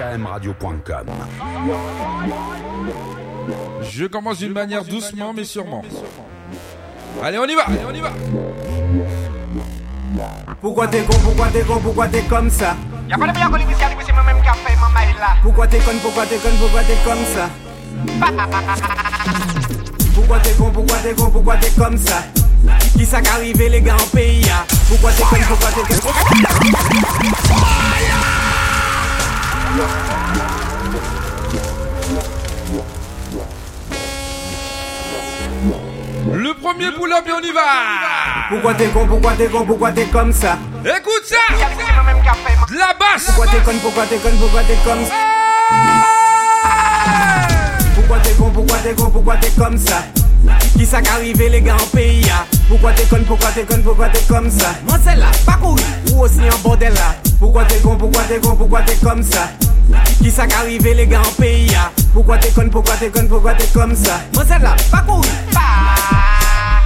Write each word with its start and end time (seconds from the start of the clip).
akmradio.com. 0.00 1.06
Je 3.82 4.06
commence 4.06 4.38
d'une 4.38 4.52
manière 4.52 4.84
doucement 4.84 5.32
mais 5.34 5.44
sûrement. 5.44 5.82
Allez, 7.22 7.38
on 7.38 7.46
y 7.46 7.54
va, 7.54 7.62
allez, 7.66 7.80
on 7.88 7.94
y 7.94 8.00
va. 8.00 8.10
Pourquoi 10.60 10.88
t'es 10.88 11.02
con, 11.02 11.16
pourquoi 11.18 11.48
t'es 11.48 11.62
con, 11.62 11.80
pourquoi 11.80 12.08
t'es 12.08 12.22
comme 12.22 12.50
ça? 12.50 12.76
Y'a 13.08 13.16
pas 13.16 13.26
de 13.26 13.32
meilleur 13.32 13.50
que 13.50 13.58
l'initial, 13.58 13.92
c'est 14.04 14.12
moi-même 14.12 14.40
qui 14.42 14.48
a 14.48 14.52
fait 14.52 14.76
mon 14.76 14.88
mail 14.90 15.14
là. 15.18 15.36
Pourquoi 15.42 15.66
t'es 15.66 15.78
con, 15.78 15.92
pourquoi 16.02 16.26
t'es 16.26 16.36
con, 16.36 16.50
pourquoi 16.58 16.82
t'es 16.82 16.96
comme 17.04 17.24
ça? 17.34 17.48
Pourquoi 20.14 20.38
t'es 20.40 20.52
con, 20.52 20.70
pourquoi 20.70 20.96
t'es 20.98 21.14
con, 21.14 21.30
pourquoi 21.30 21.56
t'es 21.56 21.70
comme 21.70 21.96
ça? 21.96 22.22
Qui 22.96 23.06
ça 23.06 23.20
qu'arrivé 23.20 23.68
les 23.68 23.80
gars 23.80 23.94
en 23.94 24.16
pays? 24.16 24.50
Pourquoi 24.88 25.12
t'es 25.12 25.22
con, 25.22 25.36
pourquoi 25.48 25.70
t'es 25.70 25.94
con 25.96 26.10
le 29.78 29.84
premier 36.60 36.90
pull-up 36.90 37.24
et 37.28 37.32
on 37.32 37.38
y 37.38 37.52
va 37.52 37.60
Pourquoi 38.48 38.74
t'es 38.74 38.86
con, 38.86 39.06
pourquoi 39.06 39.34
t'es 39.34 39.46
con, 39.46 39.64
pourquoi 39.64 39.92
t'es 39.92 40.06
comme 40.06 40.32
ça 40.32 40.58
Écoute 40.84 41.22
ça 41.24 41.36
la 42.76 42.94
basse 42.98 43.26
Pourquoi 43.26 43.46
t'es 43.46 43.58
con, 43.58 43.78
pourquoi 43.80 44.06
t'es 44.06 44.16
con, 44.16 44.30
pourquoi 44.40 44.62
t'es 44.64 44.78
comme 44.84 45.04
ça 45.04 45.14
Pourquoi 47.94 48.18
t'es 48.18 48.32
con, 48.32 48.50
pourquoi 48.50 48.78
t'es 48.78 48.94
con, 48.94 49.10
pourquoi 49.10 49.36
t'es 49.36 49.50
comme 49.50 49.78
ça 49.78 50.02
Qui 50.76 50.86
sa 50.86 51.00
ka 51.02 51.20
les 51.20 51.60
gars 51.60 51.74
en 51.74 51.86
pays 51.94 52.20
peyi 52.20 52.26
ya 52.26 52.44
Poukwa 52.68 52.92
te 52.92 53.02
kon, 53.08 53.24
poukwa 53.24 53.50
te 53.52 53.64
kon, 53.64 53.82
poukwa 53.82 54.08
te 54.08 54.18
kom 54.28 54.50
sa 54.50 54.74
Mwen 54.86 55.00
se 55.02 55.16
la, 55.18 55.30
pa 55.46 55.56
kouri, 55.56 55.82
ou 56.12 56.22
aussi 56.22 56.42
en 56.52 56.58
bordel 56.58 56.92
là? 56.94 57.14
Pourquoi 57.38 57.64
t'es 57.64 57.78
con? 57.78 57.96
Pourquoi 57.96 58.22
t'es 58.24 58.40
con? 58.40 58.56
Pourquoi 58.56 58.82
t'es 58.82 58.96
comme 58.96 59.22
ça? 59.22 59.48
Ça 59.90 59.98
Qui 60.22 60.30
ça 60.30 60.46
qu'arrivé 60.46 60.94
les 60.94 61.06
gars 61.06 61.20
en 61.20 61.40
pays 61.40 61.72
ah? 61.76 61.90
Pourquoi 62.12 62.38
t'es 62.38 62.50
con, 62.50 62.68
pourquoi 62.70 62.94
t'es 62.96 63.10
con, 63.10 63.26
pourquoi 63.28 63.54
t'es 63.54 63.66
comme 63.72 63.94
ça? 63.94 64.20
Moi 64.34 64.44
c'est 64.48 64.58
là, 64.58 64.74
pas 64.90 65.02
courir, 65.02 65.30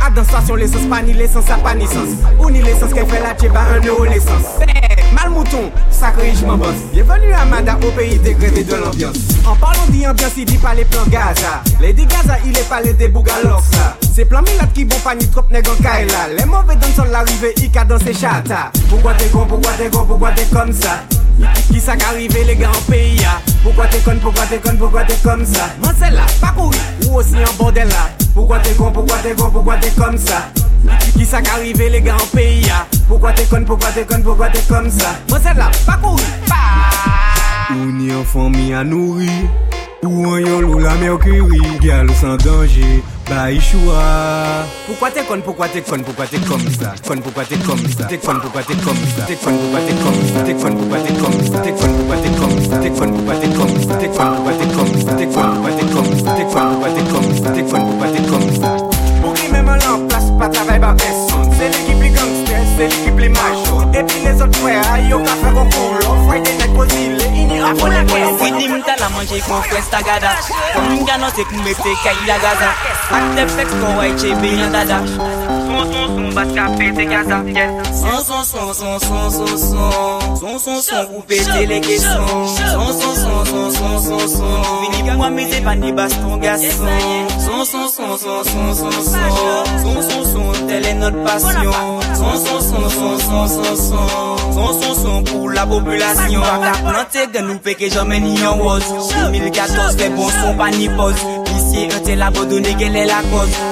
à 0.04 0.10
dans 0.10 0.24
station 0.24 0.56
l'essence, 0.56 0.82
pas 0.90 1.00
ni 1.00 1.12
l'essence, 1.12 1.44
ça 1.46 1.54
pas 1.56 1.74
ni 1.74 1.86
sens. 1.86 2.08
Ou 2.40 2.50
ni 2.50 2.60
l'essence 2.60 2.92
qu'elle 2.92 3.06
fait 3.06 3.20
la 3.22 3.34
tchèba, 3.34 3.60
un 3.60 3.86
euro 3.86 4.04
l'essence 4.04 4.58
Eh, 4.60 5.14
Mal 5.14 5.30
mouton, 5.30 5.70
sacré 5.90 6.32
je 6.38 6.44
m'en 6.44 6.56
bosse 6.56 6.74
Bienvenue 6.92 7.32
à 7.32 7.44
Mada 7.44 7.78
au 7.86 7.90
pays 7.92 8.18
dégradé 8.18 8.64
de 8.64 8.74
l'ambiance. 8.74 9.16
En 9.46 9.55
parlant 9.55 9.86
d'ambiance, 9.88 10.32
il 10.36 10.44
dit 10.44 10.58
pas 10.58 10.74
les 10.74 10.84
plans 10.84 11.06
Gaza. 11.08 11.62
Les 11.80 11.94
Gaza, 11.94 12.36
il 12.44 12.58
est 12.58 12.68
pas 12.68 12.80
les 12.80 12.94
des 12.94 13.08
Bougalox 13.08 13.62
C'est 14.12 14.24
plan 14.24 14.42
Milad 14.42 14.72
qui 14.72 14.84
bon 14.84 14.96
pas 15.05 15.14
ni 15.14 15.28
trop 15.28 15.44
nègre 15.50 15.77
Kaila. 15.80 16.34
Les 16.36 16.44
mauvais 16.46 16.74
dans 16.77 17.05
son 17.05 17.08
l'arrivée, 17.08 17.55
il 17.58 17.78
a 17.78 17.84
dans 17.84 17.98
ses 17.98 18.12
chata. 18.14 18.72
Pourquoi 18.90 19.14
t'es 19.14 19.27
con, 19.28 19.46
pourquoi 19.48 19.70
t'es 19.78 19.88
con, 19.88 20.05
pourquoi 20.05 20.32
t'es 20.32 20.46
comme 20.52 20.72
ça? 20.72 21.05
Ki 21.72 21.80
sa 21.80 21.97
ka 21.97 22.12
rive 22.16 22.44
le 22.47 22.55
gen 22.56 22.69
an 22.69 22.83
peyi 22.88 23.16
ya? 23.20 23.38
Poukwa 23.62 23.86
te 23.88 24.00
kon, 24.05 24.19
poukwa 24.20 24.47
te 24.47 24.58
kon, 24.61 24.77
poukwa 24.78 25.05
te 25.05 25.16
kom 25.22 25.44
sa? 25.47 25.69
Man 25.83 25.94
se 25.97 26.11
la, 26.11 26.27
pa 26.41 26.52
kouri, 26.56 26.78
ou 27.06 27.20
osi 27.20 27.41
an 27.42 27.56
bordel 27.58 27.89
la? 27.89 28.08
Poukwa 28.34 28.58
te 28.62 28.74
kon, 28.77 28.92
poukwa 28.92 29.19
te 29.22 29.34
kon, 29.34 29.50
poukwa 29.55 29.78
te 29.80 29.91
kom 29.97 30.19
sa? 30.19 30.42
Ki 31.16 31.24
sa 31.24 31.42
ka 31.42 31.58
rive 31.62 31.89
le 31.94 32.02
gen 32.02 32.14
an 32.19 32.28
peyi 32.34 32.66
ya? 32.66 32.84
Poukwa 33.08 33.33
te 33.33 33.47
kon, 33.50 33.64
poukwa 33.66 33.92
te 33.94 34.05
kon, 34.05 34.22
poukwa 34.22 34.50
te 34.52 34.62
kom 34.69 34.91
sa? 34.91 35.14
Man 35.30 35.42
se 35.42 35.55
la, 35.58 35.70
pa 35.86 35.98
kouri, 36.02 36.30
pa! 36.50 36.62
Ou 37.72 37.92
ni 37.92 38.12
an 38.12 38.24
fami 38.28 38.72
an 38.77 38.91
nouri? 38.92 39.41
Ou 40.03 40.27
an 40.34 40.41
yon 40.42 40.64
lou 40.67 40.81
la 40.83 40.97
merkuri, 40.98 41.61
gyal 41.78 42.08
ou 42.11 42.14
san 42.19 42.34
danje, 42.42 42.89
ba 43.28 43.53
ishwa 43.55 44.00
Poukwa 44.89 45.11
te 45.14 45.22
kon, 45.28 45.45
poukwa 45.47 45.69
te 45.70 45.78
kon, 45.86 46.03
poukwa 46.03 46.27
te 46.27 46.41
kom 46.42 46.64
sa 46.75 46.91
Kon 47.06 47.22
poukwa 47.22 47.45
te 47.47 47.55
kom 47.62 47.78
sa, 47.86 48.08
te 48.11 48.19
kon 48.19 48.41
poukwa 48.42 48.64
te 48.67 48.75
kom 48.83 48.98
sa 49.12 49.28
Te 49.30 49.36
kon 49.39 49.61
poukwa 49.61 49.84
te 49.86 49.95
kom 50.03 50.19
sa, 50.33 50.42
te 50.42 50.56
kon 50.58 50.75
poukwa 50.80 50.98
te 51.06 51.14
kom 51.20 51.39
sa 51.47 51.62
Te 51.62 51.70
kon 51.78 51.95
poukwa 52.00 52.19
te 52.19 52.34
kom 52.34 52.58
sa, 52.67 52.80
te 52.83 52.91
kon 52.98 53.14
poukwa 53.14 53.36
te 53.39 53.53
kom 53.55 53.78
sa 53.86 54.00
Te 54.03 54.11
kon 54.11 54.34
poukwa 54.34 54.50
te 54.58 54.67
kom 54.75 54.91
sa, 55.06 55.14
te 55.23 55.30
kon 55.30 55.55
poukwa 55.55 55.70
te 55.78 55.86
kom 55.95 56.11
sa 56.19 56.34
Te 56.34 56.50
kon 56.50 56.67
poukwa 56.75 56.91
te 56.98 57.06
kom 57.14 57.30
sa, 57.39 57.55
te 57.55 57.62
kon 57.70 57.86
poukwa 57.86 58.11
te 58.11 58.27
kom 58.27 58.50
sa 58.58 58.75
Pou 59.23 59.39
ki 59.39 59.55
men 59.55 59.70
me 59.70 59.78
lan 59.86 60.11
plas, 60.11 60.35
pa 60.35 60.51
travay 60.51 60.83
ba 60.83 60.96
peson, 60.98 61.46
se 61.55 61.92
se 62.90 63.04
ki 63.04 63.10
ple 63.16 63.28
majo 63.28 63.84
Depi 63.92 64.24
le 64.24 64.34
zot 64.38 64.56
fwe 64.56 64.74
a 64.76 64.98
yo 65.08 65.18
ka 65.26 65.34
fwe 65.40 65.54
konkou 65.58 65.94
Lo 66.02 66.16
fwe 66.26 66.40
de 66.44 66.52
net 66.58 66.74
pozile, 66.74 67.26
ini 67.34 67.60
a 67.60 67.74
pou 67.78 67.90
la 67.92 68.04
kwe 68.10 68.22
Wini 68.42 68.68
mta 68.68 68.96
la 69.00 69.08
manje 69.14 69.40
kon 69.48 69.62
fwe 69.68 69.82
stagada 69.82 70.36
Kon 70.74 70.88
minga 70.90 71.18
no 71.18 71.28
se 71.36 71.44
kou 71.44 71.62
mete 71.62 71.94
kayi 72.04 72.26
la 72.26 72.38
gaza. 72.42 72.70
Ak 73.12 73.34
te 73.36 73.46
feks 73.56 73.74
kon 73.80 73.98
wai 74.00 74.12
chebe 74.18 74.56
yon 74.56 74.72
dada. 74.72 75.61
Son 75.72 75.90
son 75.90 76.06
son 76.16 76.34
bas 76.34 76.46
ka 76.55 76.68
pete 76.77 77.05
gaza 77.08 77.42
Son 77.92 78.20
son 78.20 78.44
son 78.44 78.74
son 78.74 78.98
son 78.98 79.30
son 79.30 79.56
son 79.56 80.36
Son 80.36 80.58
son 80.58 80.80
son 80.83 81.06
pou 81.06 81.22
pete 81.27 81.66
le 81.66 81.80
keson 81.80 82.27
Son 82.72 82.92
son 82.92 83.14
son 83.14 83.44
son 83.46 83.70
son 83.70 83.98
son 83.98 84.28
son 84.28 84.62
Fini 84.82 85.11
pou 85.11 85.24
amize 85.24 85.61
pa 85.64 85.74
ni 85.74 85.92
baston 85.92 86.36
gason 86.36 86.86
Son 87.38 87.64
son 87.64 87.88
son 87.88 88.18
son 88.18 88.44
son 88.44 88.74
son 88.74 88.92
son 88.92 89.22
Son 89.82 90.02
son 90.02 90.24
son 90.24 90.66
tel 90.68 90.84
est 90.86 90.94
notre 90.94 91.24
passion 91.24 91.72
Son 92.20 92.36
son 92.44 92.61
son 92.61 92.90
son 92.90 93.18
son 93.18 93.48
son 93.48 93.77
son 93.77 94.52
Son 94.52 94.80
son 94.80 94.94
son 94.94 95.22
pour 95.24 95.50
la 95.50 95.64
population 95.64 96.42
La 96.61 96.90
planté 96.90 97.27
de 97.32 97.38
nous 97.46 97.58
que 97.61 97.88
jamais 97.88 98.20
ni 98.20 98.44
en 98.44 98.56
rose 98.56 98.84
2014 99.24 99.96
fait 99.96 100.11
bon 100.11 100.28
son 100.28 100.55
pas 100.55 100.70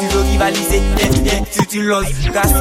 Tu 0.01 0.07
veux 0.07 0.21
rivaliser, 0.23 0.83
eh, 1.01 1.43
tu 1.53 1.67
tu 1.67 1.83
l'oses. 1.83 2.07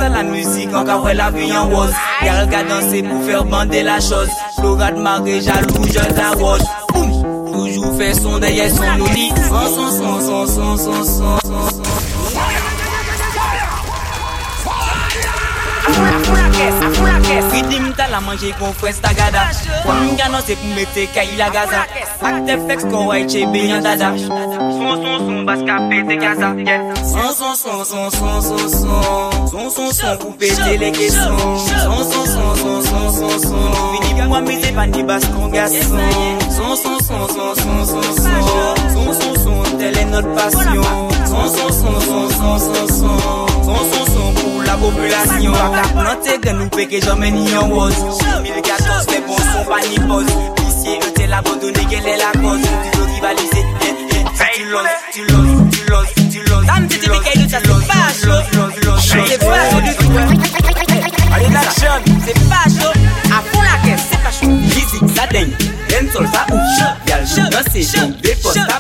À 0.02 0.10
la 0.10 0.24
musique 0.24 0.74
encore 0.74 1.04
ouais 1.04 1.14
la 1.14 1.32
vie 1.32 1.52
en 1.56 1.68
rose. 1.70 1.94
Gars 2.22 2.46
danser 2.46 3.04
pour 3.04 3.24
faire 3.24 3.46
bander 3.46 3.84
la 3.84 4.00
chose. 4.00 4.30
Flora 4.60 4.92
de 4.92 5.00
marée 5.00 5.42
jaloux 5.42 5.86
je 5.88 6.16
la 6.16 6.32
rose 6.32 6.64
Boum! 6.94 7.52
Toujours 7.52 7.96
fait 7.98 8.14
son 8.14 8.40
derrière 8.40 8.70
son 8.70 9.06
lit 9.14 9.32
Son 9.48 9.76
son 9.76 9.92
son 9.92 10.20
son 10.22 10.48
son 10.48 10.78
son 10.78 11.06
son 11.06 11.40
son 11.40 12.19
Ridim 17.52 17.94
ta 17.98 18.08
la 18.08 18.20
manje 18.22 18.52
kon 18.60 18.74
fwes 18.80 19.00
ta 19.02 19.14
gada 19.14 19.50
Kwa 19.84 19.94
min 20.02 20.16
gano 20.18 20.40
se 20.46 20.56
pou 20.56 20.70
mete 20.76 21.08
kay 21.14 21.36
la 21.38 21.50
gaza 21.50 21.86
flex 22.66 22.84
kon 22.92 23.10
yan 23.14 23.84
dada 23.84 24.14
Son 24.18 24.96
son 25.04 25.20
son 25.26 25.46
bas 25.46 25.62
ka 25.68 25.76
pete 25.90 26.16
gaza 26.20 26.50
Son 27.12 27.32
son 27.40 27.56
son 27.56 27.84
son 27.86 28.10
son 28.12 28.42
son 28.42 28.70
son 28.70 29.48
Son 29.52 29.70
son 29.70 29.92
son 29.92 30.18
pou 30.18 30.32
pete 30.40 30.78
le 30.80 30.92
keson 30.92 31.38
Son 31.84 32.04
son 32.12 32.26
son 32.26 32.56
son 32.62 32.82
son 32.82 33.12
son 33.12 33.40
son 33.40 33.64
Vini 33.92 34.22
pou 34.22 34.36
amize 34.36 34.72
pa 34.76 34.86
ni 34.88 35.04
bas 35.04 35.26
kon 35.34 35.50
gason 35.50 36.00
Son 36.50 36.76
son 36.76 37.00
son 37.00 37.28
son 37.28 37.56
son 37.56 37.86
son 37.86 38.04
son 38.24 38.38
Son 38.94 39.14
son 39.20 39.34
son 39.44 39.78
tel 39.78 39.98
est 39.98 40.06
notre 40.06 40.34
passion 40.34 40.84
Son 41.26 41.48
son 41.48 41.70
son 41.82 42.00
son 42.00 42.30
son 42.30 42.60
son 42.60 42.88
son 42.88 43.18
Son 43.64 43.82
son 43.92 44.06
son 44.14 44.29
la 44.70 44.78
populasyon 44.78 45.54
Wap 45.54 45.74
la 45.74 45.82
plante 45.94 46.34
gen 46.44 46.56
nou 46.60 46.68
peke 46.76 46.98
ni 47.34 47.44
yon 47.50 47.68
woz. 47.74 47.96
2014 48.22 49.08
le 49.14 49.20
bon 49.28 49.40
son 49.52 49.64
pa 49.70 49.78
ni 49.88 49.98
poz. 50.08 50.28
Pisye 50.60 50.94
e 50.98 51.00
te 51.18 51.26
la 51.28 51.40
bodone 51.42 51.84
la 52.22 52.32
koz. 52.38 52.62
Tu 52.84 52.90
do 52.98 53.04
rivalize, 53.14 53.58
eh, 53.58 53.64
eh, 53.88 53.94
tu 54.06 54.14
tu 54.54 54.72
los, 54.72 54.90
tu 55.14 55.22
los, 55.92 56.08
tu 56.34 56.40
los 56.50 56.64
Dam 56.66 56.84
te 56.88 56.96
te 56.98 57.08
bikay 57.10 57.36
nou 57.42 57.50
sa 57.50 57.60
se 57.62 57.80
pa 57.88 58.00
chou 58.22 58.40
Se 59.02 59.38
pa 59.38 59.60
chou 59.70 59.82
Allez 61.34 61.50
la 61.50 61.62
chum, 61.80 62.02
se 62.26 62.34
pa 62.50 62.62
chou 62.70 62.94
fond 63.42 63.64
la 68.68 68.80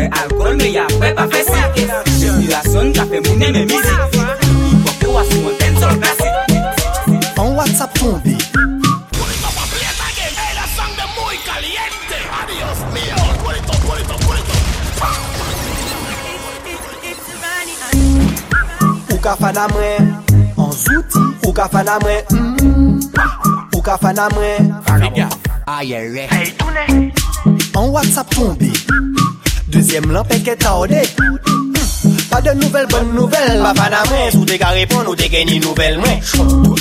bwe 0.00 0.08
alkol 0.22 0.56
me 0.56 0.72
ya 0.72 0.88
fwe 0.88 1.12
pa 1.12 1.28
fwe 1.28 1.44
si 1.44 1.60
Desmilasyon 2.20 2.92
ka 2.92 3.04
fe 3.06 3.20
mounen 3.20 3.52
me 3.52 3.64
mizi 3.64 3.94
Poke 4.84 5.06
wasi 5.06 5.36
monten 5.44 5.74
sol 5.80 5.96
kasi 6.00 6.28
An 7.40 7.56
WhatsApp 7.56 7.92
tombe. 7.98 8.36
Ou 19.10 19.18
ka 19.20 19.36
fan 19.36 19.56
a 19.56 19.68
mwen 19.68 20.14
An 20.56 20.72
zouti. 20.72 21.20
Ou 21.46 21.52
ka 21.52 21.68
fan 21.68 21.88
a 21.88 21.98
mwen 22.00 22.24
hmm. 22.30 23.00
Ou 23.74 23.82
ka 23.82 23.98
fan 24.00 24.18
a 24.18 24.28
mwen 24.32 24.72
Fariga 24.86 25.28
Ayere 25.66 26.28
An 27.76 27.88
WhatsApp 27.92 28.30
tombe. 28.30 29.09
Deuxième 29.70 30.10
lampée 30.10 30.40
qui 30.40 30.50
est 30.50 30.66
Pas 32.30 32.40
de 32.40 32.50
nouvelles, 32.52 32.86
bonnes 32.86 33.12
nouvelles. 33.14 33.60
Pas 33.60 33.74
fan 33.74 33.92
à 33.92 34.04
main, 34.08 34.30
sous 34.30 34.44
tes 34.44 34.58
qu'à 34.58 34.68
répondre 34.68 35.10
ou 35.10 35.16
t'es 35.16 35.28
gagné 35.28 35.58
nouvelle 35.58 35.98
main 35.98 36.20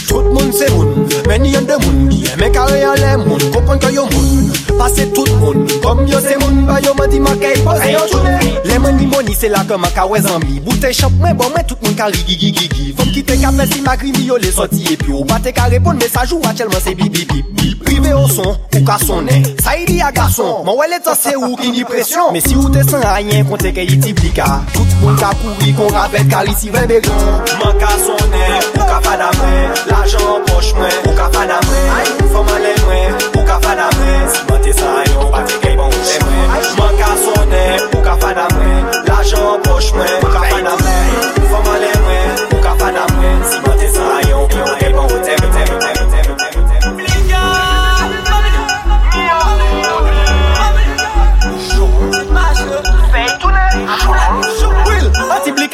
Tout 0.07 0.19
le 0.19 0.29
monde 0.29 0.53
c'est 0.53 0.71
moun, 0.71 1.07
mais 1.27 1.39
n'y 1.39 1.57
en 1.57 1.61
de 1.61 1.85
moun 1.85 2.09
Mais 2.37 2.51
carré 2.51 2.85
en 2.85 2.93
l'air 2.93 3.17
moun, 3.17 3.39
comprendre 3.51 3.79
que 3.79 3.93
yo 3.93 4.03
moun 4.03 4.51
Passer 4.77 5.07
tout 5.09 5.25
moun, 5.39 5.65
comme 5.81 6.07
yo 6.07 6.17
c'est 6.21 6.37
moun 6.37 6.65
Bah 6.65 6.79
yo 6.81 6.93
m'a 6.93 7.07
dit 7.07 7.19
ma 7.19 7.35
kay 7.35 7.59
pose 7.63 7.91
yo 7.91 7.99
tourne 8.11 8.39
Les 8.65 8.79
mani 8.79 9.07
moni 9.07 9.35
c'est 9.37 9.49
là 9.49 9.63
comme 9.67 9.83
un 9.85 9.89
kawé 9.89 10.21
zami 10.21 10.59
Bouteille 10.59 10.93
chop, 10.93 11.11
mais 11.19 11.33
bon, 11.33 11.45
mais 11.55 11.63
tout 11.63 11.77
moun 11.81 11.95
kari 11.95 12.13
gigi 12.27 12.53
gigi 12.53 12.95
Faut 12.97 13.09
quitter 13.09 13.37
qu'appel 13.37 13.67
si 13.73 13.81
ma 13.81 13.97
grimi 13.97 14.23
yo 14.25 14.37
les 14.37 14.51
sorti 14.51 14.85
Et 14.91 14.97
puis 14.97 15.13
ou 15.13 15.25
pas 15.25 15.39
te 15.39 15.49
qu'à 15.49 15.63
répondre, 15.63 15.99
mais 15.99 16.21
ou 16.23 16.27
joue 16.27 16.41
à 16.47 16.53
tellement 16.53 16.79
c'est 16.83 16.95
bip 16.95 17.11
bip 17.11 17.27
bip 17.31 17.83
Privé 17.83 18.13
au 18.13 18.27
son, 18.27 18.57
ou 18.75 18.85
qu'à 18.85 18.97
sonner. 18.97 19.41
Ça 19.63 19.77
y 19.77 19.85
dit 19.85 20.01
à 20.01 20.11
garçon, 20.11 20.63
mais 20.65 20.73
ouais 20.73 20.87
les 20.89 20.99
temps 20.99 21.17
c'est 21.19 21.35
ou 21.35 21.55
qui 21.55 21.71
ni 21.71 21.83
pression. 21.83 22.31
Mais 22.31 22.41
si 22.41 22.55
ou 22.55 22.69
t'es 22.69 22.83
sans 22.83 22.99
rien, 22.99 23.43
comptez 23.43 23.73
qu'il 23.73 23.99
t'y 23.99 24.13
Tout 24.13 24.85
moun 25.01 25.15
cap 25.15 25.35
kouri 25.41 25.73
kon 25.73 25.89
rabet 25.95 26.27
kalisi 26.31 26.69
ven 26.73 26.87
began 26.87 27.17
Man 27.59 27.75
ka 27.81 27.91
sonen, 28.05 28.61
pou 28.75 28.85
ka 28.91 28.99
fada 29.05 29.29
mwen 29.39 29.65
L'ajan 29.89 30.27
an 30.33 30.45
poch 30.49 30.71
mwen, 30.77 30.95
pou 31.05 31.15
ka 31.19 31.27
fada 31.33 31.59
mwen 31.67 32.29
Fom 32.33 32.51
ale 32.55 32.73
mwen, 32.85 33.17
pou 33.33 33.43
ka 33.47 33.59
fada 33.63 33.87
mwen 33.97 34.27
Si 34.33 34.45
man 34.49 34.61
te 34.65 34.75
sayon, 34.79 35.31
pa 35.33 35.43
te 35.47 35.59
kay 35.63 35.75
bon 35.79 35.91
koute 35.95 36.17
mwen 36.25 36.71
Man 36.79 37.01
ka 37.01 37.11
sonen, 37.25 37.87
pou 37.91 38.05
ka 38.05 38.15
fada 38.23 38.47
mwen 38.55 38.79
L'ajan 39.09 39.49
an 39.55 39.67
poch 39.67 39.91
mwen, 39.97 40.15
pou 40.23 40.35
ka 40.35 40.45
fada 40.51 40.77
mwen 40.83 41.45
Fom 41.51 41.73
ale 41.75 41.91
mwen, 42.05 42.47
pou 42.51 42.63
ka 42.65 42.75
fada 42.83 43.07
mwen 43.15 43.45
Si 43.51 43.63
man 43.67 43.77
te 43.83 43.93
sayon, 43.97 44.47
pa 44.53 44.65
te 44.65 44.79
kay 44.83 44.95
bon 44.97 45.07
koute 45.07 45.31
mwen 45.31 45.38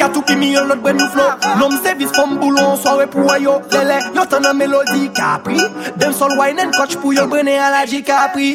Katou 0.06 0.22
ki 0.22 0.36
mi 0.38 0.52
yon 0.52 0.68
lot 0.70 0.78
bwen 0.84 1.00
nou 1.00 1.10
flow 1.10 1.56
Nom 1.58 1.72
servis 1.82 2.12
fom 2.14 2.36
boulon 2.38 2.76
soare 2.78 3.08
pou 3.10 3.26
wayo 3.26 3.56
Lele, 3.72 3.96
yon 4.14 4.28
tan 4.30 4.44
nan 4.46 4.54
melodi 4.54 5.08
Kapri, 5.16 5.58
dem 5.98 6.12
sol 6.14 6.36
wine 6.38 6.62
and 6.62 6.76
coach 6.76 6.94
pou 7.02 7.10
yon 7.16 7.26
brene 7.32 7.56
alaji 7.58 8.04
Kapri 8.06 8.52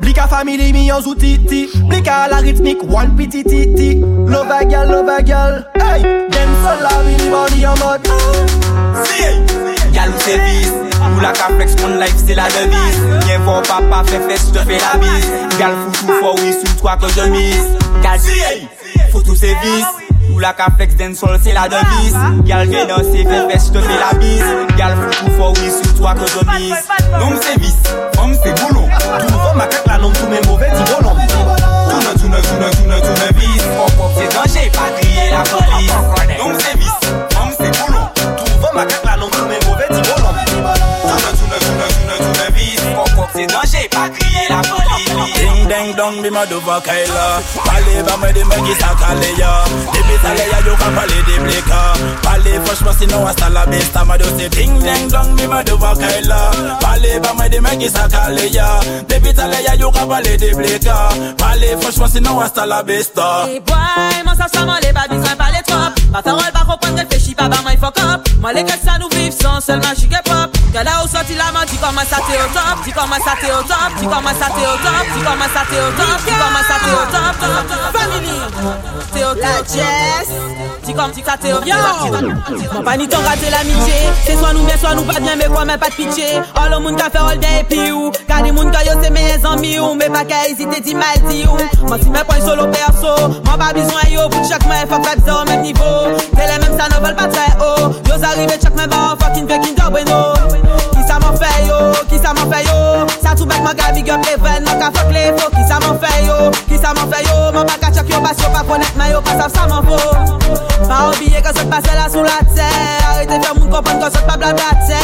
Blika 0.00 0.26
family 0.32 0.72
mi 0.74 0.88
yon 0.88 1.04
zoutiti 1.06 1.60
Blika 1.92 2.24
la 2.32 2.40
ritmik 2.42 2.82
wan 2.90 3.14
pitititi 3.14 3.92
Lova 4.02 4.64
gal, 4.66 4.90
lova 4.90 5.20
gal 5.22 5.60
Hey, 5.78 6.02
dem 6.34 6.58
sol 6.64 6.82
la 6.82 6.96
mi 7.06 7.14
li 7.22 7.30
body 7.36 7.62
yon 7.62 7.78
mod 7.84 8.10
Siye, 9.04 9.30
gal 9.94 10.10
ou 10.10 10.26
servis. 10.26 10.74
Mou 11.06 11.22
la 11.22 11.30
ka 11.38 11.52
flex 11.54 11.78
pon 11.78 11.98
life 12.02 12.18
se 12.26 12.34
la 12.34 12.50
devis 12.56 13.00
Yen 13.30 13.46
fò 13.46 13.60
papa 13.70 14.02
fe 14.10 14.18
fes 14.26 14.50
te 14.50 14.66
fe 14.66 14.82
la 14.82 14.98
bis 15.06 15.30
Gal 15.54 15.78
foutou 15.86 16.18
fò 16.18 16.36
wis 16.42 16.60
ou 16.66 16.76
twa 16.82 16.98
ke 16.98 17.14
je 17.14 17.30
mis 17.30 17.74
Gal 18.02 18.18
siye, 18.26 18.54
foutou 19.14 19.38
servis 19.38 19.99
la 20.40 20.54
flex 20.76 20.96
dancehall 20.96 21.38
c'est 21.42 21.52
la 21.52 21.68
devise 21.68 22.16
Gal 22.44 22.68
viens 22.68 22.86
danser 22.86 23.24
fais 23.24 23.50
fesse 23.50 23.66
je 23.66 23.72
te 23.72 23.80
fais 23.80 23.98
la 23.98 24.18
bise 24.18 24.42
Gal 24.76 24.96
fou 24.96 25.24
tout 25.24 25.32
fort 25.32 25.52
oui 25.56 25.70
sous 25.70 25.92
toi 25.98 26.14
que 26.14 26.26
je 26.26 26.58
mise 26.58 26.74
Nom 27.18 27.40
service, 27.40 27.82
homme 28.18 28.34
c'est 28.42 28.58
boulot 28.60 28.88
Tout 29.18 29.32
nouveau 29.32 29.54
ma 29.54 29.68
la 29.86 29.98
nom 29.98 30.10
tous 30.10 30.26
mes 30.28 30.40
mauvais 30.48 30.70
dit 30.70 30.92
bonhomme 30.92 31.18
Tourne, 31.28 32.02
tourne, 32.18 32.42
tourne, 32.42 32.70
tourne, 32.70 33.00
tourne 33.00 33.38
vis 33.38 33.60
C'est 34.16 34.34
danger, 34.34 34.70
pas 34.72 34.90
crier 35.00 35.30
la 35.30 35.42
police 35.42 35.92
Nom 36.38 36.58
service, 36.58 37.00
homme 37.36 37.52
c'est 37.58 37.78
boulot 37.78 38.06
Tout 38.14 38.54
nouveau 38.54 38.74
ma 38.74 38.84
la 39.10 39.16
nom 39.18 39.28
tous 39.28 39.44
mes 39.44 39.58
mauvais 39.68 39.89
deng 45.70 45.94
dong 45.94 46.16
bi 46.22 46.30
ma 46.34 46.42
do 46.50 46.58
fa 46.66 46.76
kai 46.86 47.04
la 47.14 47.26
Pale 47.66 47.94
ba 48.06 48.14
mwen 48.20 48.34
de 48.34 48.42
mwen 48.48 48.60
ki 48.66 48.74
sa 48.82 48.90
kale 49.00 49.30
ya 49.40 49.50
Depi 49.94 50.14
sale 50.22 50.44
ya 50.52 50.58
yo 50.66 50.74
ka 50.80 50.88
pale 50.96 51.18
di 51.28 51.36
blika. 51.44 51.82
Pale 52.26 52.52
fosh 52.66 52.82
pa 52.86 52.92
si 52.98 53.06
nou 53.06 53.22
a 53.30 53.32
sala 53.38 53.62
besta 53.70 54.02
Ma 54.08 54.16
do 54.20 54.26
se 54.36 54.48
ding 54.56 54.74
deng 54.86 55.06
dong 55.14 55.30
bi 55.38 55.46
ma 55.52 55.62
do 55.62 55.78
fa 55.82 55.92
kai 56.02 56.20
la 56.30 56.40
Pale 56.82 57.12
ba 57.22 57.30
mwen 57.38 57.50
de 57.54 57.58
mwen 57.62 57.78
ki 57.82 57.88
sa 57.96 58.04
kale 58.14 58.44
ya 58.50 58.68
Depi 59.08 59.30
sale 59.38 59.58
ya 59.66 59.74
yo 59.82 59.90
ka 59.94 60.04
pale 60.10 60.32
di 60.42 60.50
blika. 60.58 60.98
Pale 61.38 61.70
fosh 61.80 61.98
pa 62.02 62.08
si 62.12 62.20
nou 62.26 62.42
a 62.42 62.48
sala 62.50 62.82
besta 62.82 63.28
Hey 63.46 63.60
boy, 63.62 64.18
mon 64.26 64.34
sa 64.34 64.46
sa 64.50 64.66
le 64.66 64.90
ba 64.98 65.06
bizan 65.10 65.36
pale 65.38 65.62
trop 65.70 65.99
Patarol 66.10 66.50
pa 66.52 66.64
kompren, 66.66 66.96
reflechi 66.98 67.34
pa 67.34 67.48
ba 67.48 67.62
man 67.62 67.74
y 67.74 67.76
fok 67.78 67.98
up 68.02 68.26
Man 68.42 68.54
leke 68.54 68.74
sa 68.82 68.98
nou 68.98 69.08
viv 69.14 69.32
san, 69.32 69.60
sel 69.62 69.78
magik 69.78 70.10
e 70.10 70.22
pop. 70.26 70.50
Gada 70.74 71.02
ou 71.02 71.08
soti 71.08 71.36
la 71.38 71.52
man, 71.54 71.66
di 71.70 71.78
koman 71.78 72.06
sa 72.06 72.18
te 72.26 72.34
o 72.34 72.46
top 72.54 72.82
Di 72.84 72.92
koman 72.92 73.20
sa 73.22 73.34
te 73.38 73.46
o 73.52 73.62
top, 73.70 73.90
di 74.00 74.06
koman 74.10 74.34
sa 74.34 74.48
te 74.50 74.64
o 74.66 74.74
top 74.82 75.06
Di 75.14 75.20
koman 75.22 75.50
sa 75.54 75.62
te 75.70 75.78
o 75.78 75.88
top, 75.98 76.18
di 76.26 76.32
koman 76.34 76.64
sa 76.66 76.76
te 76.82 76.90
o 76.90 77.02
top 77.14 77.34
Family 77.94 78.38
La 79.40 79.62
Jess. 79.66 80.28
Di 80.86 80.92
koman 80.94 81.12
sa 81.22 81.36
te 81.36 81.52
o 81.52 81.60
top. 81.60 82.84
Pa 82.84 82.96
ni 82.96 83.06
ton 83.06 83.22
rate 83.26 83.50
l'amitié. 83.50 83.98
Se 84.24 84.36
swan 84.38 84.54
nou 84.54 84.64
men, 84.64 84.78
swan 84.78 84.96
nou 84.96 85.04
pa 85.06 85.18
djen, 85.20 85.36
me 85.38 85.46
kwa 85.50 85.64
men 85.68 85.78
pa 85.78 85.90
t'pitye 85.92 86.40
Olo 86.62 86.80
moun 86.80 86.96
ka 86.98 87.10
fe 87.10 87.18
all 87.18 87.38
day 87.38 87.60
epi 87.60 87.90
ou 87.92 88.10
Kade 88.28 88.50
moun 88.54 88.70
ka 88.72 88.82
yo 88.86 88.94
se 89.02 89.10
me 89.14 89.22
zanmi 89.42 89.78
ou 89.78 89.94
Me 89.98 90.08
pa 90.10 90.24
ka 90.24 90.42
ezite 90.48 90.80
di 90.86 90.94
mal 90.94 91.18
di 91.28 91.44
ou 91.46 91.58
Man 91.90 92.02
si 92.02 92.10
men 92.10 92.24
pon 92.26 92.40
solo 92.46 92.66
perso 92.72 93.14
Man 93.44 93.58
pa 93.60 93.72
bizwen 93.76 94.14
yo, 94.14 94.28
bout 94.32 94.48
chak 94.48 94.66
man 94.70 94.84
e 94.84 94.88
fok 94.90 95.04
kat 95.04 95.26
zon 95.26 95.50
men 95.50 95.62
nivou 95.66 95.99
bueno 96.00 96.18
Tele 96.36 96.58
menm 96.58 96.76
sa 96.78 96.88
nou 96.88 97.02
vel 97.04 97.14
pa 97.14 97.28
tre 97.28 97.46
o 97.60 97.92
Yo 98.08 98.18
zarive 98.18 98.56
chak 98.60 98.74
men 98.76 98.88
ba 98.90 99.10
an 99.10 99.18
fokin 99.20 99.46
pekin 99.46 99.74
do 99.74 99.90
bueno 99.90 100.20
Ki 100.94 101.02
sa 101.06 101.18
man 101.18 101.36
fe 101.36 101.50
yo, 101.66 101.78
ki 102.08 102.18
sa 102.18 102.32
man 102.32 102.46
fe 102.52 102.62
yo. 102.66 103.06
Sa 103.22 103.34
tou 103.34 103.46
bek 103.46 103.62
man 103.64 103.74
ga 103.74 103.90
big 103.92 104.08
up 104.10 104.22
le 104.24 104.36
ven 104.38 104.62
man 104.62 104.78
ka 104.78 104.90
fok 104.94 105.10
le 105.10 105.32
fo. 105.38 105.48
Ki 105.50 105.64
sa 105.66 105.80
man 105.82 105.98
fe 105.98 106.10
yo, 106.26 106.36
ki 106.68 106.78
sa 106.78 106.94
man 106.94 107.10
fe 107.10 107.24
yo. 107.26 107.50
Man 107.50 107.66
pa 107.66 107.76
ka 107.82 107.90
chak 107.90 108.08
yo 108.08 108.20
bas 108.20 108.38
yo 108.38 108.50
pa 108.54 108.62
konet 108.62 108.94
man 108.96 109.10
yo 109.10 109.20
pa 109.20 109.34
sav 109.40 109.50
sa 109.50 109.66
man 109.66 109.82
fo. 109.82 109.98
Pa 110.86 111.08
oubliye 111.08 111.42
ke 111.42 111.50
sot 111.56 111.66
pase 111.72 111.92
la 111.98 112.06
sou 112.08 112.22
la 112.22 112.38
te. 112.54 112.68
Arrete 113.10 113.40
fè 113.42 113.50
moun 113.58 113.72
kompon 113.72 113.98
ke 113.98 114.10
sot 114.14 114.24
pa 114.28 114.36
blablate 114.38 115.00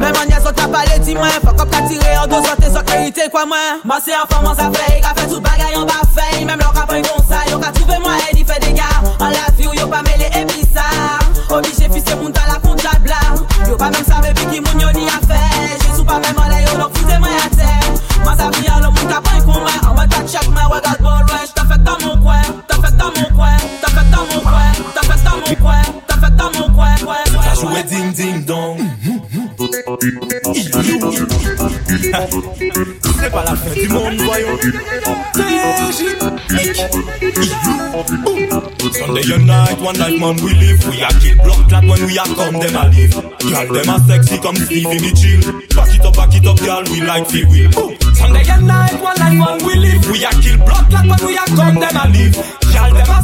Mè 0.00 0.08
man 0.16 0.30
ya 0.32 0.40
sot 0.42 0.58
a 0.58 0.66
pale 0.72 0.96
di 1.04 1.14
mwen 1.14 1.36
Fok 1.44 1.60
op 1.62 1.70
ka 1.70 1.82
tire 1.86 2.16
an 2.18 2.30
do 2.32 2.40
sot 2.46 2.64
e 2.64 2.70
sot 2.72 2.90
erite 2.96 3.28
kwa 3.30 3.44
mwen. 3.46 3.82
Man 3.84 4.00
se 4.00 4.16
an 4.16 4.26
fò 4.30 4.40
man 4.46 4.56
sa 4.56 4.70
fe, 4.72 4.88
e 4.96 5.00
ka 5.04 5.12
fe 5.18 5.21
one 39.82 39.98
night 39.98 40.18
man 40.18 40.36
we 40.36 40.54
live 40.54 40.80
We 40.86 41.02
a 41.02 41.08
kill. 41.18 41.36
Blood 41.42 41.68
clot 41.68 41.84
when 41.84 42.06
we 42.06 42.18
a 42.18 42.24
come 42.24 42.56
them 42.62 42.76
a 42.76 42.84
live. 42.88 43.14
Girl 43.42 43.68
them 43.74 43.90
a 43.90 43.98
sexy 44.06 44.38
come 44.38 44.56
Stevie 44.56 45.00
Mitchell 45.02 45.42
Back 45.74 45.94
it 45.94 46.06
up, 46.06 46.14
back 46.14 46.34
it 46.34 46.46
up 46.46 46.58
girl 46.58 46.82
we 46.90 47.02
like 47.02 47.26
feel 47.28 47.48
we 47.50 47.70
Sunday 48.14 48.44
night, 48.62 49.02
one 49.02 49.18
night 49.18 49.36
man 49.36 49.58
we 49.66 49.74
live 49.76 50.10
We 50.10 50.24
a 50.24 50.30
kill. 50.40 50.58
Blood 50.64 50.86
clot 50.88 51.06
when 51.10 51.26
we 51.26 51.36
a 51.36 51.44
come 51.44 51.74
them 51.80 51.96
a 51.96 52.04
live 52.08 52.61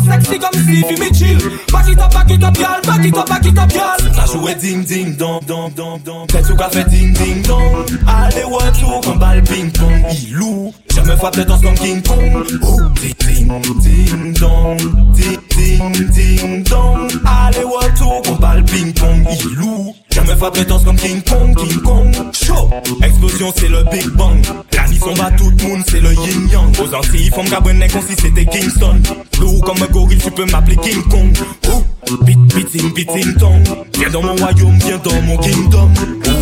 Sexy 0.09 0.39
come 0.39 0.55
Stevie 0.55 0.99
Mitchell. 0.99 1.39
Back 1.71 1.89
it 1.89 1.99
up, 1.99 2.13
back 2.13 2.31
it 2.31 2.43
up 2.43 2.55
girl, 2.55 2.81
back 2.83 3.05
it 3.05 3.17
up, 3.17 3.29
back 3.29 3.45
it 3.45 3.59
up 3.59 3.69
girl 3.71 4.15
Ça 4.15 4.25
jouait 4.33 4.55
ding 4.55 4.85
ding 4.85 5.17
dong 5.17 5.41
dong 5.47 5.71
dong 5.75 6.01
dong. 6.05 6.27
Tête 6.27 6.49
ou 6.51 6.57
café 6.57 6.85
ding 6.85 7.13
ding 7.13 7.43
dong. 7.43 7.85
Allez 8.07 8.45
ouais 8.45 8.73
tout 8.81 9.01
comme 9.09 9.19
balle 9.19 9.43
ping 9.45 9.71
pong 9.73 10.05
Ilou 10.27 10.73
Je 10.95 11.01
me 11.01 11.17
frappe 11.17 11.35
tête 11.35 11.49
comme 11.49 11.75
King 11.75 12.03
Kong. 12.03 12.45
Oh 12.63 12.81
ding 13.01 13.15
ding 13.19 13.63
ding 13.83 14.33
dong. 14.35 14.77
Ding 15.15 15.39
ding 15.51 16.11
ding 16.11 16.65
dong. 16.65 17.09
Allez 17.25 17.65
ouais 17.65 17.93
tout 17.97 18.23
comme 18.25 18.39
balle 18.39 18.65
ping 18.65 18.93
pong 18.95 19.27
Ilou 19.45 19.95
Je 20.11 20.21
me 20.21 20.37
frappe 20.37 20.55
tête 20.55 20.69
comme 20.69 20.97
King 20.97 21.23
Kong 21.23 21.55
King 21.57 21.83
Kong. 21.83 22.15
Show. 22.33 22.71
Explosion 23.03 23.53
c'est 23.57 23.69
le 23.69 23.85
Big 23.85 24.09
Bang. 24.17 24.43
La 24.73 24.87
nuit 24.99 25.17
s'en 25.17 25.23
bat 25.23 25.31
tout 25.37 25.51
le 25.51 25.69
monde 25.69 25.83
c'est 25.89 26.01
le 26.01 26.13
yin 26.13 26.49
yang. 26.51 26.73
Aux 26.81 26.95
Antilles 26.95 27.31
font 27.31 27.45
cabrenet 27.45 27.89
comme 27.89 28.03
si 28.03 28.15
c'était 28.21 28.45
Kingston. 28.45 29.01
Lourd 29.41 29.61
comme 29.65 29.83
un 29.83 29.93
gorille 29.93 30.19
tu 30.19 30.31
peux 30.31 30.47
m'appeler 30.47 30.77
King 30.77 31.03
Kong. 31.09 31.37
Oh 31.71 31.83
Bit, 32.25 32.39
biting, 32.55 32.93
biting 32.95 33.35
tong. 33.35 33.63
Viens 33.99 34.11
dans 34.11 34.23
mon 34.23 34.35
royaume, 34.35 34.79
viens 34.79 34.99
dans 34.99 35.21
mon 35.23 35.37
kingdom. 35.37 35.91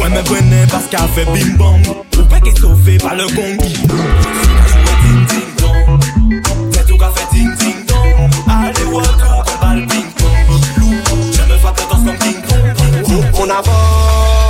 Ouais 0.00 0.08
me 0.08 0.22
prenez 0.22 0.66
parce 0.70 0.86
qu'elle 0.86 1.00
fait 1.14 1.24
bim 1.24 1.56
bam. 1.58 1.82
Ou 2.18 2.22
pas 2.28 2.40
qu'est 2.40 2.58
sauvé 2.58 2.98
par 2.98 3.14
le 3.14 3.26
gong. 3.26 3.58
Qu'a 6.98 7.10
On 13.38 13.50
avant, 13.50 13.70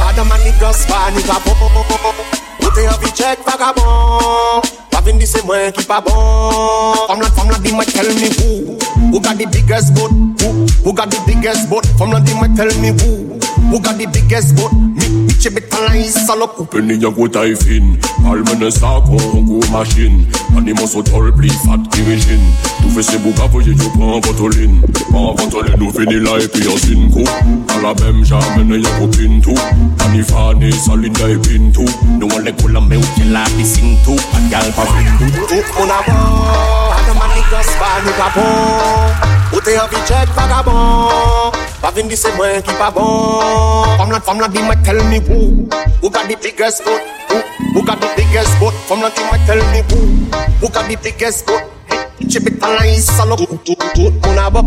Adam 0.08 0.30
and 0.30 0.48
the 0.48 0.60
gospel, 0.60 0.94
ni 1.16 1.22
pas 1.22 1.42
bon 1.44 2.35
Te 2.76 2.85
avi 2.85 3.11
chek 3.16 3.38
vagabon 3.47 4.61
Pa 4.92 5.00
vin 5.00 5.16
di 5.16 5.26
se 5.26 5.40
mwen 5.49 5.73
ki 5.73 5.85
pa 5.88 5.97
bon 6.04 7.06
Fomlan, 7.09 7.33
fomlan 7.33 7.62
di 7.64 7.73
mwen 7.73 7.88
tell 7.88 8.11
me 8.21 8.28
who. 8.37 8.76
Who 9.12 9.21
got 9.21 9.38
the 9.38 9.47
biggest 9.49 9.95
boat 9.97 10.12
Who, 10.12 10.68
who 10.85 10.92
got 10.92 11.09
the 11.09 11.21
biggest 11.25 11.71
boat 11.71 11.88
Fomlan 11.97 12.25
di 12.28 12.37
mwen 12.37 12.52
tell 12.54 12.68
me 12.85 12.92
who. 13.00 13.45
Who 13.70 13.80
got 13.80 13.99
the 13.99 14.06
biggest 14.06 14.54
boat? 14.54 14.73
Me, 14.73 15.26
bitch, 15.26 15.52
bit 15.52 15.73
a 15.75 15.80
line, 15.87 16.04
salop. 16.04 16.58
Open 16.61 16.90
in 16.90 17.00
your 17.00 17.12
good 17.12 17.37
eye 17.37 17.54
fin. 17.54 17.99
Almen 18.25 18.70
sa 18.70 19.00
kongo 19.00 19.61
machine. 19.73 20.26
Animaux 20.56 20.87
so 20.87 21.02
tall, 21.02 21.32
pli 21.32 21.49
fat 21.49 21.82
kirishin. 21.90 22.40
Tu 22.80 22.88
fais 22.94 23.02
ses 23.02 23.18
bouga, 23.18 23.46
voyez, 23.50 23.75
tu 23.75 23.90
prends 23.90 24.20
ventoline. 24.20 24.80
Prends 25.11 25.35
ventoline, 25.35 25.75
nous 25.78 25.90
fini 25.90 26.20
la 26.20 26.38
et 26.38 26.49
puis 26.49 26.68
en 26.68 26.76
sin 26.78 27.11
coup. 27.11 27.26
À 27.68 27.82
la 27.82 27.92
même 27.94 28.25
jamais, 28.25 28.78
y'a 28.78 28.90
copine 28.99 29.40
tout. 29.42 29.58
Anifane, 30.04 30.73
saline, 30.73 31.12
y'a 31.18 31.28
épine 31.30 31.73
tout. 31.73 31.85
Nous 32.20 32.28
on 32.35 32.38
les 32.38 32.52
coule, 32.52 32.78
mais 32.88 32.96
où 32.96 33.06
t'es 33.16 33.25
la 33.25 33.44
piscine 33.56 33.96
tout. 34.04 34.14
Pas 34.32 34.38
de 34.38 34.49
gal, 34.49 34.73
pas 34.73 34.87
fin 34.87 35.02
tout. 35.18 35.46
Tout 35.49 35.64
on 35.78 35.85
a 35.85 36.00
bon. 36.06 36.14
Adam, 36.94 37.14
man, 37.18 37.30
les 37.35 37.42
gosses, 37.50 37.75
pas 37.80 37.99
nous 38.04 38.12
capons. 38.16 39.56
Où 39.56 39.61
t'es 39.61 39.76
un 39.76 39.88
bitch, 39.88 40.12
vagabond. 40.37 41.65
Pa 41.83 41.90
vin 41.95 42.09
di 42.09 42.16
se 42.16 42.28
mwen 42.37 42.62
keep 42.62 42.78
pa 42.78 42.90
bon. 42.90 43.99
Fam 43.99 44.09
lan, 44.11 44.21
fam 44.26 44.38
lan 44.38 44.50
di 44.52 44.61
mwen 44.62 44.78
tell 44.85 45.00
me 45.11 45.18
who. 45.28 45.68
Who 46.00 46.11
got 46.11 46.28
the 46.28 46.37
biggest 46.37 46.85
boat 46.85 47.00
Who? 47.30 47.38
Who 47.75 47.80
got 47.87 48.00
the 48.00 48.09
biggest 48.16 48.52
boat 48.61 48.75
Fam 48.88 49.00
lan 49.00 49.11
di 49.16 49.23
mwen 49.28 49.40
tell 49.47 49.62
me 49.73 49.80
who. 49.88 49.99
Who 50.61 50.68
got 50.68 50.88
the 50.88 50.97
biggest 50.97 51.47
boat 51.47 51.62
Chip 52.30 52.47
it 52.47 52.62
ala 52.62 52.85
yi 52.87 53.00
salok 53.00 53.38
Tout, 53.38 53.59
tout, 53.64 53.80
tout, 53.95 54.12
moun 54.25 54.38
a 54.38 54.50
bo 54.50 54.61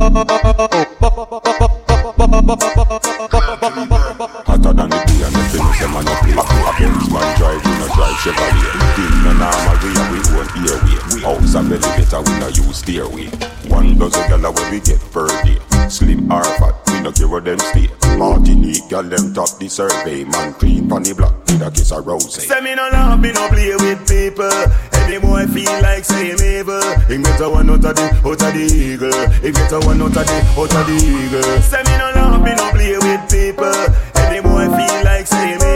Hotter 4.46 4.74
than 4.74 4.89
the 4.89 4.98
day 5.08 5.24
and 5.24 5.36
the 5.36 5.42
finish 5.50 5.80
them 5.80 5.96
and 5.96 6.08
the 6.08 6.13
play 6.22 6.59
Benz 6.89 7.10
man 7.12 7.38
drive, 7.38 7.62
we 7.65 7.72
no 7.77 7.88
drive 7.93 8.17
Chevrolet. 8.24 8.74
Thing 8.96 9.15
no 9.24 9.31
normal, 9.38 9.77
we 9.84 9.89
have 9.93 10.10
we 10.12 10.19
own 10.34 10.50
airway. 10.65 11.22
House 11.22 11.55
a 11.55 11.60
elevator, 11.60 12.22
we 12.25 12.34
no 12.39 12.48
use 12.48 12.77
stairway. 12.77 13.27
One 13.69 13.98
dozen 13.98 14.24
gyal 14.29 14.50
where 14.55 14.72
we 14.72 14.79
get 14.79 15.00
per 15.12 15.27
day. 15.43 15.60
Slim 15.89 16.31
or 16.31 16.43
fat, 16.43 16.75
we 16.88 17.01
no 17.01 17.12
care 17.12 17.27
where 17.27 17.41
them 17.41 17.60
stay. 17.60 17.89
Martinique 18.17 18.89
gyal 18.89 19.10
them 19.10 19.34
top 19.34 19.58
the 19.60 19.69
survey. 19.69 20.24
Man 20.24 20.53
clean 20.53 20.89
pon 20.89 21.03
the 21.03 21.13
block 21.13 21.36
with 21.46 21.62
a 21.62 21.69
kiss 21.72 21.91
of 21.91 22.08
rose. 22.08 22.34
Say 22.34 22.62
me 22.62 22.74
no 22.75 22.89
love, 22.91 23.19
me 23.19 23.31
no 23.31 23.48
play 23.50 23.75
with 23.75 24.01
people. 24.08 24.50
Every 24.93 25.19
boy 25.19 25.46
feel 25.48 25.72
like 25.81 26.05
say 26.05 26.34
him 26.34 26.41
evil. 26.41 26.81
He 27.05 27.17
get 27.22 27.41
a 27.41 27.50
one 27.50 27.69
out 27.69 27.86
of 27.86 27.96
the, 27.96 28.05
out 28.25 28.41
of 28.41 28.53
the 28.53 28.65
eagle. 28.65 29.29
He 29.41 29.51
get 29.51 29.72
a 29.72 29.79
one 29.86 30.01
out 30.01 30.17
of 30.17 30.25
the, 30.25 30.38
out 30.58 30.74
of 30.74 30.86
the 30.89 30.98
eagle. 30.98 31.62
Say 31.62 31.84
me 31.86 31.96
no 31.98 32.12
love, 32.15 32.41
me 32.41 32.53
no 32.55 32.65
play 32.72 32.98
with 32.98 33.24
people. 33.29 33.77
Every 34.17 34.41
boy 34.41 34.65
feel 34.65 35.03
like 35.05 35.27
say 35.27 35.53
evil. 35.53 35.68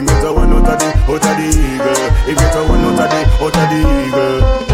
He 0.00 0.06
get 0.06 0.24
a 0.24 0.32
one 0.32 0.50
out 0.50 0.66
of 0.66 0.78
the, 0.78 0.86
out 0.86 1.10
of 1.10 1.20
the 1.20 1.46
eagle. 1.46 2.10
He 2.24 2.34
get 2.34 2.56
a 2.56 2.64
one 2.66 2.80
out 2.80 2.92
of 2.92 3.10
the, 3.10 3.44
out 3.44 3.54
of 3.54 3.68
the 3.68 3.80
eagle. 4.06 4.69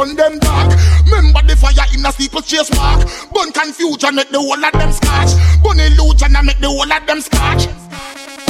Burn 0.00 0.16
them 0.16 0.38
dark. 0.38 0.72
Remember 1.04 1.44
the 1.44 1.52
fire 1.60 1.84
in 1.92 2.00
the 2.00 2.08
people 2.16 2.40
chase 2.40 2.72
mark. 2.72 3.04
Burn 3.36 3.52
confusion 3.52 4.16
make 4.16 4.32
the 4.32 4.40
whole 4.40 4.56
of 4.56 4.72
them 4.72 4.92
scotch. 4.96 5.36
Burn 5.60 5.76
illusion 5.76 6.32
and 6.32 6.46
make 6.48 6.56
the 6.56 6.72
whole 6.72 6.88
of 6.88 7.04
them 7.04 7.20
scotch. 7.20 7.68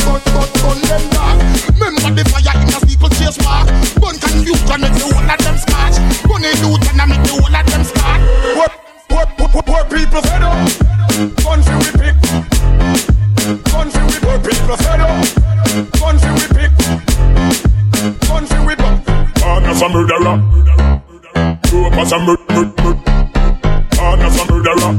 Burn, 0.07 0.23
burn, 0.31 0.47
burn 0.63 0.79
them 0.87 1.05
dark. 1.11 1.43
Remember 1.75 2.15
the 2.15 2.23
fire 2.31 2.55
in 2.55 2.71
the 2.71 2.79
people 2.87 3.11
chase 3.19 3.35
mark. 3.43 3.67
Burn 3.99 4.15
confusion 4.23 4.79
make 4.79 4.95
the 4.95 5.11
whole 5.11 5.27
of 5.27 5.39
them 5.43 5.59
scotch. 5.59 5.99
Burn 6.23 6.47
illusion 6.47 7.03
and 7.03 7.11
make 7.11 7.25
the 7.27 7.35
whole 7.35 7.51
of 7.51 7.67
them 7.67 7.83
scotch. 7.83 8.23
Poor, 8.55 8.71
poor, 9.11 9.51
poor, 9.51 9.63
poor, 9.67 9.83
people 9.91 10.23
fed 10.23 10.47
up. 10.47 10.55
Guns 11.43 11.67
as 22.11 22.21
a 22.21 22.25
murder, 22.25 22.43
murder, 22.51 22.83
murder. 22.83 23.01
I'm 24.01 24.19
not 24.19 24.35
a 24.35 24.45
murderer. 24.51 24.93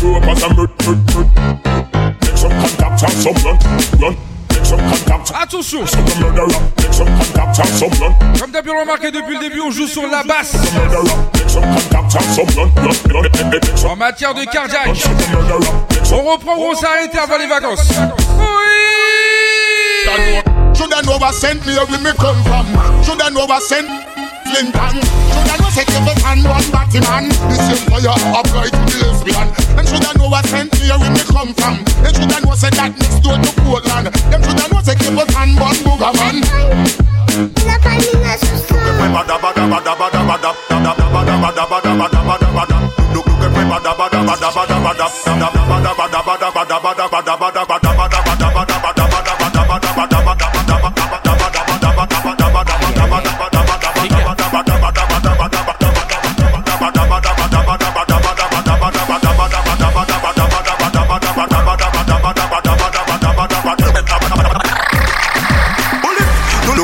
You 0.00 0.16
up 0.16 0.24
as 0.24 0.42
a 0.42 0.48
murder, 0.54 0.72
murder, 0.84 1.04
murder. 1.12 1.28
Make 2.22 2.36
some 2.36 2.52
contacts 2.52 3.02
and 3.02 3.12
some 3.12 3.36
run, 3.44 3.58
run. 4.00 4.16
Make 4.48 4.64
some 4.64 4.78
contacts. 4.80 5.30
Attention 5.30 5.86
Some 5.86 6.04
murderer. 6.20 6.60
Make 6.78 6.92
some 6.92 7.06
contacts 7.06 7.58
and 7.58 7.68
some 7.68 7.92
run. 8.00 8.14
Comme 8.38 8.50
t'as 8.50 8.62
pu 8.62 8.72
le 8.72 8.80
remarquer 8.80 9.10
depuis 9.10 9.34
le 9.34 9.40
début, 9.40 9.60
on 9.60 9.70
joue 9.70 9.86
sur 9.86 10.06
la 10.06 10.22
basse. 10.22 10.56
En 13.86 13.96
matière 13.96 14.34
de 14.34 14.44
cardiaque, 14.44 14.88
on 16.12 16.22
reprend 16.22 16.56
ou 16.56 16.70
on 16.72 16.74
s'arrête 16.74 17.14
avant 17.14 17.38
les 17.38 17.46
vacances. 17.46 17.90
Oui 18.38 18.44
Should 20.74 20.92
I 20.92 21.02
know 21.02 21.18
what 21.18 21.32
sent 21.32 21.64
me 21.66 21.74
where 21.74 22.00
me 22.00 22.12
come 22.18 22.42
from? 22.44 22.66
Should 23.04 23.20
I 23.22 23.30
know 23.30 23.46
what 23.46 23.60
sent 23.60 23.86
Clinton? 24.44 25.00
Should 25.00 25.50
I 25.50 25.63
Take 25.74 25.90
your 25.90 26.06
love 26.06 26.22
and 26.30 26.44
one 26.46 26.70
body 26.70 27.00
man 27.02 27.28
This 27.50 27.58
is 27.74 27.82
why 27.90 27.98
you're 27.98 28.14
to 28.14 28.78
the 28.86 28.96
lesbian 29.02 29.48
Them 29.74 29.86
shoulda 29.90 30.10
know 30.18 30.28
what 30.30 30.46
sent 30.46 30.72
here 30.78 30.94
where 30.94 31.10
They 31.10 31.26
come 31.26 31.50
from 31.54 31.82
Them 31.98 32.14
shoulda 32.14 32.38
know 32.46 32.54
say 32.54 32.70
that 32.78 32.94
next 32.94 33.18
door 33.26 33.34
to 33.42 33.50
Portland 33.66 34.06
Them 34.30 34.40
shoulda 34.46 34.70
know 34.70 34.80
say 34.86 34.94
keep 34.94 35.18
us 35.18 35.34
and 35.34 35.58
one 35.58 35.74
booger 35.82 36.14
man 36.14 36.36
La 37.66 37.74
familia 37.82 38.38
sus 38.38 38.62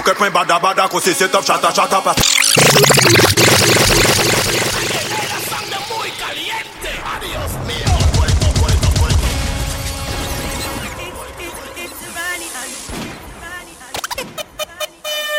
Look 0.00 0.16
at 0.16 0.18
my 0.18 0.30
bada 0.30 0.58
bada 0.58 0.88
cause 0.88 1.04
they 1.04 1.12
set 1.12 1.34
up 1.34 1.44
shata 1.44 1.68
shata 1.76 2.00
pa 2.00 2.14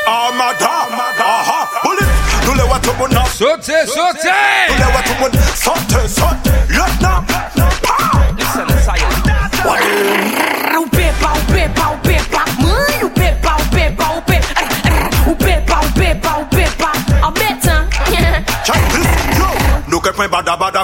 Armada, 0.05 0.67
ah, 0.69 1.15
aha, 1.17 1.57
ah, 1.57 1.81
bullet, 1.81 2.09
do 2.45 2.53
le 2.53 2.65
what 2.69 2.85
you 2.85 2.93
want 2.99 3.13
now. 3.13 3.25
Sorte. 3.25 4.30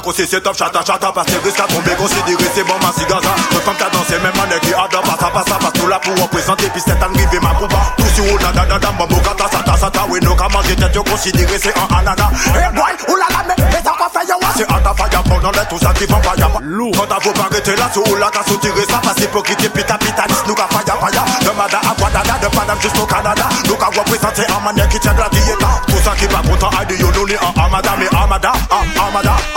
Cause 0.08 0.26
c'est 0.26 0.48
up 0.48 0.56
chata 0.56 0.80
chata 0.84 1.12
Parce 1.14 1.28
que 1.28 1.44
risque 1.44 1.60
à 1.60 1.64
tomber 1.64 1.96
considéré 1.98 2.44
c'est 2.56 2.64
bon 2.64 2.76
ma 2.82 2.92
cigaza 2.94 3.34
Je 3.52 3.60
comme 3.60 3.76
t'as 3.78 3.90
dansé 3.90 4.16
même 4.24 4.40
année 4.42 4.60
qui 4.62 4.74
adore 4.74 5.02
passa 5.04 5.30
passa 5.32 5.58
Parce 5.60 5.74
que 5.74 5.88
là 5.88 6.00
pour 6.00 6.16
représenter 6.24 6.70
puis 6.70 6.82
c'est 6.86 7.02
arrivé 7.04 7.40
ma 7.42 7.52
coupa 7.60 7.78
Tout 7.98 8.08
si 8.16 8.22
ou 8.22 8.40
nada 8.40 8.66
nada 8.66 8.92
mambo 8.98 9.16
kata 9.18 9.50
sata 9.52 9.78
sata 9.78 10.06
Oui 10.10 10.20
no 10.22 10.36
comment 10.36 10.62
j'ai 10.64 10.76
tête 10.76 10.98
considéré 10.98 11.60
c'est 11.60 11.76
un 11.76 11.98
anana. 11.98 12.30
Hey 12.56 12.72
boy, 12.74 12.94
oulala 13.10 13.44
mais 13.48 13.56
mais 13.58 13.84
ça 13.84 13.94
va 14.00 14.08
faire 14.08 14.28
yo 14.30 14.38
C'est 14.56 14.72
à 14.72 14.80
ta 14.80 14.94
faille 14.94 15.24
pendant 15.28 15.52
les 15.52 15.68
tout 15.70 15.80
ça 15.80 15.92
qui 15.94 16.06
font 16.08 16.22
faille 16.22 16.40
Quand 16.40 17.08
t'as 17.08 17.20
pas 17.20 17.76
là 17.76 17.90
oula 18.12 18.30
t'as 18.32 18.44
soutiré 18.50 18.84
ça 18.88 19.02
hypocrite 19.22 19.74
pita 19.74 19.98
pita 19.98 20.24
nous 20.48 20.56
qu'a 20.56 20.68
faille 20.72 20.86
faille 20.86 21.20
De 21.44 21.52
mada 21.58 21.80
à 21.84 21.94
Guadada 22.00 22.40
de 22.40 22.82
jusqu'au 22.82 23.06
Canada. 23.06 23.50
Nous 23.68 23.76
qu'a 23.76 23.88
un 23.88 24.64
manière 24.64 24.88
qui 24.90 25.00
tient 25.00 25.14
de 25.14 25.24
dieta. 25.32 25.68
Tout 25.88 25.98
ça 26.04 26.12
qui 26.16 26.26
va 26.28 26.42
content 26.48 26.70
à 26.70 26.86
nous 26.86 27.26
les 27.26 27.38
en 27.38 27.54
amada 27.62 27.92
mais 28.00 28.08
amada 28.16 28.52
ah 28.70 29.08
amada 29.08 29.36
ah 29.56 29.57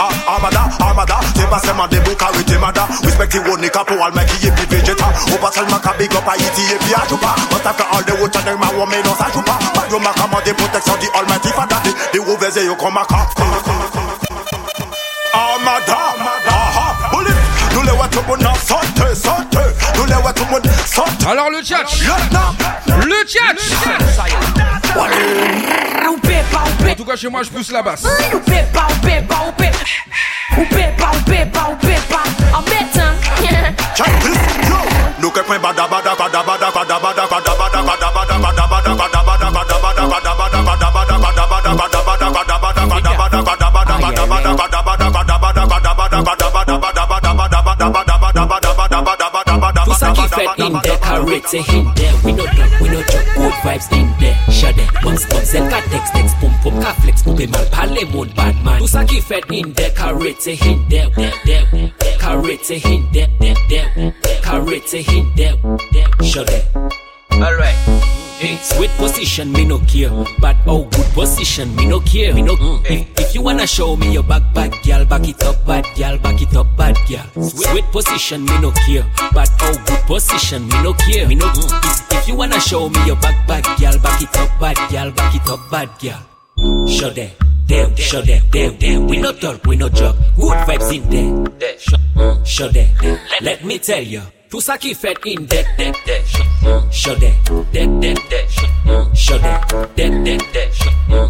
Remember 1.51 1.67
say 1.67 1.75
man 1.75 1.89
the 1.91 2.15
carry 2.15 2.43
the 2.47 2.55
mother. 2.63 2.87
Respect 3.03 3.35
the 3.35 3.43
one 3.43 3.59
nigga 3.59 3.83
po 3.83 3.99
oh, 3.99 4.07
all 4.07 4.13
make 4.15 4.31
he 4.39 4.47
be 4.55 4.63
vegeta. 4.71 5.03
Opa 5.35 5.51
sel 5.51 5.67
man 5.67 5.83
ka 5.83 5.91
big 5.99 6.15
up 6.15 6.23
a 6.23 6.39
iti 6.39 6.63
e 6.63 6.79
pi 6.79 6.95
a 6.95 7.03
chupa 7.03 7.35
But 7.51 7.67
after 7.67 7.83
all 7.91 7.99
the 8.07 8.15
water 8.23 8.39
then 8.47 8.55
man 8.55 8.71
woman 8.79 9.03
no 9.03 9.11
sa 9.19 9.27
chupa 9.35 9.59
But 9.75 9.91
you 9.91 9.99
man 9.99 10.15
come 10.15 10.31
on 10.31 10.39
the 10.47 10.55
protection 10.55 10.95
the 11.03 11.11
almighty 11.11 11.51
father. 11.51 11.75
The, 11.83 11.91
the 12.15 12.19
overs 12.23 12.55
you 12.55 12.71
come 12.79 12.95
a 12.95 13.03
cop 13.03 13.35
Ah 15.35 15.59
madame, 15.59 16.23
aha, 16.47 17.11
bullet 17.11 17.35
Nous 17.75 17.83
les 17.83 17.95
voit 17.99 18.07
tout 18.07 18.23
le 18.23 18.31
monde 18.31 18.47
Alors 21.27 21.49
le 21.49 21.61
chat. 21.63 21.83
Le 23.03 23.27
chat. 23.27 23.59
En 26.89 26.95
tout 26.95 27.05
cas 27.05 27.15
chez 27.17 27.27
moi 27.27 27.43
je 27.43 27.49
pousse 27.49 27.71
la 27.71 27.81
basse. 27.83 28.05
Look 35.21 35.37
at 35.37 35.47
my 35.47 35.57
bada 35.57 35.87
bada 35.87 36.15
bada 36.15 36.43
bada 36.43 36.71
bada. 36.71 36.90
Chade, 54.51 54.83
bons 55.01 55.23
bonzel 55.31 55.67
ka 55.71 55.79
teks 55.91 56.11
teks 56.11 56.33
Poum 56.41 56.53
poum 56.63 56.81
ka 56.83 56.93
flex 57.01 57.23
Poupe 57.23 57.47
man. 57.51 57.65
pale 57.71 58.03
moun 58.13 58.29
badman 58.35 58.79
Tout 58.79 58.91
sa 58.91 59.03
ki 59.07 59.21
fet 59.21 59.47
inde 59.49 59.87
Karete 59.95 60.55
hinde 60.59 61.01
Carrete 62.21 62.77
hinde 62.83 63.27
Karete 64.43 64.99
hinde 65.07 65.47
Chade 66.21 66.59
Alright 67.41 68.30
Sweet 68.41 68.89
position, 68.97 69.51
me 69.51 69.65
no 69.65 69.79
care. 69.79 70.09
But 70.39 70.57
oh, 70.65 70.85
good 70.85 71.05
position, 71.13 71.75
me 71.75 71.85
no 71.85 71.99
care. 71.99 72.33
Me 72.33 72.41
no. 72.41 72.55
Mm. 72.55 72.85
If, 72.89 73.19
if 73.19 73.35
you 73.35 73.41
wanna 73.41 73.67
show 73.67 73.95
me 73.95 74.11
your 74.13 74.23
back, 74.23 74.41
bad 74.53 74.73
girl, 74.83 75.05
back 75.05 75.27
it 75.27 75.43
up, 75.43 75.65
bad 75.65 75.85
girl, 75.95 76.17
back 76.17 76.41
it 76.41 76.55
up, 76.55 76.67
bad 76.75 76.97
girl. 77.07 77.43
Sweet 77.43 77.85
position, 77.91 78.45
me 78.45 78.59
no 78.59 78.71
care. 78.71 79.05
But 79.33 79.49
oh, 79.61 79.83
good 79.85 79.99
position, 80.07 80.67
me 80.67 80.83
no 80.83 80.93
care. 80.93 81.27
Me 81.27 81.35
no. 81.35 81.45
Mm. 81.45 82.11
If, 82.11 82.13
if 82.13 82.27
you 82.27 82.35
wanna 82.35 82.59
show 82.59 82.89
me 82.89 83.05
your 83.05 83.17
back, 83.17 83.47
bad 83.47 83.63
girl, 83.79 83.97
back 83.99 84.21
it 84.21 84.35
up, 84.37 84.59
bad 84.59 84.77
girl, 84.91 85.11
back 85.11 85.35
it 85.35 85.49
up, 85.49 85.59
bad 85.69 85.89
girl. 85.99 86.87
Show 86.87 87.09
that. 87.11 87.31
Damn, 87.67 87.95
show 87.95 88.21
them, 88.21 88.43
damn, 88.51 88.75
damn. 88.75 89.07
We 89.07 89.17
no 89.17 89.31
talk, 89.31 89.63
we 89.65 89.77
no 89.77 89.87
joke. 89.87 90.17
Good 90.35 90.57
vibes 90.67 90.91
in 90.93 91.09
there. 91.57 91.79
Show, 92.43 92.67
them. 92.67 93.19
Let 93.41 93.63
me 93.63 93.79
tell 93.79 94.01
you. 94.01 94.21
Tout 94.51 94.59
ça 94.59 94.77
qui 94.77 94.93
fait 94.93 95.15
in 95.25 95.45
det 95.47 95.65
det 95.77 95.93
det 96.05 96.21
Chaudé 96.91 97.31
det 97.71 97.87
det 98.01 98.13
det 98.29 98.47
Chaudé 99.15 99.47
det 99.95 100.09
det 100.25 100.37
det 100.53 100.69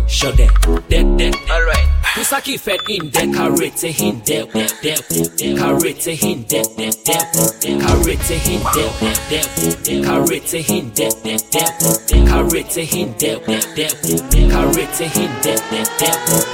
Chaudé 0.08 0.48
det 0.90 1.04
det 1.18 1.32
Alright 1.52 1.92
Tout 2.16 2.24
ça 2.24 2.42
qui 2.42 2.58
fait 2.58 2.80
in 2.90 3.10
det 3.14 3.32
Carré 3.32 3.70
te 3.70 3.88
in 3.88 4.20
det 4.26 4.46
det 4.82 5.56
Carré 5.56 5.94
te 5.94 6.10
in 6.10 6.44
det 6.50 6.64
det 6.78 6.90
det 7.06 7.80
Carré 7.80 8.18
te 8.18 8.36
in 8.52 8.60
det 8.74 8.90
det 9.30 9.48
det 9.84 10.04
Carré 10.04 10.40
te 10.42 10.60
in 10.74 10.92
det 10.96 11.12
det 11.24 11.62
det 12.10 12.26
Carré 12.26 12.64
te 12.64 12.84
in 12.90 13.08
det 13.20 13.38
det 13.76 13.88
det 14.32 14.50
Carré 14.50 14.78
te 14.90 15.06
in 15.22 15.30
det 15.42 15.56
det 15.66 15.94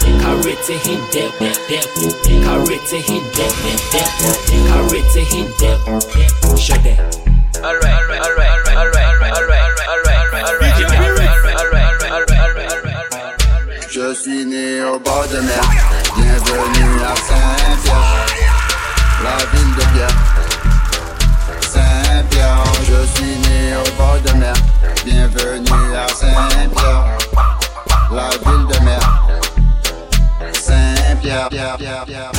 det 0.04 0.20
Carré 0.22 0.56
te 0.68 0.76
in 0.92 1.02
det 1.14 1.32
det 1.70 1.84
det 2.24 2.44
Carré 2.46 2.78
te 2.90 2.98
in 3.08 3.24
det 3.36 3.50
det 3.72 4.06
det 4.48 4.60
Carré 4.70 5.02
te 5.14 5.22
in 5.38 5.48
det 5.60 6.57
je 13.90 14.14
suis 14.14 14.46
né 14.46 14.84
au 14.84 15.00
bord 15.00 15.26
de 15.28 15.40
mer, 15.40 15.62
bienvenue 16.16 17.02
à 17.04 17.16
Saint-Pierre, 17.16 18.26
la 19.24 19.38
ville 19.52 19.76
de 19.76 19.84
Pierre. 19.94 20.18
Saint-Pierre, 21.62 22.64
je 22.88 23.06
suis 23.16 23.36
né 23.40 23.76
au 23.76 23.90
bord 23.98 24.20
de 24.26 24.32
mer, 24.40 24.56
bienvenue 25.06 25.96
à 25.96 26.08
Saint-Pierre, 26.08 27.18
la 28.12 28.30
ville 28.30 28.68
de 28.68 28.80
mer. 28.84 29.04
Saint 30.54 31.16
Pierre 31.22 31.50
Pierre 31.50 31.78
Pierre 31.78 32.32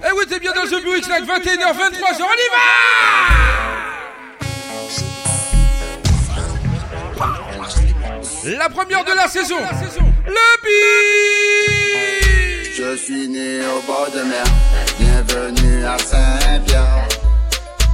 Eh 0.00 0.12
oui, 0.16 0.24
t'es 0.28 0.38
bien 0.38 0.52
dans 0.52 0.62
The 0.62 0.80
Blue 0.82 0.96
X-Night, 0.98 1.24
21h23, 1.24 1.40
on 1.40 2.14
y 2.14 2.48
va 2.52 2.58
La 8.56 8.68
première 8.68 9.04
de 9.04 9.12
la 9.12 9.26
saison, 9.28 9.58
le 10.26 10.60
beat 10.62 10.72
Je 12.74 12.96
suis 12.96 13.28
né 13.28 13.60
au 13.66 13.80
bord 13.86 14.08
de 14.14 14.22
mer, 14.22 14.44
bienvenue 14.98 15.84
à 15.84 15.98
Saint-Pierre, 15.98 17.06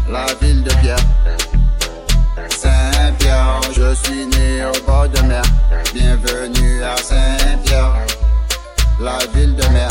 la 0.09 0.27
ville 0.41 0.63
de 0.63 0.73
Pierre. 0.75 0.99
Je 3.73 3.95
suis 3.95 4.27
né 4.27 4.65
au 4.65 4.87
bord 4.87 5.09
de 5.09 5.21
mer, 5.23 5.43
bienvenue 5.93 6.83
à 6.83 6.97
Saint-Pierre, 6.97 7.95
la 9.01 9.19
ville 9.35 9.55
de 9.57 9.67
mer. 9.69 9.89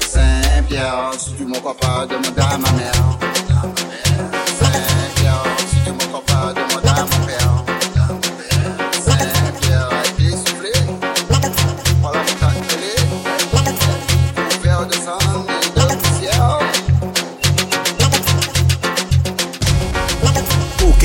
Saint-Pierre, 0.00 1.10
si 1.18 1.34
tu 1.34 1.44
m'en 1.44 1.58
crois 1.58 1.76
pas, 1.76 2.06
demande 2.06 2.38
à 2.38 2.58
ma 2.58 2.72
mère. 2.72 3.51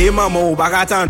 E 0.08 0.12
mama 0.12 0.39
ou 0.39 0.56
baka 0.56 0.86
tan 0.86 1.08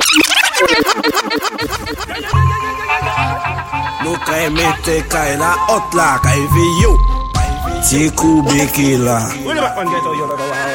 Nou 4.02 4.18
kay 4.26 4.50
mette 4.50 4.96
kay 5.06 5.38
la 5.38 5.52
ot 5.70 5.94
la 5.94 6.18
Kay 6.24 6.42
veyo 6.56 6.96
Ti 7.86 8.10
koube 8.18 8.66
ki 8.74 8.98
la. 8.98 9.20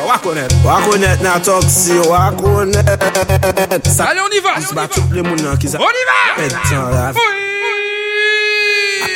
Wakonet 0.07 0.55
Wakonet 0.63 1.19
na 1.19 1.41
toksi 1.43 1.99
wakonet 1.99 2.87
Ale 3.99 4.21
on 4.23 4.31
y 4.31 4.39
va 4.39 4.55
Sba 4.63 4.87
tup 4.87 5.11
le 5.11 5.27
moun 5.27 5.43
nan 5.43 5.59
ki 5.59 5.75
za 5.75 5.83
On 5.83 5.91
y 5.91 6.05
va! 6.07 6.21
Petan 6.39 6.95
la 6.95 7.11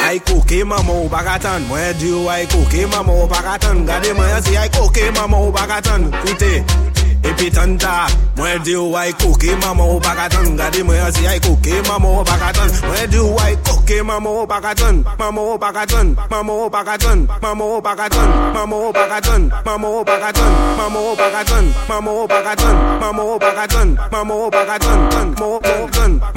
Ay 0.03 0.19
koke 0.19 0.65
mama 0.67 0.99
ou 0.99 1.07
baka 1.09 1.39
tan 1.39 1.63
Mwen 1.71 1.95
diyo 2.03 2.27
ay 2.27 2.51
koke 2.51 2.91
mama 2.91 3.15
ou 3.15 3.31
baka 3.31 3.55
tan 3.63 3.87
Gade 3.87 4.19
mwen 4.19 4.35
yasi 4.35 4.59
ay 4.59 4.69
koke 4.75 5.13
mama 5.15 5.39
ou 5.39 5.55
baka 5.55 5.79
tan 5.79 6.11
Koute. 6.25 6.96
epi 7.29 7.51
tanta 7.51 8.07
Mwen 8.37 8.63
di 8.63 8.77
ou 8.77 8.93
ay 8.97 9.13
koke, 9.17 9.57
maman 9.65 9.89
ou 9.89 10.01
pakatan 10.01 10.57
Gade 10.57 10.83
mwen 10.85 11.13
si 11.13 11.27
ay 11.27 11.41
koke, 11.41 11.81
maman 11.89 12.21
ou 12.21 12.25
pakatan 12.25 12.69
Mwen 12.85 13.11
di 13.11 13.19
ou 13.19 13.39
ay 13.41 13.57
koke, 13.65 14.03
maman 14.03 14.33
ou 14.33 14.47
pakatan 14.47 15.05
Maman 15.19 15.45
ou 15.45 15.59
pakatan, 15.59 16.07
maman 16.31 16.55
ou 16.55 16.71
pakatan 16.71 17.19
Maman 17.43 17.67
ou 17.67 17.81
pakatan, 17.81 18.31
maman 18.53 18.77
ou 18.77 18.93
pakatan 18.93 19.43
Maman 19.65 19.89
ou 19.89 20.05
pakatan, 20.05 20.53
maman 20.77 21.01
ou 21.01 21.15
pakatan 21.17 21.65
Maman 21.89 22.13
ou 22.13 22.29
pakatan, 22.29 22.77
maman 23.01 23.25
ou 23.25 23.39
pakatan 23.41 23.89
Maman 24.13 24.37
ou 24.37 24.51
pakatan, 24.51 25.09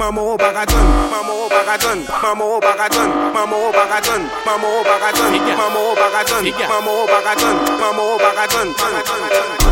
maman 0.00 0.24
ou 0.24 0.38
pakatan 0.38 0.86
Maman 1.10 1.36
ou 1.36 1.48
pakatan, 1.50 1.98
maman 2.20 2.46
ou 2.46 2.50
pakatan 2.50 2.50
Maman 2.50 2.50
ou 2.50 2.58
pakatan, 2.58 3.10
maman 3.34 3.58
ou 3.60 3.72
pakatan 3.72 4.20
Maman 4.46 4.70
ou 4.70 4.82
pakatan, 4.82 5.32
maman 5.56 5.82
ou 5.84 5.94
pakatan 5.94 6.42
Maman 6.70 6.94
ou 6.94 7.06
pakatan, 7.06 7.54
maman 7.78 8.04
ou 8.04 8.18
pakatan 8.18 9.69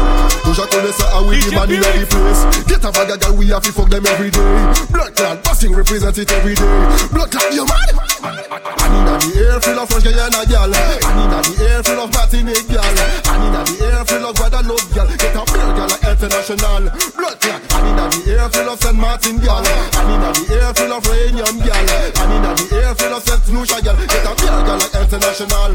To 0.58 0.64
the 0.66 0.90
say, 0.90 1.06
we 1.22 1.38
the 1.38 1.54
man 1.54 1.70
in 1.70 1.78
the 1.78 2.02
place. 2.10 2.42
Get 2.66 2.82
a 2.82 2.90
bag 2.90 3.14
of 3.14 3.22
girl, 3.22 3.38
we 3.38 3.46
have 3.54 3.62
to 3.62 3.70
fuck 3.70 3.86
them 3.94 4.02
every 4.04 4.26
day. 4.26 4.42
Blood 4.90 5.14
clot, 5.14 5.38
busting 5.46 5.70
represent 5.70 6.18
it 6.18 6.26
every 6.34 6.58
day. 6.58 6.66
Blood 7.14 7.30
clot, 7.30 7.46
you 7.54 7.62
mad? 7.62 7.94
And 8.18 8.92
inna 8.98 9.14
the 9.22 9.38
air 9.38 9.62
full 9.62 9.78
of 9.78 9.86
French 9.86 10.02
Guyana 10.02 10.42
gal. 10.50 10.66
And 10.66 11.18
inna 11.22 11.38
the 11.46 11.54
air 11.62 11.78
full 11.86 12.02
of 12.02 12.10
Martinique 12.10 12.66
gal. 12.66 12.82
And 12.82 13.42
inna 13.46 13.62
the 13.70 13.74
air 13.86 14.02
full 14.02 14.26
of 14.26 14.34
Guadeloupe 14.34 14.88
gal. 14.98 15.06
Get 15.06 15.38
a 15.38 15.42
beer 15.46 15.70
gal 15.78 15.88
like 15.94 16.04
international. 16.10 16.84
Blood 17.14 17.36
clot. 17.38 17.62
And 17.78 17.86
inna 17.94 18.04
the 18.10 18.20
air 18.34 18.48
full 18.50 18.68
of 18.68 18.78
Saint 18.82 18.98
Martin 18.98 19.38
gal. 19.38 19.62
And 19.62 20.10
inna 20.10 20.28
the 20.34 20.42
air 20.58 20.74
full 20.74 20.90
of 20.90 21.06
Rainium 21.06 21.56
gal. 21.62 21.86
And 22.18 22.34
inna 22.34 22.50
the 22.58 22.66
air 22.82 22.92
full 22.98 23.14
of 23.14 23.22
Saint 23.22 23.46
Lucia 23.54 23.78
gal. 23.78 23.94
Get 23.94 24.26
a 24.26 24.32
beer 24.34 24.58
gal 24.66 24.74
like 24.74 24.94
international. 25.06 25.70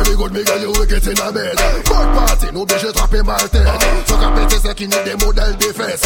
Money 0.00 0.16
good, 0.16 0.32
mi 0.32 0.42
gen 0.42 0.62
yo 0.62 0.70
wicked 0.72 1.06
in 1.06 1.20
a 1.20 1.30
bed. 1.30 1.56
Bad 1.84 2.08
party, 2.16 2.50
nou 2.52 2.64
bije 2.64 2.90
trape 2.92 3.20
mal 3.22 3.48
ted 3.52 3.68
So 4.08 4.16
ka 4.16 4.32
pete 4.32 4.56
se 4.62 4.72
ki 4.74 4.86
ni 4.86 4.96
de 5.04 5.14
model 5.20 5.52
defes 5.60 6.00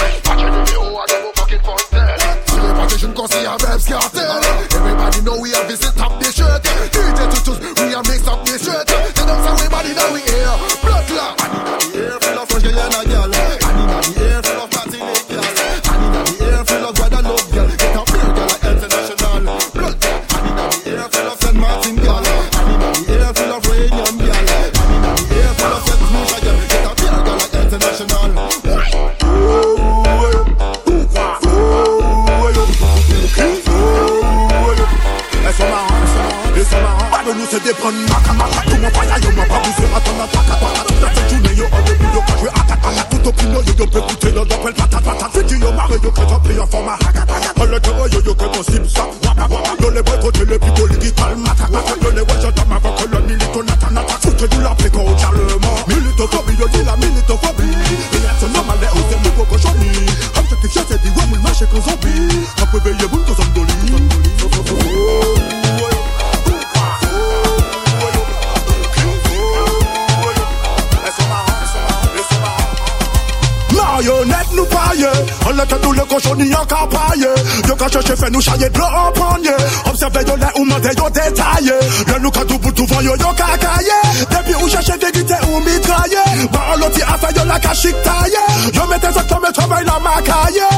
fè 78.24 78.30
nou 78.32 78.40
chaye 78.40 78.68
blon 78.70 79.12
panye 79.16 79.54
Observe 79.90 80.22
yo 80.26 80.36
le 80.36 80.48
ou 80.58 80.64
mante 80.64 80.92
yo 80.96 81.08
detaye 81.10 81.76
Le 82.08 82.18
nou 82.22 82.30
kadou 82.30 82.58
boutou 82.58 82.86
van 82.86 83.04
yo 83.04 83.16
yo 83.20 83.32
kakaye 83.36 83.98
Depi 84.30 84.54
ou 84.60 84.68
chèche 84.68 84.96
vegite 85.00 85.36
ou 85.48 85.60
mitraye 85.60 86.24
Ba 86.52 86.72
an 86.74 86.80
loti 86.80 87.02
a 87.02 87.18
fè 87.20 87.32
yo 87.36 87.44
la 87.44 87.58
kachik 87.60 87.96
taye 88.06 88.44
Yo 88.72 88.86
mette 88.88 89.12
zak 89.12 89.28
to 89.28 89.40
me 89.40 89.52
travay 89.52 89.84
la 89.84 89.98
makaye 90.00 90.68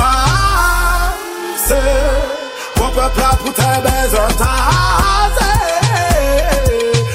Pase 0.00 1.80
Mon 2.76 2.90
peuple 2.90 3.24
a 3.24 3.34
pou 3.42 3.52
te 3.52 3.70
bezon 3.86 4.36
tase 4.42 5.52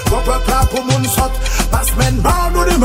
Mon 0.09 0.21
peuple 0.21 0.57
a 0.57 0.65
pou 0.71 0.81
moun 0.89 1.09
sot 1.13 1.41
Pas 1.71 1.95
men 1.99 2.21
ban 2.25 2.49
nou 2.53 2.65
di 2.69 2.77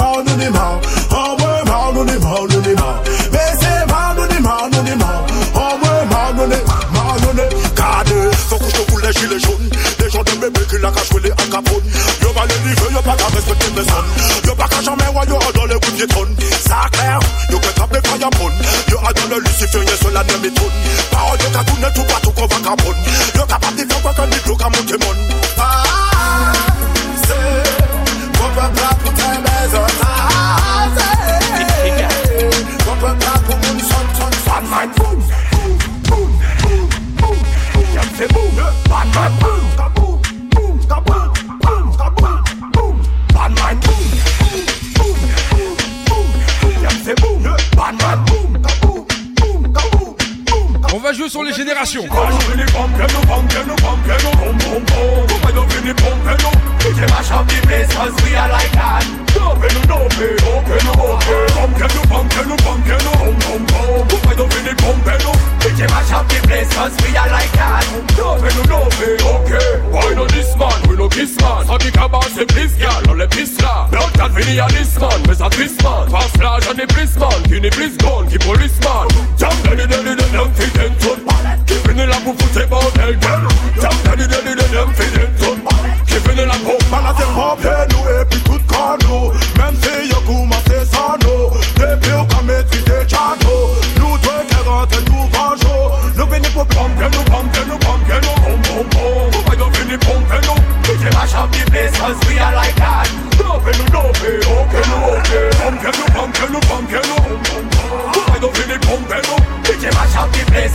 pa 13.08 13.16
ka 13.16 13.26
respekte 13.34 13.68
me 13.76 13.82
son 13.88 14.06
Yo 14.46 14.54
pa 14.60 14.66
ka 14.68 14.80
jamen 14.84 15.10
wè 15.16 15.22
yo 15.30 15.38
adan 15.48 15.66
le 15.70 15.76
goun 15.82 15.96
jeton 16.00 16.28
Sa 16.68 16.84
kler, 16.92 17.18
yo 17.50 17.56
kwen 17.62 17.74
kap 17.80 17.92
le 17.94 18.00
fayan 18.08 18.32
pon 18.36 18.52
Yo 18.92 18.98
adan 19.08 19.26
le 19.32 19.36
lucifer, 19.44 19.84
yon 19.88 19.98
sol 20.02 20.20
adan 20.20 20.40
me 20.44 20.50
ton 20.60 20.72
Parol 21.12 21.38
yo 21.44 21.48
ka 21.56 21.62
koune 21.68 21.88
tou 21.96 22.04
patou 22.12 22.32
kon 22.36 22.52
va 22.52 22.58
kapon 22.68 22.96
Yo 23.36 23.46
kapap 23.46 23.74
di 23.76 23.88
fè 23.90 24.02
wakon, 24.04 24.30
di 24.30 24.38
do 24.46 24.56
ka 24.56 24.68
monte 24.74 24.96
mon. 25.04 25.18
Ah. 25.58 25.87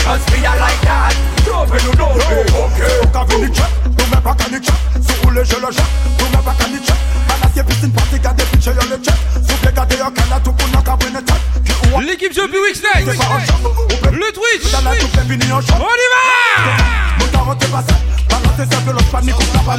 Cause 0.04 0.26
we 0.32 0.46
are 0.46 0.60
like 0.60 0.82
that. 0.82 1.16
Oh, 1.48 1.64
ok 1.64 3.12
party 3.14 3.74
L'équipe 12.02 12.34
Joby 12.34 12.58
Weeks 12.58 12.82
Le 14.12 14.32
Twitch. 14.34 14.74
On 14.74 15.80
y 15.80 16.08
va. 16.14 16.24
Mon 17.20 17.28
passé 17.72 17.94
panique 19.12 19.36
On 19.40 19.60
pas 19.66 19.78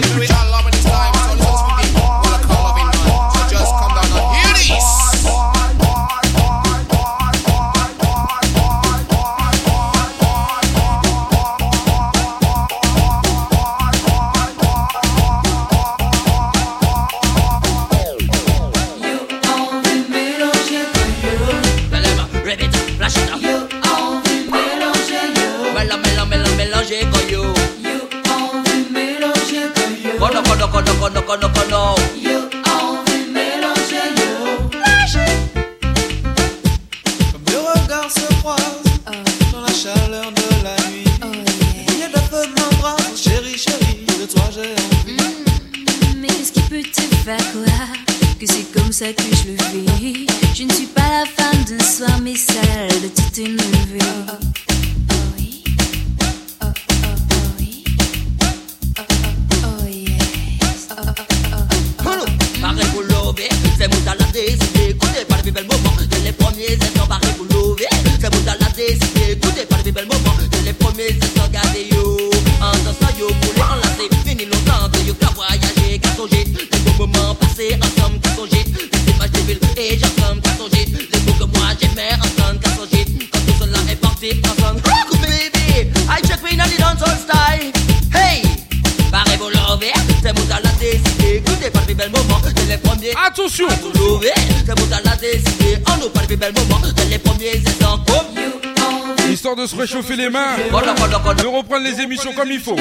comme 102.35 102.51
il 102.51 102.61
faut. 102.61 102.77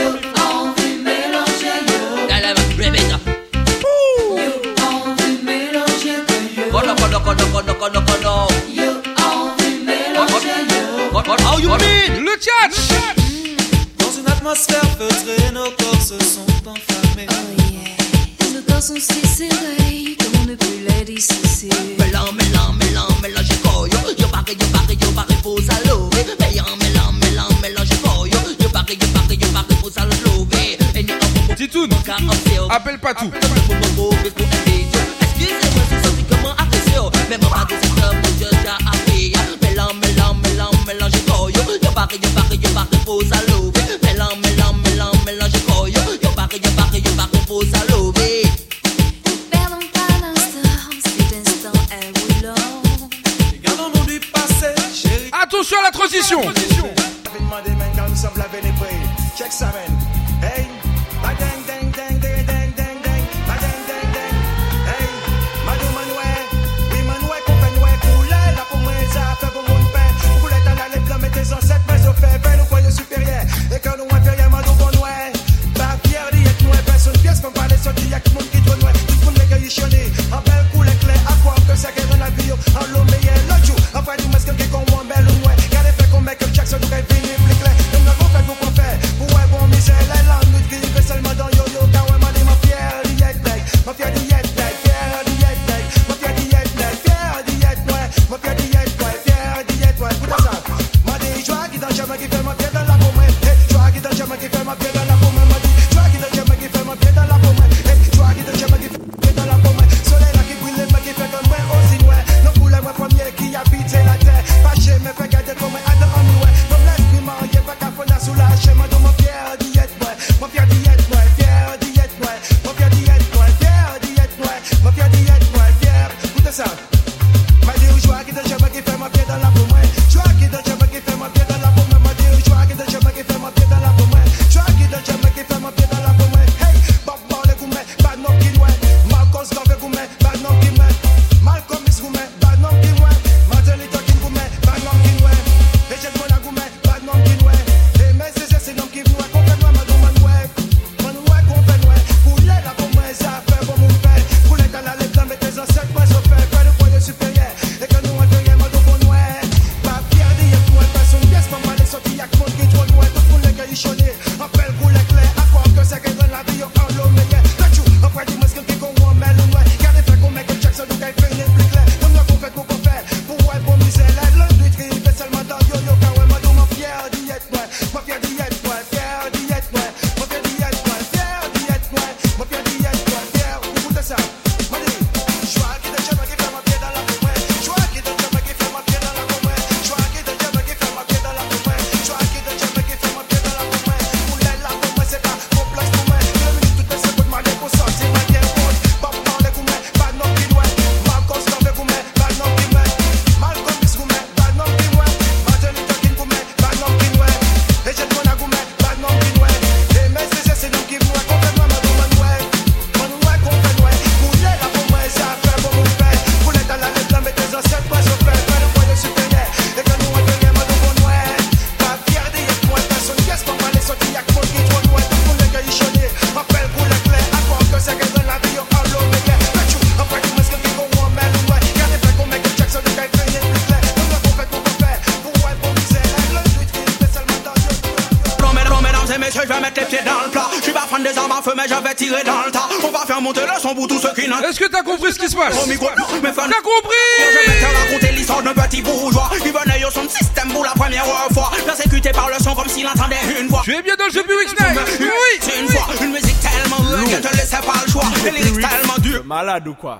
Ou 259.73 259.75
quoi 259.75 259.97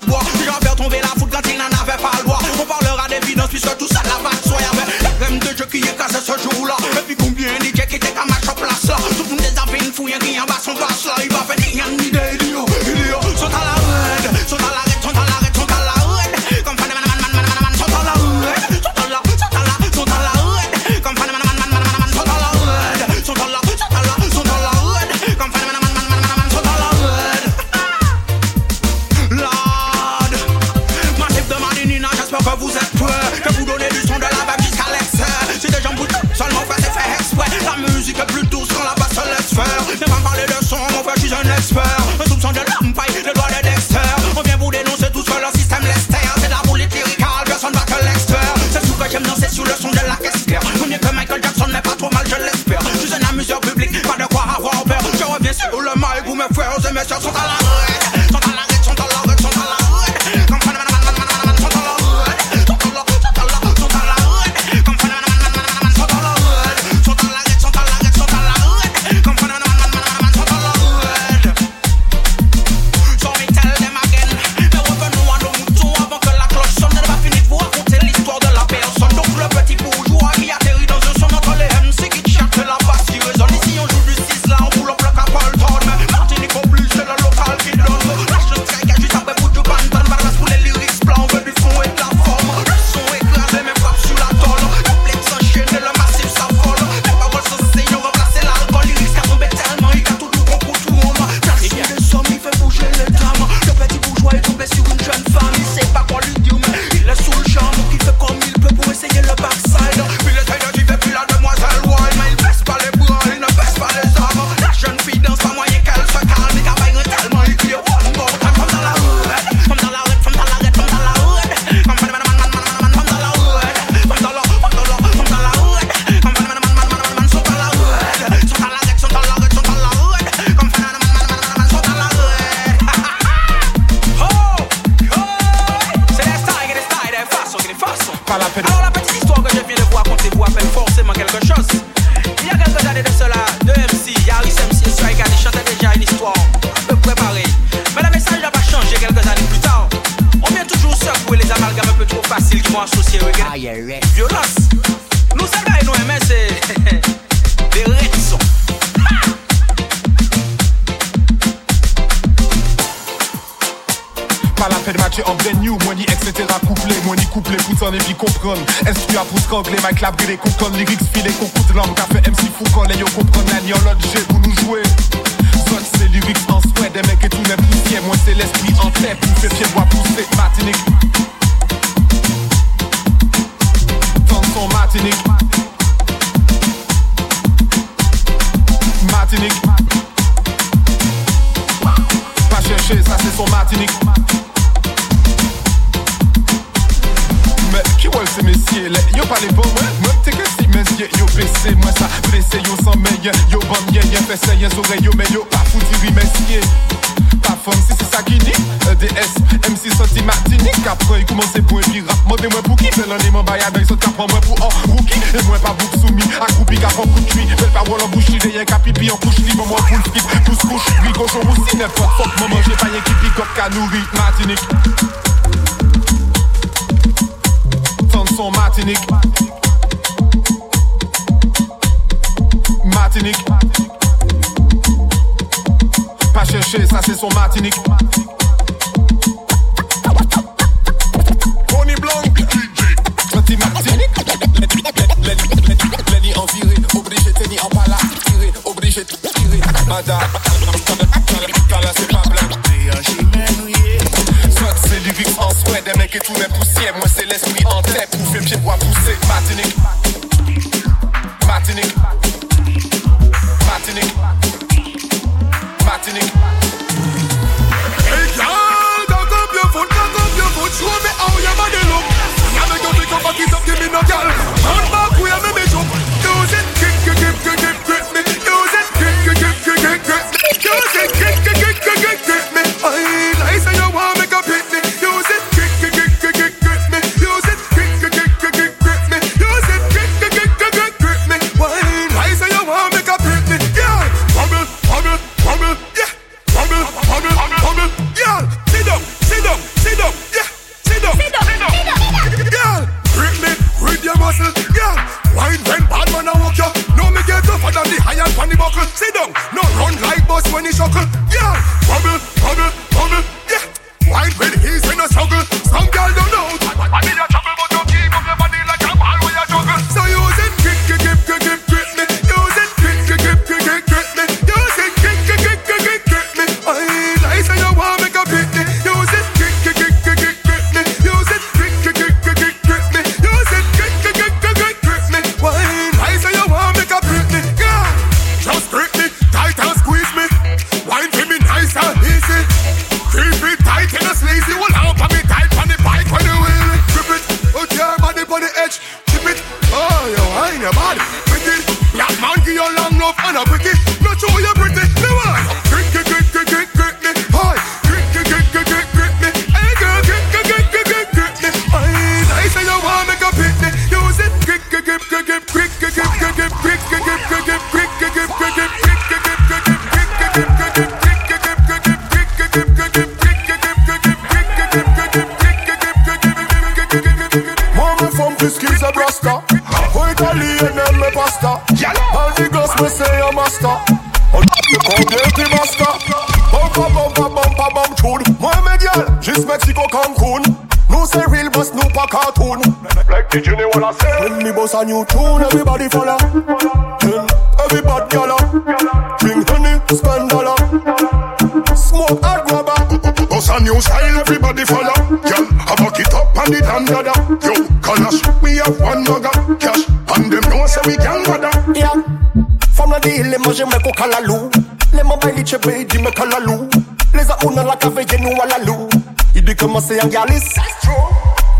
them 420.04 420.12
gyalis. 420.12 420.54
That's 420.56 420.82
true. 420.82 420.93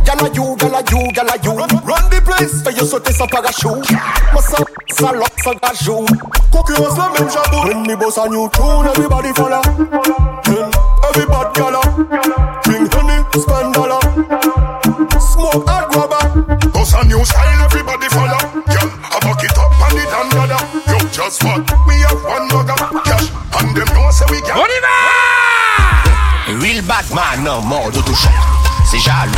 Gyal 0.04 0.20
a 0.20 0.34
you, 0.34 0.56
gyal 0.58 0.76
a 0.76 0.82
you, 0.92 1.12
gyal 1.12 1.30
a 1.30 1.36
you. 1.44 1.52
Run, 1.52 1.70
run 1.86 2.10
the 2.10 2.22
place. 2.24 2.62
for 2.62 2.72
you, 2.72 2.80
so 2.80 2.98
sauter 2.98 3.14
sans 3.14 3.28
parachute. 3.28 3.92
Moi 4.34 4.42
ça, 4.42 4.58
ça 4.92 5.12
lock, 5.14 5.32
ça 5.44 5.52
gajou. 5.62 6.06
Concurrence 6.52 6.98
la 6.98 7.10
même 7.20 7.30
jabou. 7.30 7.68
When 7.68 7.88
me 7.88 7.96
boss 7.96 8.18
a 8.18 8.28
new 8.28 8.50
tune, 8.50 8.88
everybody 8.88 9.34
follow. 9.34 9.62
de 27.92 28.02
tout 28.02 28.16
genre. 28.16 28.64
C'est 28.86 29.00
jaloux. 29.00 29.34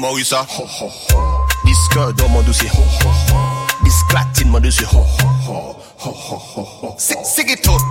Morissa 0.00 0.46
Diske 1.64 2.12
do 2.16 2.28
man 2.28 2.42
dousi 2.44 2.68
Disklatin 3.84 4.48
man 4.48 4.62
dousi 4.62 4.84
Sige 6.96 7.56
tout 7.62 7.82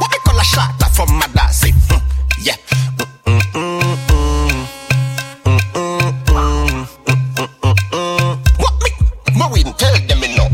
Wap 0.00 0.14
e 0.14 0.18
kon 0.24 0.36
la 0.36 0.44
chata 0.44 0.86
fom 0.94 1.18
mada 1.18 1.48
se 1.50 1.74
Yeah. 2.46 2.56
Wap 8.62 8.74
mi, 8.82 8.90
Maureen 9.34 9.74
tell 9.74 9.98
dem 10.06 10.22
e 10.22 10.28
nou 10.36 10.46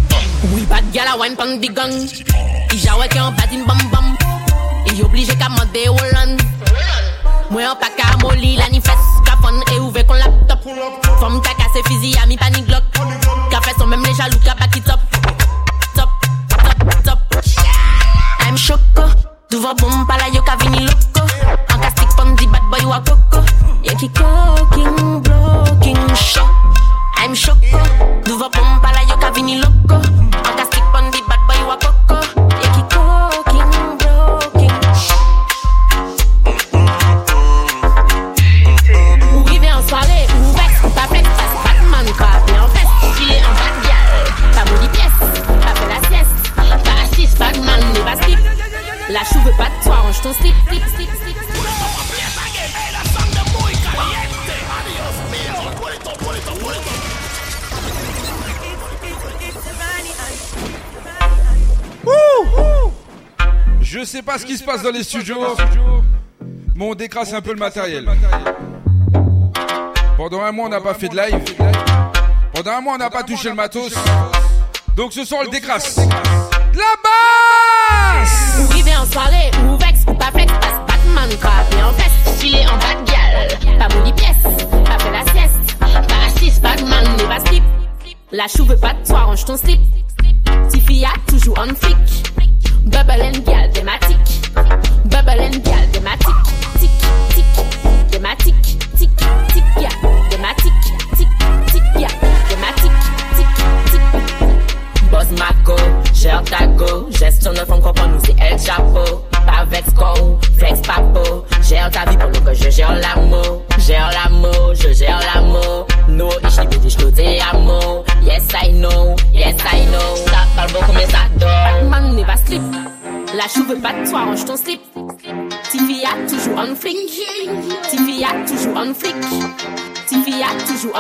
Ou 0.49 0.57
i 0.57 0.65
bat 0.65 0.85
gala 0.95 1.19
wine 1.21 1.37
pan 1.37 1.61
di 1.61 1.69
gang. 1.69 1.93
I 2.73 2.77
jawe 2.81 3.05
ke 3.13 3.21
an 3.21 3.37
patin 3.37 3.67
bam 3.69 3.79
bam? 3.93 4.26
Ka 4.97 5.49
mande 5.51 5.93
Mwen 7.51 7.67
an 7.69 7.77
pa 7.77 7.89
ka 7.93 8.17
moli 8.23 8.57
la 8.57 8.67
ni 8.69 8.81
fes 8.81 9.05
Ka 9.27 9.37
fon 9.43 9.61
e 9.71 9.79
ouve 9.79 10.03
kon 10.09 10.17
laptop. 10.17 10.65
Fom 11.21 11.39
ka 11.43 11.53
fizi 11.85 12.17
a 12.17 12.25
mi 12.27 12.37
glok 12.37 12.83
Ka 13.51 13.61
fes 13.61 13.77
mem 13.85 14.01
le 14.01 14.15
jalou 14.15 14.41
ka 14.41 14.55
pa 14.55 14.67
ki 14.69 14.81
top. 14.81 15.01
Top, 15.95 16.09
top, 16.49 17.05
top. 17.05 17.19
I'm 18.41 18.57
choko 18.57 19.05
Duvan 19.51 19.77
bom 19.77 20.07
pala 20.09 20.33
yo 20.33 20.41
ka 20.41 20.57
vini 20.57 20.81
loko 20.89 21.29
An 21.69 21.81
ka 21.81 21.91
stick 21.91 22.09
pon 22.17 22.35
di 22.37 22.47
bad 22.47 22.65
boy 22.71 22.89
wa 22.89 22.99
koko 23.05 23.45
ki 23.85 24.09
koking, 24.17 25.21
blocking, 25.23 26.15
show 26.17 26.49
I'm 27.17 27.35
choko 27.35 27.85
Duvan 28.25 28.49
bom 28.49 28.81
pala 28.81 29.05
yo 29.05 29.17
ka 29.21 29.29
vini 29.31 29.61
loko 29.61 30.16
pas 64.37 64.41
ce 64.43 64.47
qui 64.47 64.59
se 64.59 64.65
passe 64.65 64.83
dans 64.83 64.91
les 64.91 65.03
studios, 65.03 65.57
mais 66.75 66.85
on 66.85 66.95
décrasse 66.95 67.33
un 67.33 67.41
peu 67.41 67.53
le 67.53 67.59
matériel. 67.59 68.07
Pendant 70.19 70.43
un 70.43 70.53
mois, 70.53 70.67
on 70.67 70.69
n'a 70.69 70.81
pas 70.81 70.93
fait 70.93 71.09
de 71.09 71.17
live. 71.17 71.43
Pendant 72.53 72.73
un 72.73 72.81
mois, 72.83 72.95
on 72.97 72.99
n'a 72.99 73.09
pas 73.09 73.23
touché 73.23 73.49
le 73.49 73.55
matos. 73.55 73.95
Donc 74.95 75.15
ce 75.15 75.25
soir, 75.25 75.41
on 75.41 75.45
le 75.45 75.51
décrasse. 75.51 75.97
La 75.97 76.93
basse 77.03 78.59
Ou 78.61 78.75
river 78.75 78.97
en 78.97 79.07
soirée, 79.07 79.51
ou 79.65 79.77
vex, 79.79 80.01
ou 80.07 80.13
pas 80.13 80.31
flex, 80.33 80.53
passe 80.53 80.81
Batman, 80.87 81.31
crapé 81.41 81.83
en 81.83 81.93
veste, 81.93 82.43
gilet 82.43 82.67
en 82.67 82.77
bas 82.77 83.01
de 83.01 83.11
gale. 83.11 83.79
Pas 83.79 83.89
bouli 83.89 84.13
pièce, 84.13 84.43
pas 84.43 84.99
fait 84.99 85.13
la 85.13 85.33
sieste. 85.33 85.79
Pas 85.81 86.27
hashish, 86.27 86.61
Batman, 86.61 87.07
les 87.17 87.25
pas 87.25 87.41
slip. 87.47 87.65
La 88.33 88.49
chou 88.49 88.67
veut 88.67 88.77
pas 88.77 88.93
de 88.93 89.07
toi, 89.07 89.21
range 89.21 89.47
ton 89.47 89.57
slip. 89.57 89.81
Tiffy 90.69 91.07
a 91.07 91.13
toujours 91.27 91.59
un 91.59 91.75
flic. 91.75 92.46
Bubbling 92.97 93.45
gal, 93.45 93.71
thematic. 93.75 94.17
Bubbling 95.11 95.61
gal. 95.61 95.76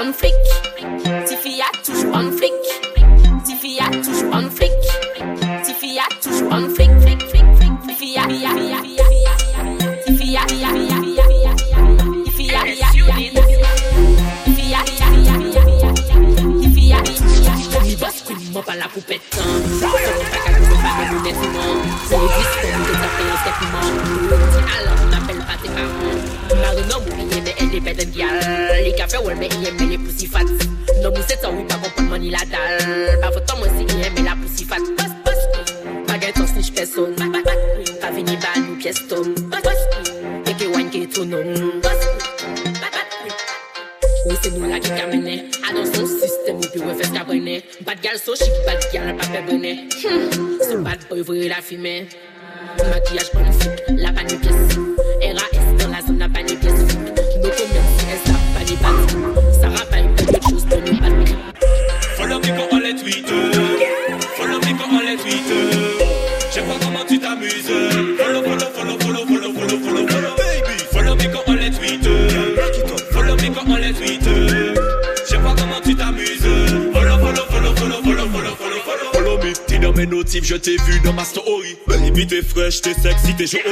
som 0.06 0.14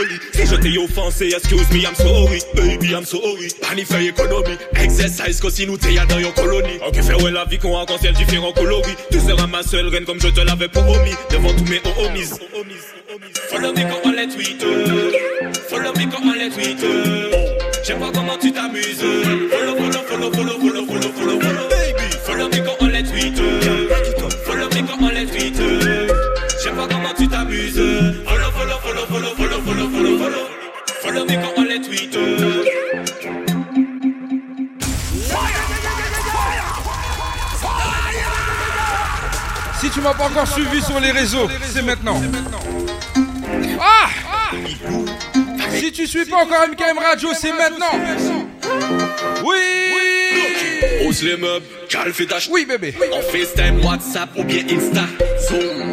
jolie. 0.05 0.20
Si 0.32 0.46
je 0.46 0.57
t'ai 0.57 0.78
offensé, 0.78 1.32
excuse 1.34 1.70
me, 1.70 1.82
I'm 1.82 1.94
sorry. 1.94 2.40
Baby, 2.55 2.92
I'm 2.92 3.05
sorry. 3.05 3.48
Pani 3.61 3.84
fait 3.84 4.07
économie. 4.07 4.59
Exercise, 4.76 5.40
que 5.40 5.50
si 5.50 5.66
nous 5.66 5.76
t'es 5.76 5.94
dans 6.09 6.18
yon 6.18 6.32
colonie. 6.32 6.78
Ok, 6.86 7.02
fais 7.02 7.22
ouais 7.22 7.30
la 7.30 7.44
vie 7.44 7.59
qu'on 7.59 7.76
a 7.78 7.86
ciel 7.98 8.14
différents 8.14 8.52
coloris. 8.52 8.96
Tu 9.11 9.20
seras 9.20 9.46
ma 9.46 9.62
seule 9.62 9.88
reine 9.88 10.05
comme 10.05 10.20
je 10.20 10.28
te 10.28 10.40
l'avais 10.40 10.68
promis. 10.68 11.14
Devant 11.30 11.55
tous 11.55 11.64
mes 11.64 11.82
homies. 11.98 12.30
Follow 13.50 13.72
me 13.72 13.82
quand 13.82 14.00
on 14.05 14.12
les 14.12 14.28
tweet. 14.28 14.64
Follow 15.68 15.92
me 15.92 16.11
quand 16.11 16.22
on 16.24 16.32
les 16.32 16.50
tweet. 16.50 16.84
J'aime 17.86 18.00
pas 18.00 18.11
comment 18.12 18.38
tu 18.40 18.52
t'amuses. 18.52 19.05
Follow, 19.50 19.76
follow, 19.76 20.02
follow, 20.09 20.32
follow, 20.32 20.59
follow, 20.59 20.86
follow, 20.86 21.12
follow, 21.12 21.40
follow. 21.40 21.68
Baby, 21.68 22.09
follow 22.24 22.48
me 22.48 22.59
quand 22.64 22.76
on 22.80 22.86
les 22.86 23.02
tweet. 23.02 23.40
Follow 24.44 24.68
me 24.68 24.86
quand 24.86 25.02
on 25.02 25.09
les 25.09 25.26
tweet. 25.26 25.61
J'aime 26.62 26.76
pas 26.76 26.88
comment 26.88 27.14
tu 27.16 27.28
t'amuses. 27.28 27.80
Follow 31.35 31.41
me 31.41 31.43
quand 31.43 31.53
on 31.57 31.64
les 31.64 31.80
tweet. 31.80 32.16
Si 39.80 39.91
tu 39.91 40.01
m'as 40.01 40.14
pas 40.14 40.24
encore 40.24 40.49
suivi 40.49 40.82
sur 40.82 40.99
les 41.01 41.11
réseaux, 41.11 41.49
c'est 41.62 41.82
maintenant. 41.82 42.20
Ah 43.80 44.09
Si 45.74 45.93
tu 45.93 46.07
suis 46.07 46.24
pas 46.24 46.37
encore 46.37 46.66
MKM 46.68 46.99
Radio, 46.99 47.30
c'est 47.35 47.53
maintenant. 47.53 48.01
Oui 49.45 49.57
Ose 51.07 51.22
les 51.22 51.37
meubles, 51.37 51.66
Cal 51.89 52.12
fait 52.12 52.26
ta 52.26 52.37
Oui 52.51 52.64
bébé 52.64 52.95
En 53.12 53.20
FaceTime, 53.20 53.85
WhatsApp 53.85 54.30
ou 54.37 54.45
bien 54.45 54.62
Insta 54.70 55.03
Zoom, 55.49 55.84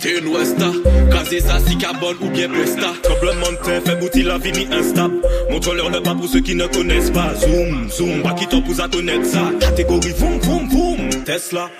t'es 0.00 0.18
une 0.18 0.28
Westa 0.28 0.72
Casé 1.12 1.40
ça, 1.40 1.58
si 1.66 1.76
carbone 1.76 2.16
ou 2.20 2.28
bien 2.30 2.48
Presta 2.48 2.92
Tremblement 3.02 3.52
de 3.52 3.64
terre, 3.64 3.82
fait 3.84 3.96
bouti 3.96 4.22
la 4.22 4.38
vie 4.38 4.52
ni 4.52 4.74
instable. 4.74 5.16
Montre-leur 5.50 5.90
le 5.90 6.02
pas 6.02 6.14
pour 6.14 6.26
ceux 6.28 6.40
qui 6.40 6.54
ne 6.54 6.66
connaissent 6.66 7.10
pas. 7.10 7.34
Zoom, 7.34 7.90
zoom, 7.90 8.22
pas 8.22 8.32
qui 8.32 8.46
t'en 8.46 8.62
pour 8.62 8.80
à 8.80 8.88
connaître 8.88 9.26
ça. 9.26 9.50
Catégorie, 9.60 10.14
boum, 10.18 10.38
boum, 10.38 10.68
boum 10.68 11.24
Tesla. 11.24 11.70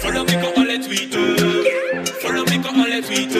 Follow 0.00 0.22
me 0.22 0.42
quand 0.42 0.60
on 0.60 0.64
les 0.64 0.80
tweet 0.80 1.16
Follow 2.20 2.44
me 2.44 2.62
quand 2.62 2.74
on 2.76 2.84
les 2.84 3.02
tweet 3.02 3.36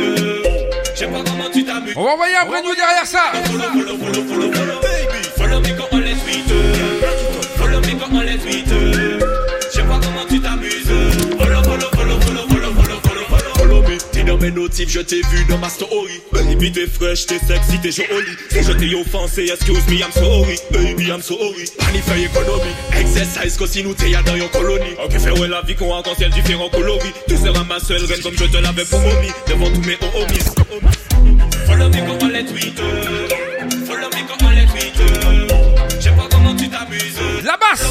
J'aime 0.99 1.13
pas 1.13 1.23
comment 1.25 1.51
tu 1.53 1.65
t'amuses. 1.65 1.95
On 1.97 2.05
va 2.05 2.11
envoyer 2.13 2.37
un 2.37 2.47
prénom 2.47 2.75
derrière 2.75 3.07
ça. 3.07 3.33
Follow, 3.45 3.63
follow, 3.73 3.99
follow, 3.99 4.27
follow, 4.27 4.53
follow, 4.53 4.81
baby. 4.81 5.29
Follow 5.37 5.61
me 5.61 5.79
quand 5.79 5.89
on 5.93 5.99
les 5.99 6.15
tweet 6.15 6.53
Follow 7.57 7.81
me 7.81 8.01
quand 8.01 8.17
on 8.17 8.21
les 8.21 8.36
Je 14.75 15.01
t'ai 15.01 15.23
vu 15.31 15.45
dans 15.49 15.59
ma 15.59 15.69
story. 15.69 16.21
Baby, 16.33 16.73
t'es 16.73 16.87
fraîche, 16.87 17.27
t'es 17.27 17.39
sexy, 17.39 17.79
t'es 17.81 17.93
jolie. 17.93 18.37
Si 18.51 18.63
je 18.65 18.73
t'ai 18.73 18.95
offensé, 18.95 19.49
excuse 19.53 19.87
me, 19.87 20.01
I'm 20.01 20.11
sorry. 20.13 20.59
Baby, 20.71 21.05
I'm 21.05 21.23
sorry. 21.23 21.71
Pani 21.79 21.99
fait 21.99 22.23
économie. 22.23 22.75
Exercise, 22.99 23.57
que 23.57 23.67
si 23.67 23.85
nous 23.85 23.95
t'es 23.95 24.11
dans 24.27 24.35
yon 24.35 24.49
colonie 24.49 24.95
Ok, 25.05 25.19
fais 25.19 25.31
ouais 25.31 25.49
la 25.49 25.63
vie 25.63 25.77
qu'on 25.77 25.95
a 25.95 26.03
ciel 26.17 26.31
différents 26.31 26.69
coloris 26.69 27.13
Tu 27.29 27.37
seras 27.37 27.65
ma 27.65 27.79
seule 27.79 28.05
reine 28.05 28.21
comme 28.23 28.37
je 28.37 28.45
te 28.45 28.57
l'avais 28.57 28.85
promis. 28.85 29.31
Devant 29.49 29.71
tous 29.71 29.81
mes 29.83 29.99
homies. 30.15 31.47
Follow 31.67 31.89
me 31.89 32.07
quand 32.07 32.25
on 32.25 32.29
les 32.29 32.45
tweet 32.45 32.81
Follow 33.87 34.09
me 34.09 34.29
quand 34.29 34.47
on 34.47 34.51
les 34.51 34.67
tweet 34.67 36.01
J'sais 36.01 36.11
pas 36.11 36.29
comment 36.31 36.55
tu 36.55 36.69
t'amuses. 36.69 37.45
La 37.45 37.57
basse 37.57 37.86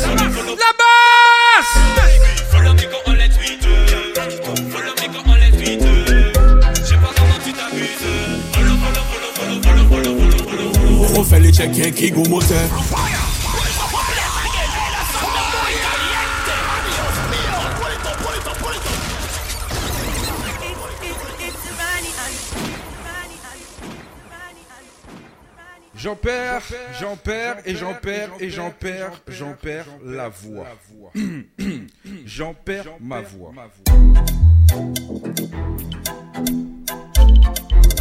J'en 25.97 26.15
perds, 26.17 26.61
j'en 26.99 27.15
perds 27.15 27.57
et 27.65 27.75
j'en 27.75 27.93
perds 27.93 28.31
et 28.41 28.49
j'en 28.49 28.71
perds, 28.71 29.21
j'en 29.29 29.53
perds 29.53 29.87
la 30.03 30.27
voix. 30.27 30.67
J'en 32.25 32.53
perds 32.53 32.97
ma 32.99 33.21
voix. 33.21 33.53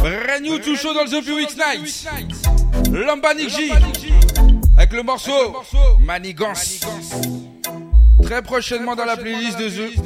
Brand 0.05 0.39
new 0.39 0.59
tout 0.59 0.75
chaud 0.75 0.93
dans 0.93 1.03
le 1.03 1.09
The 1.09 1.29
Weeks 1.29 1.57
Night. 1.57 2.07
Lambanik 2.91 3.49
J. 3.49 3.71
Avec 4.77 4.93
le 4.93 5.01
morceau 5.01 5.31
Manigance. 5.99 6.81
Très 8.21 8.43
prochainement 8.43 8.95
dans 8.95 9.05
la 9.05 9.17
playlist 9.17 9.57
de 9.57 9.67
The. 9.67 9.97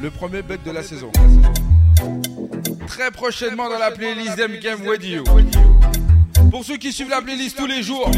Le 0.00 0.10
premier 0.10 0.40
bug 0.40 0.62
de 0.62 0.70
la 0.70 0.82
saison. 0.82 1.12
Très 2.86 3.10
prochainement 3.10 3.68
dans 3.68 3.78
la 3.78 3.90
playlist 3.90 4.38
d'MKM 4.38 4.88
Radio. 4.88 5.22
Pour 6.50 6.64
ceux 6.64 6.78
qui 6.78 6.94
suivent 6.94 7.10
la 7.10 7.20
playlist 7.20 7.58
tous 7.58 7.66
les 7.66 7.82
jours, 7.82 8.10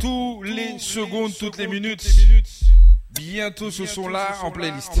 tous 0.00 0.42
les 0.42 0.76
secondes, 0.80 1.30
toutes 1.38 1.56
les 1.56 1.68
minutes, 1.68 2.04
bientôt 3.12 3.70
ce 3.70 3.86
sont 3.86 4.08
là 4.08 4.38
en 4.42 4.50
playlist. 4.50 5.00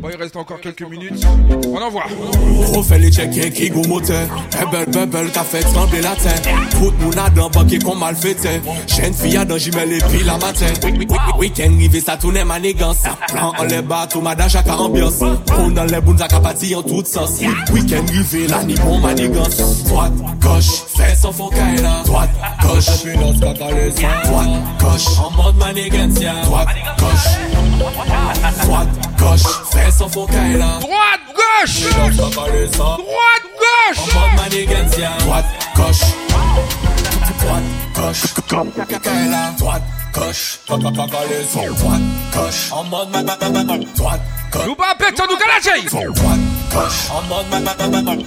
Bon, 0.00 0.08
il 0.08 0.16
reste 0.16 0.36
encore 0.36 0.60
quelques 0.60 0.88
minutes. 0.88 1.26
On 1.68 1.76
envoie. 1.76 2.04
Refais 2.74 2.98
les 2.98 3.12
check 3.12 3.30
qui 3.52 3.68
go 3.68 3.82
moteur. 3.86 4.26
Bubble, 4.72 4.90
bubble, 4.90 5.30
qu'a 5.30 5.42
fait 5.42 5.60
trembler 5.60 6.00
la 6.00 6.14
terre 6.16 6.40
Tout 6.70 6.92
moun 7.00 7.18
a 7.18 7.28
dans 7.28 7.50
banquier 7.50 7.78
qu'on 7.78 7.96
mal 7.96 8.16
fait 8.16 8.36
Chaîne 8.86 9.12
fille 9.12 9.38
dans 9.46 9.58
jimel 9.58 9.92
et 9.92 9.98
puis 9.98 10.24
la 10.24 10.38
matin. 10.38 10.66
Week-end 11.38 11.76
rivé 11.78 12.00
ça 12.00 12.16
tourne 12.16 12.42
manigance. 12.44 13.02
Plan 13.28 13.52
en 13.58 13.64
les 13.64 13.82
bas, 13.82 14.06
tout 14.08 14.22
madame 14.22 14.48
chaque 14.48 14.68
ambiance. 14.68 15.20
On 15.58 15.70
dans 15.70 15.84
les 15.84 16.00
bounes 16.00 16.22
à 16.22 16.28
capati 16.28 16.74
en 16.74 16.82
tout 16.82 17.04
sens. 17.04 17.40
Week-end 17.72 18.04
rivé 18.10 18.46
la 18.48 18.62
ni 18.64 18.74
bon 18.76 18.98
manigance. 19.00 19.84
Droite, 19.84 20.12
gauche, 20.40 20.84
fais 20.96 21.14
son 21.14 21.32
faux 21.32 21.50
là 21.52 22.02
Droite, 22.04 22.30
gauche, 22.62 22.86
Droite, 24.24 24.48
gauche, 24.80 25.06
en 25.18 25.30
mode 25.42 25.56
manigance 25.56 26.20
Droite, 26.44 26.68
gauche. 26.98 27.60
Droite, 28.62 28.88
gauche, 29.18 29.42
fais 29.70 29.89
son 29.90 30.08
faux 30.08 30.26
là 30.30 30.78
Droite, 30.80 31.20
gauche 31.34 31.80
Droite, 31.90 32.96
gauche 33.58 34.14
En 34.14 34.20
mode 34.20 34.36
manigance 34.36 34.96
Droite, 35.20 35.44
gauche 35.76 36.00
Droite, 37.38 37.62
gauche 37.94 38.24
Kakaela 38.88 39.52
Droite, 39.58 39.82
gauche 40.14 40.60
Droite, 40.66 40.92
gauche 42.34 42.72
En 42.72 42.84
mode 42.84 43.10
Droite, 43.94 44.20
gauche 44.52 44.66
Nous 44.66 44.74
pas 44.74 44.94
pète, 44.98 45.18
nous 45.18 45.36
Droite, 45.86 46.38
gauche 46.72 47.10
En 47.10 47.22
mode 47.22 47.50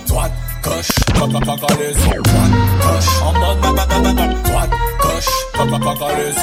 Droite, 0.05 0.31
gauche 0.63 0.91
Droite, 1.13 1.31
gauche 1.31 3.07
En 3.21 3.33
mode 3.33 3.61
Droite, 3.61 4.69
gauche 5.01 5.31
Droite, 5.53 5.73
gauche 5.73 6.39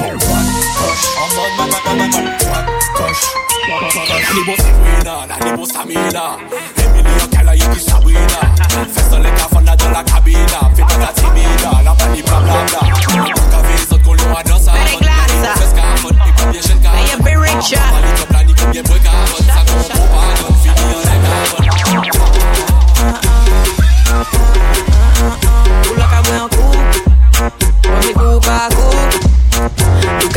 En 1.18 1.29
mode 1.37 1.71
Droite, 2.39 2.66
gauche 2.97 3.60
Ni 4.33 4.45
boss 4.45 4.59
Sabrina, 4.59 5.26
la 5.26 5.37
ni 5.45 5.57
boss 5.57 5.74
Amina 5.74 6.37
Emily 6.76 7.11
yon 7.18 7.28
kala 7.33 7.55
yon 7.57 7.74
ki 7.74 7.81
Sabrina 7.81 8.41
Fè 8.95 9.03
son 9.11 9.26
lè 9.26 9.31
kafan 9.35 9.64
na 9.64 9.74
la 9.74 11.12
timida, 11.12 11.83
la 11.83 11.95
bla 11.95 12.62
bla 12.70 12.91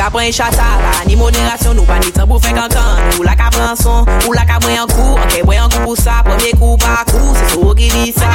ka 0.03 0.09
pren 0.11 0.31
chata 0.35 0.67
la 0.83 0.91
Ni 1.07 1.15
moderasyon 1.15 1.77
nou 1.79 1.87
pa 1.87 1.95
ni 2.03 2.11
tan 2.11 2.27
pou 2.27 2.39
fe 2.43 2.51
kankan. 2.51 2.99
Ou 3.15 3.23
la 3.23 3.35
ka 3.39 3.47
pren 3.55 3.75
son, 3.79 4.03
ou 4.27 4.33
la 4.35 4.43
ka 4.47 4.59
pren 4.63 4.81
an 4.81 4.89
kou. 4.91 5.15
Ok, 5.15 5.23
okay, 5.23 5.43
pren 5.47 5.63
an 5.63 5.71
kou 5.71 5.83
pou 5.87 5.95
sa, 5.99 6.19
premier 6.27 6.55
kou 6.59 6.75
pa 6.81 7.03
kou. 7.07 7.31
Se 7.39 7.53
sou 7.53 7.71
ki 7.77 7.87
di 7.93 8.11
sa. 8.11 8.31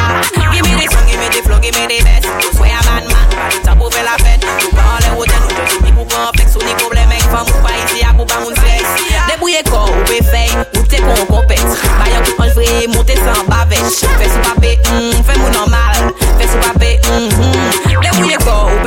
Gimme 0.54 0.72
de 0.78 0.86
son, 0.88 1.04
gimme 1.10 1.28
de 1.34 1.42
flow, 1.44 1.60
gimme 1.64 1.84
de 1.92 1.98
bes. 2.06 2.28
Ou 2.46 2.54
swe 2.56 2.72
a 2.72 2.80
man 2.88 3.08
man, 3.12 3.26
pa 3.34 3.50
ni 3.52 3.60
tan 3.66 3.76
pou 3.80 3.92
fe 3.92 4.04
la 4.06 4.16
fèt 4.22 4.46
Nou 4.48 4.72
pa 4.76 4.86
an 4.94 5.04
lè 5.04 5.12
woten, 5.18 5.44
nou 5.44 5.56
jòjou 5.58 5.84
ni 5.84 5.92
pou 5.96 6.08
pran 6.08 6.32
flex 6.38 6.56
Ou 6.56 6.64
ni 6.64 6.76
problem 6.80 7.16
ek 7.18 7.26
fam, 7.32 7.52
ou 7.52 7.64
pa 7.66 7.74
isi 7.82 8.04
a 8.06 8.14
pou 8.16 8.28
pa 8.28 8.40
moun 8.44 8.56
seks 8.62 9.10
Debouye 9.28 9.64
kor, 9.68 9.92
ou 9.92 10.06
pe 10.08 10.22
fey, 10.30 10.54
ou 10.70 10.86
te 10.88 11.02
kon 11.04 11.26
kompet 11.34 11.66
Bayan 11.98 12.24
kou 12.30 12.46
anj 12.46 12.56
vre, 12.56 12.72
monte 12.94 13.20
san 13.20 13.44
bavet 13.50 13.84
Fè 13.98 14.32
sou 14.32 14.46
pape, 14.48 14.78
mm, 14.88 15.20
fè 15.20 15.42
moun 15.42 15.62
an 15.64 15.68
man. 15.74 15.77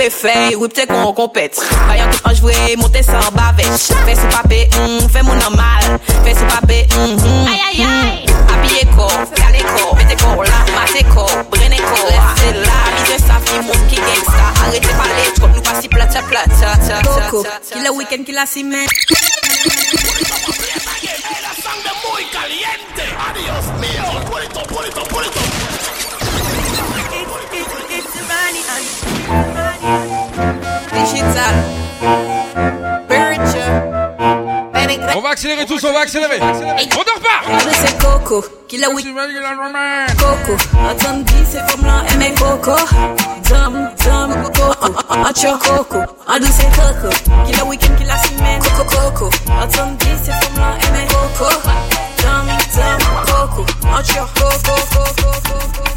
Mè 0.01 0.07
fèy, 0.09 0.55
wè 0.57 0.65
ptè 0.65 0.87
kon 0.89 1.11
kompèt 1.13 1.59
Bayan 1.85 2.09
tout 2.09 2.25
anjvwe, 2.31 2.55
montè 2.81 3.03
san 3.05 3.21
bavè 3.35 3.67
Fè 3.69 4.15
sou 4.17 4.31
papè, 4.33 4.63
mm, 4.73 5.03
fè 5.13 5.21
moun 5.27 5.37
normal. 5.37 5.99
Fè 6.25 6.33
sou 6.39 6.47
papè, 6.49 6.79
mm, 6.89 7.19
mm, 7.19 7.45
mm 7.45 8.49
Apye 8.55 8.81
ko, 8.95 9.05
kale 9.37 9.61
ko 9.67 9.91
Mète 9.99 10.17
ko, 10.23 10.31
la, 10.41 10.63
mate 10.73 11.05
ko, 11.11 11.27
brene 11.53 11.77
ko 11.83 11.99
Reste 12.07 12.49
la, 12.63 12.79
de 13.11 13.19
sa 13.21 13.37
fi 13.45 13.61
moun 13.67 13.85
ki 13.91 14.01
gangsta 14.01 14.49
Arrete 14.63 14.97
pale, 14.97 15.29
trop 15.37 15.53
nou 15.53 15.61
pasi 15.69 15.93
plata 15.93 16.25
plata 16.33 16.73
Boko, 17.05 17.45
ki 17.69 17.85
la 17.85 17.93
ki 18.25 18.33
la 18.33 18.49
La 18.49 18.89
Adios 23.29 23.65
pulito, 24.25 24.65
pulito, 24.65 25.01
pulito. 25.13 25.41
It's, 27.93 28.15
it's, 29.29 29.60
Digital. 30.93 31.55
On 35.13 35.21
va 35.21 35.29
accélérer 35.29 35.65
tous, 35.65 35.83
on 35.83 35.93
va 35.93 36.01
accélérer. 36.01 36.39
On 36.41 37.03
dort 37.03 37.19
pas. 37.21 37.59
C'est 37.73 37.97
Coco, 37.97 38.43
qui 38.67 38.77
l'a 38.77 38.89
oui. 38.89 39.03
Coco, 40.17 40.57
attendez, 40.89 41.33
c'est 41.49 41.65
comme 41.71 41.85
là, 41.85 42.03
aimé 42.13 42.33
Coco. 42.37 42.77
Dum, 43.49 43.89
dum, 44.03 44.43
Coco, 44.43 44.73
Coco. 45.59 45.99
C'est 46.51 46.69
Coco, 46.75 47.09
qui 47.45 47.53
l'a 47.53 47.65
week-end, 47.65 47.95
qui 47.97 48.03
l'a 48.05 48.17
semaine. 48.17 48.61
Coco, 48.61 48.95
Coco, 49.11 49.29
attendez, 49.61 50.05
c'est 50.23 50.31
comme 50.31 50.59
là, 50.59 50.75
aimé 50.87 51.07
Coco. 51.09 51.49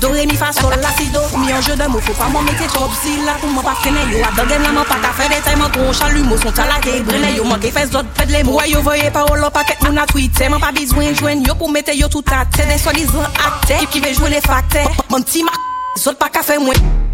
Do 0.01 0.09
re 0.13 0.27
mi 0.27 0.37
fa 0.37 0.53
sol 0.53 0.75
la 0.83 0.91
si 0.97 1.07
do. 1.11 1.21
Mi 1.39 1.53
anje 1.53 1.77
de 1.77 1.87
mou 1.89 2.01
fò 2.01 2.13
pa 2.19 2.27
mò 2.33 2.41
metè 2.43 2.67
trop. 2.73 2.91
Si 2.99 3.15
la 3.25 3.37
pou 3.39 3.51
mò 3.55 3.63
pa 3.63 3.77
kene 3.83 4.03
yo 4.11 4.25
A 4.27 4.33
do 4.35 4.47
gen 4.49 4.63
la 4.63 4.73
mò 4.75 4.83
pa 4.89 4.99
ta 5.03 5.13
fè 5.15 5.29
detay 5.31 5.55
Mò 5.61 5.71
kon 5.71 5.95
chalu 5.95 6.25
mò 6.27 6.37
son 6.43 6.53
talake 6.53 7.01
Brene 7.07 7.31
yo 7.37 7.45
mò 7.47 7.61
ke 7.63 7.71
fès 7.71 7.95
dot 7.95 8.11
pèd 8.19 8.35
le 8.35 8.43
mò 8.49 8.59
Wè 8.59 8.69
yo 8.73 8.83
voye 8.83 9.11
pa 9.15 9.23
ou 9.31 9.39
lò 9.39 9.51
pa 9.55 9.63
ket 9.69 9.87
moun 9.87 10.03
a 10.03 10.07
tweetè 10.11 10.51
Mò 10.51 10.59
pa 10.59 10.73
bizwen 10.75 11.15
jwen 11.15 11.47
yo 11.47 11.55
pou 11.55 11.71
metè 11.71 11.95
yo 11.95 12.11
tout 12.11 12.35
a 12.35 12.45
tè 12.45 12.67
De 12.67 12.79
solizan 12.83 13.27
akte 13.47 13.79
Kip 13.85 13.95
ki 13.95 14.05
ve 14.09 14.15
jwen 14.19 14.35
le 14.35 14.43
fakte 14.45 14.83
Mò 15.11 15.23
mti 15.23 15.47
mak 15.47 15.99
zot 16.03 16.19
pa 16.19 16.33
ka 16.35 16.43
fè 16.43 16.59
mwen 16.59 17.14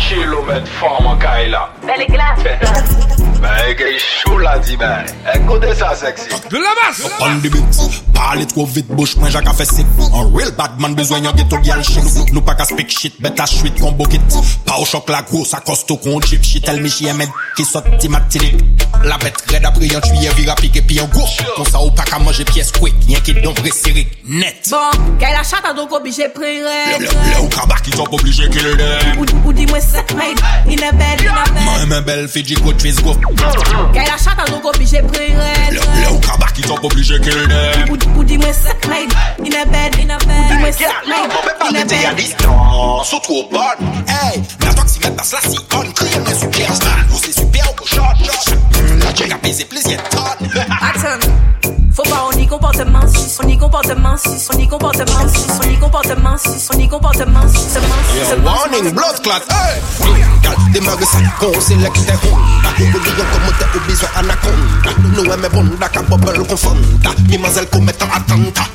Chilo 0.00 0.42
met 0.42 0.66
fama 0.80 1.16
kay 1.20 1.48
la 1.50 1.68
Bele 1.84 2.06
glas 2.06 2.40
Mwen 3.40 3.76
gen 3.78 3.96
chou 4.00 4.38
la 4.40 4.56
di 4.64 4.76
men 4.80 5.08
Ekote 5.34 5.74
sa 5.76 5.92
seksi 5.96 6.28
De 6.48 6.60
la 6.60 6.72
bas 6.78 7.02
Opan 7.04 7.40
di 7.44 7.52
bit 7.52 7.80
Pali 8.16 8.46
tro 8.48 8.64
vit 8.68 8.88
bouch 8.88 9.16
mwen 9.20 9.32
jak 9.32 9.48
a 9.48 9.54
fe 9.56 9.66
sip 9.68 10.00
An 10.10 10.32
real 10.34 10.52
bad 10.56 10.80
man 10.80 10.96
bezwen 10.96 11.24
yon 11.28 11.36
geto 11.36 11.60
gyal 11.64 11.84
shit 11.84 12.32
Nou 12.32 12.44
pa 12.44 12.56
ka 12.58 12.66
spik 12.68 12.92
shit 12.92 13.20
Bet 13.20 13.40
la 13.40 13.46
chwit 13.50 13.80
kon 13.80 13.96
bokit 13.98 14.24
Pa 14.68 14.80
ou 14.80 14.88
chok 14.88 15.12
la 15.12 15.22
gros 15.28 15.52
a 15.56 15.60
kosto 15.64 15.96
kon 16.00 16.24
chip 16.24 16.44
Shit. 16.44 16.68
El 16.72 16.80
mi 16.84 16.90
chie 16.92 17.12
men 17.16 17.28
ki 17.58 17.68
sot 17.68 17.88
ti 18.00 18.10
matinik 18.12 18.56
La 19.04 19.16
bet 19.20 19.36
red 19.52 19.64
apri 19.68 19.92
yon 19.92 20.04
tuye 20.04 20.32
vira 20.36 20.56
pik 20.60 20.80
epi 20.82 21.00
yon 21.00 21.12
go 21.12 21.24
Kon 21.56 21.68
sa 21.68 21.84
ou 21.84 21.92
pa 21.96 22.08
ka 22.08 22.20
manje 22.24 22.44
piyes 22.50 22.72
kwek 22.76 22.96
Yon 23.08 23.24
ki 23.24 23.36
don 23.40 23.56
vre 23.56 23.72
sirik 23.72 24.18
net. 24.30 24.68
Bon, 24.70 25.08
kay 25.20 25.32
la 25.34 25.40
chata 25.46 25.72
donk 25.76 25.92
obije 25.96 26.28
pre 26.34 26.58
red 26.66 27.06
Le 27.06 27.38
ou 27.40 27.48
kabak 27.52 27.84
ki 27.86 27.96
top 27.96 28.12
oblige 28.18 28.50
ki 28.52 28.66
le 28.66 28.76
den 28.80 29.24
Ou 29.44 29.54
di 29.56 29.64
mwen 29.70 29.82
suck 29.90 30.14
my 30.14 30.30
dick 30.34 30.72
in 30.72 30.82
a 30.86 30.92
bed, 30.92 31.20
in 31.20 31.28
a 31.28 31.44
bed. 31.50 31.66
Mwen 31.66 31.88
men 31.90 32.04
bel 32.06 32.28
fi 32.28 32.42
di 32.46 32.56
kout 32.60 32.80
fiz 32.82 33.00
go. 33.02 33.14
Kè 33.94 34.06
la 34.06 34.18
chata 34.20 34.46
nou 34.50 34.60
go 34.62 34.72
bije 34.78 35.02
pre 35.10 35.30
red. 35.36 35.74
Le 35.74 36.06
ou 36.12 36.20
kabak 36.24 36.54
ki 36.56 36.66
top 36.68 36.84
oblige 36.86 37.18
kill 37.24 37.42
dem. 37.50 37.90
Ou 37.90 38.24
di 38.24 38.38
mwen 38.38 38.54
suck 38.54 38.86
my 38.90 39.04
dick 39.10 39.50
in 39.50 39.58
a 39.58 39.66
bed, 39.72 39.98
in 39.98 40.14
a 40.14 40.18
bed. 40.24 40.46
Ou 40.46 40.54
di 40.54 40.62
mwen 40.62 40.78
suck 40.78 41.10
my 41.10 41.26
dick 41.34 41.66
in 41.68 41.80
a 41.82 41.84
bed. 41.84 42.02
Ya 42.04 42.14
distance 42.14 43.14
ou 43.14 43.20
trop 43.26 43.50
bon. 43.50 43.92
Hey, 44.06 44.42
la 44.64 44.74
toximètre 44.74 45.16
passe 45.16 45.34
la 45.38 45.44
sicone. 45.48 45.94
Kriye 45.98 46.22
mwen 46.24 46.40
super 46.44 46.74
stan. 46.78 47.06
Ou 47.10 47.22
se 47.24 47.32
super 47.34 47.70
ou 47.70 47.78
kochon. 47.82 48.26
La 49.04 49.12
tchèk 49.12 49.38
apese 49.38 49.66
plezien 49.70 50.02
ton. 50.10 50.50
Attends. 50.80 51.39
Faut 51.92 52.02
pas 52.02 52.28
on 52.32 52.38
y 52.38 52.46
comportement 52.46 53.00
si 53.08 53.36
on 53.42 53.48
y 53.48 53.56
comportement 53.56 54.16
si 54.16 54.48
on 54.52 54.58
y 54.58 54.68
comportement 54.68 55.28
si 55.28 55.46
on 55.60 55.70
y 55.70 55.78
comportement 55.78 56.36
si 56.36 56.68
on 56.72 56.78
y 56.78 56.88
comportement 56.88 57.48
si 57.48 57.70
warning, 58.44 58.94
blood 58.94 59.20
clot, 59.22 59.42
hey! 59.50 59.80
Gal, 60.42 60.56
démarre 60.72 60.98
ça, 61.00 61.18
qu'on 61.38 61.60
sélecte 61.60 62.06
tes 62.06 62.12
honda. 62.28 62.70
Ou 62.78 62.84
bouillon 62.90 63.24
comme 63.32 63.54
t'es 63.58 63.76
ou 63.76 63.80
besoin 63.88 64.08
anaconda. 64.16 64.90
Nous 65.14 65.24
aimons 65.24 65.48
bonda, 65.52 65.88
qu'à 65.88 66.02
bubble 66.02 66.46
confonda. 66.46 67.10
Mimazelle 67.28 67.66
commettant 67.66 68.06
attentat. 68.14 68.68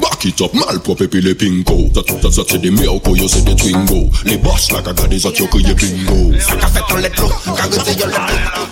Back 0.00 0.24
it 0.24 0.40
up, 0.40 0.54
mal 0.54 0.80
propre 0.80 1.06
puis 1.06 1.20
les 1.20 1.34
pinko. 1.34 1.90
Ça, 1.94 2.00
ça, 2.22 2.30
ça, 2.30 2.42
c'est 2.48 2.58
des 2.58 2.70
miracles, 2.70 3.16
yo, 3.16 3.28
c'est 3.28 3.44
des 3.44 3.56
twingo. 3.56 4.10
Les 4.24 4.38
boss, 4.38 4.70
là, 4.72 4.80
qu'à 4.82 4.92
des 5.06 5.26
autres, 5.26 5.40
yo, 5.40 5.46
crié 5.46 5.74
bingo. 5.74 6.32
Ça 6.40 6.56
qu'a 6.56 6.66
fait 6.68 6.92
en 6.92 6.96
lettres, 6.96 7.44
qu'a 7.44 7.62
réveillé 7.62 8.04
en 8.04 8.08
lettres. 8.08 8.64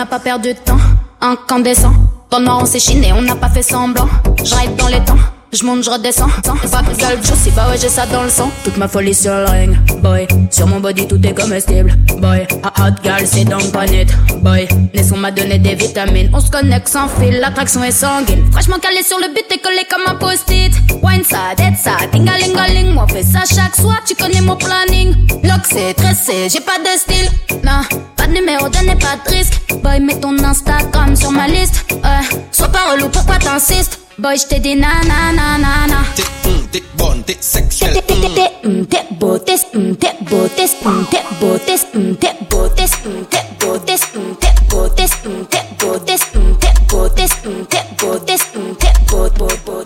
N'a 0.00 0.06
pas 0.06 0.18
perdu 0.18 0.54
de 0.54 0.58
temps, 0.58 0.78
incandescent. 1.20 1.92
Pendant 2.30 2.62
on 2.62 2.64
s'est 2.64 2.80
chiné, 2.80 3.12
on 3.12 3.20
n'a 3.20 3.36
pas 3.36 3.50
fait 3.50 3.60
semblant. 3.60 4.08
Je 4.42 4.54
ride 4.54 4.74
dans 4.76 4.88
les 4.88 5.04
temps, 5.04 5.18
je 5.52 5.64
monte, 5.64 5.82
je 5.82 5.90
redescends. 5.90 6.28
Pas 6.44 6.82
de 6.82 6.96
gueule, 6.96 7.18
je 7.22 7.34
sais 7.34 7.50
pas, 7.50 7.68
ouais, 7.68 7.78
j'ai 7.80 7.88
ça 7.88 8.06
dans 8.06 8.22
le 8.22 8.30
sang. 8.30 8.50
Toute 8.64 8.76
ma 8.76 8.88
folie 8.88 9.14
sur 9.14 9.34
le 9.34 9.46
ring, 9.46 9.76
boy. 10.00 10.26
Sur 10.50 10.66
mon 10.66 10.80
body, 10.80 11.06
tout 11.06 11.20
est 11.24 11.34
comestible, 11.34 11.92
boy. 12.18 12.46
Hot 12.64 12.82
hot 12.82 12.94
girl, 13.02 13.22
c'est 13.24 13.44
donc 13.44 13.70
pas 13.72 13.86
net, 13.86 14.08
boy. 14.42 14.68
Naisson 14.94 15.16
m'a 15.16 15.30
donné 15.30 15.58
des 15.58 15.74
vitamines. 15.74 16.30
On 16.32 16.40
se 16.40 16.50
connecte 16.50 16.88
sans 16.88 17.08
fil, 17.08 17.38
l'attraction 17.40 17.82
est 17.82 17.90
sanguine. 17.90 18.44
Franchement 18.52 18.78
calé 18.80 19.02
sur 19.02 19.18
le 19.18 19.28
but, 19.34 19.44
t'es 19.48 19.58
collé 19.58 19.82
comme 19.90 20.02
un 20.06 20.16
post-it. 20.16 20.72
Wine 21.02 21.24
ça, 21.24 21.54
dead 21.56 21.74
ça, 21.76 21.92
tingalingaling. 22.12 22.92
Moi, 22.92 23.06
fais 23.08 23.22
ça 23.22 23.40
chaque 23.40 23.76
soir, 23.76 24.00
tu 24.06 24.14
connais 24.14 24.40
mon 24.42 24.56
planning. 24.56 25.14
Lock, 25.42 25.62
c'est 25.70 25.94
tressé, 25.94 26.48
j'ai 26.48 26.60
pas 26.60 26.78
de 26.78 26.98
style. 26.98 27.28
Non, 27.64 27.82
pas 28.16 28.26
de 28.26 28.32
numéro, 28.32 28.68
donnez 28.68 28.96
pas 28.96 29.16
de 29.24 29.36
risque. 29.36 29.60
Boy, 29.82 30.00
mets 30.00 30.20
ton 30.20 30.38
Instagram 30.38 31.16
sur 31.16 31.32
ma 31.32 31.48
liste. 31.48 31.84
Euh, 32.04 32.36
sois 32.52 32.68
pas 32.68 32.92
relou, 32.92 33.08
pourquoi 33.08 33.36
t'insistes? 33.38 33.98
Boy, 34.20 34.36
j't'ai 34.36 34.58
dit 34.60 34.76
na 34.76 35.00
na 35.08 35.32
na 35.32 35.56
na 35.56 35.86
na. 35.86 35.98
T'es, 36.14 36.24
hum, 36.44 36.66
t'es 36.70 36.82
bonne, 36.94 37.22
t'es 37.24 37.38
sexuelle. 37.40 37.94
T'es, 37.94 38.02
t'es, 38.02 38.34
t'es, 38.34 38.50
hum, 38.64 38.84
t'es 38.86 39.02
beau, 39.12 39.38
t'es, 39.38 39.54
hum, 39.74 39.96
t'es 39.96 40.12
beau, 40.28 40.46
t'es, 40.56 40.66
hum, 40.84 41.06
t'es 41.10 41.22
beau, 41.40 41.56
t'es, 41.66 41.76
hum, 41.94 42.16
t'es 42.16 42.28
beau, 42.50 42.68
t'es, 42.68 42.84
hum, 43.06 43.24
t'es 43.30 43.38
beau, 43.60 43.78
t'es, 43.78 43.94
hum, 44.14 44.36
t'es 44.38 44.52
beau, 44.68 44.88
t'es, 44.88 45.04
hum, 45.24 45.46
t'es 45.48 45.58
beau, 45.78 45.98
t'es, 45.98 46.18
hum, 46.36 46.56
t'es 46.60 46.68
beau, 46.90 47.08
t'es, 47.08 47.24
hum, 47.46 47.66
t'es 47.66 47.78
beau, 47.98 48.18
t'es, 48.18 48.34
hum, 48.56 48.76
t'es 48.78 48.92
beau, 49.10 49.30
beau, 49.38 49.48
beau, 49.64 49.84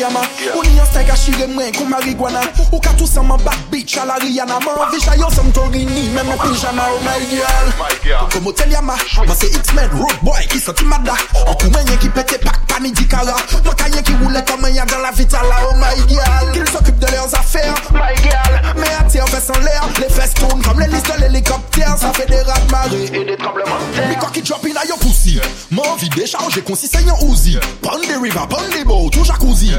yama 0.00 0.20
Ou 0.54 0.62
ni 0.62 0.76
yon 0.76 0.86
steg 0.86 1.10
a 1.10 1.16
shire 1.16 1.46
mwen 1.50 1.72
kou 1.76 1.86
marijuana. 1.88 2.42
Ou 2.70 2.80
ka 2.80 2.92
tou 2.98 3.06
san 3.06 3.26
man 3.26 3.40
back 3.44 3.58
bitch 3.70 3.96
a 3.98 4.06
la 4.06 4.18
Rihanna. 4.22 4.58
Man 4.64 4.90
vi 4.92 5.00
chayo 5.00 5.30
som 5.34 5.50
torini 5.52 6.08
Men 6.14 6.26
men 6.26 6.38
pijama 6.38 6.86
oh 6.92 7.00
my 7.04 7.18
girl. 7.30 8.28
Como 8.32 8.52
tel 8.52 8.70
yama 8.72 8.96
Man 9.26 9.36
se 9.36 9.46
X-Men 9.46 9.90
road 9.90 10.16
boy 10.22 10.46
ki 10.50 10.60
soti 10.60 10.84
mada. 10.84 11.16
An 11.46 11.54
kou 11.60 11.70
men 11.70 11.86
yen 11.88 11.98
ki 12.02 12.10
pete 12.10 12.40
pak 12.44 12.66
pani 12.68 12.92
di 12.92 13.06
kara 13.08 13.36
Man 13.64 13.76
ka 13.76 13.88
yen 13.92 14.02
ki 14.02 14.14
roule 14.22 14.42
comme 14.46 14.64
un 14.64 14.86
dans 14.86 15.02
la 15.02 15.10
vitala 15.12 15.56
oh 15.70 15.74
my 15.76 15.96
girl. 16.08 16.52
Qu'ils 16.52 16.68
s'occupent 16.68 16.98
de 16.98 17.10
leurs 17.12 17.34
affaires 17.34 17.74
my 17.92 18.14
girl. 18.22 18.74
Mais 18.76 18.92
à 18.98 19.04
terre 19.04 19.28
fait 19.28 19.40
sans 19.40 19.58
l'air 19.60 19.88
Les 20.00 20.08
fesses 20.08 20.34
tournent 20.34 20.62
comme 20.62 20.80
les 20.80 20.88
listes 20.88 21.12
de 21.14 21.20
l'hélicoptère. 21.22 21.96
Ça 21.98 22.12
fait 22.12 22.26
des 22.26 22.40
rats 22.42 22.60
de 22.60 22.70
marée 22.70 23.04
et 23.12 23.24
des 23.24 23.36
tremblements 23.36 23.78
de 23.78 23.96
terre. 23.96 24.08
Mais 24.08 24.16
quoi 24.16 24.30
qui 24.32 24.42
drop 24.42 24.64
in 24.66 24.76
a 24.76 24.84
yo 24.86 24.96
pussy 25.00 25.40
Man 25.70 25.84
vi 25.98 26.08
décharger 26.10 26.62
concis 26.62 26.88
c'est 26.90 27.02
yon 27.02 27.16
Uzi. 27.32 27.58
Pon 27.82 27.98
des 27.98 28.14
river, 28.16 28.40
pon 28.48 28.56
des 28.72 28.84
boat, 28.84 29.10
tout 29.10 29.24
jacuzzi 29.24 29.72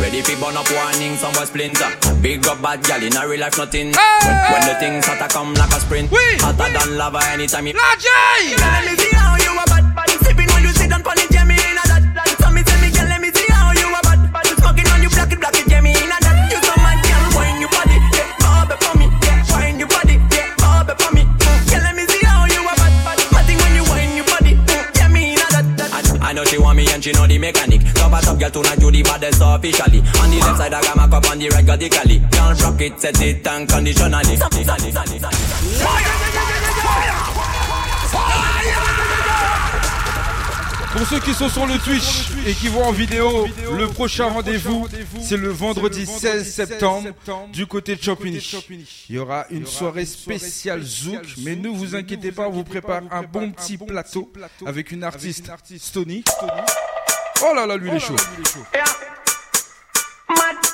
Ready 0.00 0.20
for 0.22 0.36
burn 0.40 0.56
up 0.56 0.68
warning, 0.70 1.16
some 1.16 1.32
was 1.34 1.48
splinter. 1.48 1.88
Big 2.20 2.46
up 2.46 2.60
bad 2.62 2.82
gal 2.84 3.02
in 3.02 3.16
a 3.16 3.26
real 3.26 3.40
life 3.40 3.56
nothing. 3.58 3.92
When, 3.92 4.36
when 4.52 4.62
the 4.68 4.76
things 4.78 5.06
hotter 5.06 5.28
come 5.32 5.54
like 5.54 5.72
a 5.72 5.80
sprint. 5.80 6.10
Hotter 6.12 6.68
than 6.72 6.96
lava 6.96 7.20
anytime 7.32 7.66
you. 7.66 7.72
La 7.72 7.96
J! 7.96 8.08
Let 8.60 8.84
me 8.84 8.94
see 8.96 9.14
how 9.16 9.34
you 9.36 9.52
a 9.56 9.64
bad, 9.66 9.94
bad. 9.96 10.10
Sipping 10.20 10.48
when 10.52 10.62
you 10.62 10.72
sit 10.76 10.90
down 10.90 11.02
pon 11.02 11.18
it, 11.18 11.32
yeah, 11.32 11.42
in 11.42 11.50
a 11.50 11.84
that, 11.88 12.04
that. 12.12 12.28
So 12.38 12.52
me 12.52 12.62
say 12.62 12.76
me 12.84 12.92
girl, 12.92 13.08
let 13.08 13.20
me 13.20 13.32
see 13.32 13.48
how 13.48 13.72
you 13.72 13.88
a 13.88 14.00
bad, 14.04 14.20
bad. 14.32 14.46
Smoking 14.60 14.86
on 14.92 15.00
you, 15.02 15.08
black 15.10 15.32
it, 15.32 15.40
black 15.40 15.56
it, 15.56 15.66
yeah, 15.66 15.80
me 15.80 15.90
in 15.90 16.12
a 16.12 16.18
that. 16.20 16.36
You 16.52 16.60
so 16.60 16.74
mad, 16.76 17.00
girl, 17.00 17.24
wine 17.32 17.58
your 17.64 17.72
body, 17.72 17.96
yeah, 18.12 18.28
bob 18.36 18.70
it 18.70 18.78
for 18.84 18.94
me, 19.00 19.08
yeah, 19.24 19.42
wine 19.48 19.80
your 19.80 19.88
body, 19.88 20.20
yeah, 20.36 20.52
bob 20.60 20.92
it 20.92 20.96
for 21.00 21.10
me. 21.16 21.24
Girl, 21.72 21.82
let 21.82 21.96
me 21.96 22.04
see 22.04 22.20
how 22.20 22.44
you 22.44 22.60
a 22.60 22.72
bad, 22.76 22.92
bad. 23.00 23.18
Matting 23.32 23.58
when 23.64 23.72
you 23.74 23.84
wine 23.88 24.12
your 24.12 24.28
body, 24.28 24.60
yeah, 25.00 25.08
me 25.08 25.34
in 25.34 25.40
a 25.40 25.46
that, 25.56 25.66
that. 25.80 26.20
I 26.20 26.36
know 26.36 26.44
she 26.44 26.60
want 26.60 26.76
me 26.76 26.84
and 26.92 27.00
she 27.00 27.16
know 27.16 27.26
the 27.26 27.40
mechanic. 27.40 27.85
Top 28.16 28.22
a 28.22 28.26
top 28.26 28.38
girl 28.38 28.50
tonight 28.50 28.80
do 28.80 28.90
the 28.90 29.02
baddest 29.02 29.42
officially. 29.42 29.98
On 30.22 30.30
the 30.30 30.38
left 30.40 30.56
side 30.56 30.72
I 30.72 30.80
got 30.80 30.96
my 30.96 31.06
cup 31.06 31.30
on 31.30 31.38
the 31.38 31.48
right 31.50 31.66
radically. 31.68 32.22
Can't 32.32 32.62
rock 32.62 32.80
it, 32.80 32.98
set 32.98 33.20
it 33.20 33.46
unconditionally. 33.46 34.38
Pour 40.92 41.06
ceux 41.06 41.20
qui 41.20 41.34
sont 41.34 41.50
sur 41.50 41.66
le 41.66 41.76
Twitch 41.78 42.30
et 42.46 42.54
qui 42.54 42.68
voient 42.68 42.86
en 42.86 42.92
vidéo, 42.92 43.46
le 43.76 43.86
prochain 43.88 44.28
rendez-vous, 44.28 44.88
c'est 45.20 45.36
le 45.36 45.50
vendredi 45.50 46.06
16 46.06 46.50
septembre 46.50 47.10
du 47.52 47.66
côté 47.66 47.96
de 47.96 48.02
Champigny. 48.02 48.40
Il 49.10 49.16
y 49.16 49.18
aura 49.18 49.44
une 49.50 49.66
soirée 49.66 50.06
spéciale 50.06 50.82
Zouk, 50.82 51.20
mais 51.44 51.54
ne 51.54 51.68
vous 51.68 51.94
inquiétez 51.94 52.32
pas, 52.32 52.48
on 52.48 52.52
vous 52.52 52.64
prépare 52.64 53.02
un 53.10 53.24
bon 53.24 53.50
petit 53.50 53.76
plateau 53.76 54.32
avec 54.64 54.90
une 54.90 55.04
artiste 55.04 55.50
Stony. 55.78 56.24
Oh 57.42 57.54
là 57.54 57.66
là, 57.66 57.76
lui 57.76 57.90
il 57.90 57.96
est 57.96 58.00
chaud. 58.00 58.16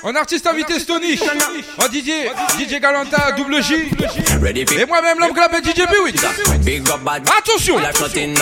En 0.04 0.14
artiste 0.16 0.46
invité 0.48 0.80
Stony, 0.80 1.18
en 1.78 1.86
DJ, 1.86 2.28
DJ 2.58 2.80
Galanta, 2.80 3.32
double 3.32 3.62
J, 3.62 3.74
et 3.74 4.86
moi-même 4.86 5.20
l'homme 5.20 5.32
clap 5.32 5.54
et 5.54 5.62
DJ 5.62 5.82
B8. 5.82 6.58
Big 6.64 6.88
up 6.88 7.00
bad. 7.02 7.22
Attention. 7.38 7.78
Life 7.78 8.00
nothing 8.00 8.34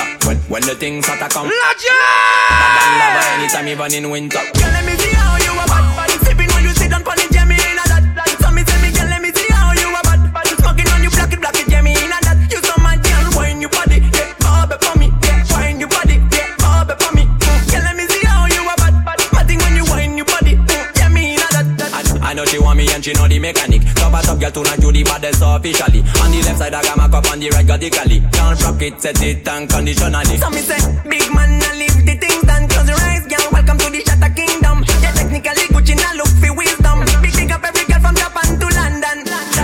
know 22.40 22.46
she 22.46 22.58
want 22.58 22.78
me 22.78 22.88
and 22.92 23.04
she 23.04 23.12
know 23.12 23.28
the 23.28 23.38
mechanic. 23.38 23.82
Top 23.94 24.14
a 24.16 24.20
top 24.24 24.40
girl 24.40 24.50
tonight 24.50 24.80
do 24.80 24.92
the 24.92 25.02
baddest 25.04 25.42
officially. 25.44 26.00
On 26.24 26.30
the 26.32 26.40
left 26.44 26.58
side 26.58 26.74
I 26.74 26.82
got 26.82 26.96
my 26.96 27.08
cup 27.08 27.28
on 27.30 27.38
the 27.38 27.50
right 27.50 27.68
radically. 27.68 28.20
Can't 28.32 28.62
rock 28.62 28.82
it, 28.82 29.00
set 29.00 29.20
it 29.22 29.46
unconditionally. 29.46 30.36
So 30.40 30.48
me 30.48 30.62
say, 30.64 30.80
big 31.04 31.28
man, 31.34 31.60
I 31.60 31.70
leave 31.76 32.00
the 32.06 32.14
things 32.16 32.42
done. 32.48 32.64
Close 32.68 32.88
your 32.88 33.00
eyes, 33.00 33.26
girl. 33.28 33.44
Welcome 33.52 33.78
to 33.78 33.88
the 33.92 34.00
Shatter 34.06 34.32
Kingdom. 34.32 34.84
Yeah, 35.04 35.12
technically 35.12 35.66
Gucci 35.68 35.94
now 35.96 36.14
look 36.16 36.32
for 36.40 36.52
wisdom. 36.56 37.04
Big 37.20 37.34
big 37.36 37.52
up 37.52 37.64
every 37.64 37.84
girl 37.84 38.00
from 38.00 38.16
Japan 38.16 38.48
to 38.56 38.66
London. 38.72 39.18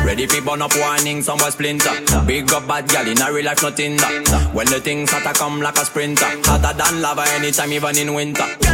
Ready 0.05 0.27
for 0.27 0.41
burn 0.45 0.63
up 0.63 0.77
warning, 0.77 1.23
some 1.23 1.39
was 1.41 1.55
splinter. 1.55 1.97
Big 2.27 2.53
up 2.53 2.69
bad 2.69 2.89
gal 2.89 3.09
in 3.09 3.21
a 3.21 3.33
real 3.33 3.47
life 3.47 3.63
nothing 3.63 3.97
that. 3.97 4.53
When 4.53 4.67
the 4.69 4.81
things 4.81 5.11
hotter 5.11 5.33
come 5.33 5.61
like 5.61 5.79
a 5.79 5.85
sprinter. 5.85 6.29
Hotter 6.45 6.77
than 6.77 7.01
lava 7.01 7.25
anytime 7.41 7.73
even 7.73 7.97
in 7.97 8.13
winter. 8.13 8.66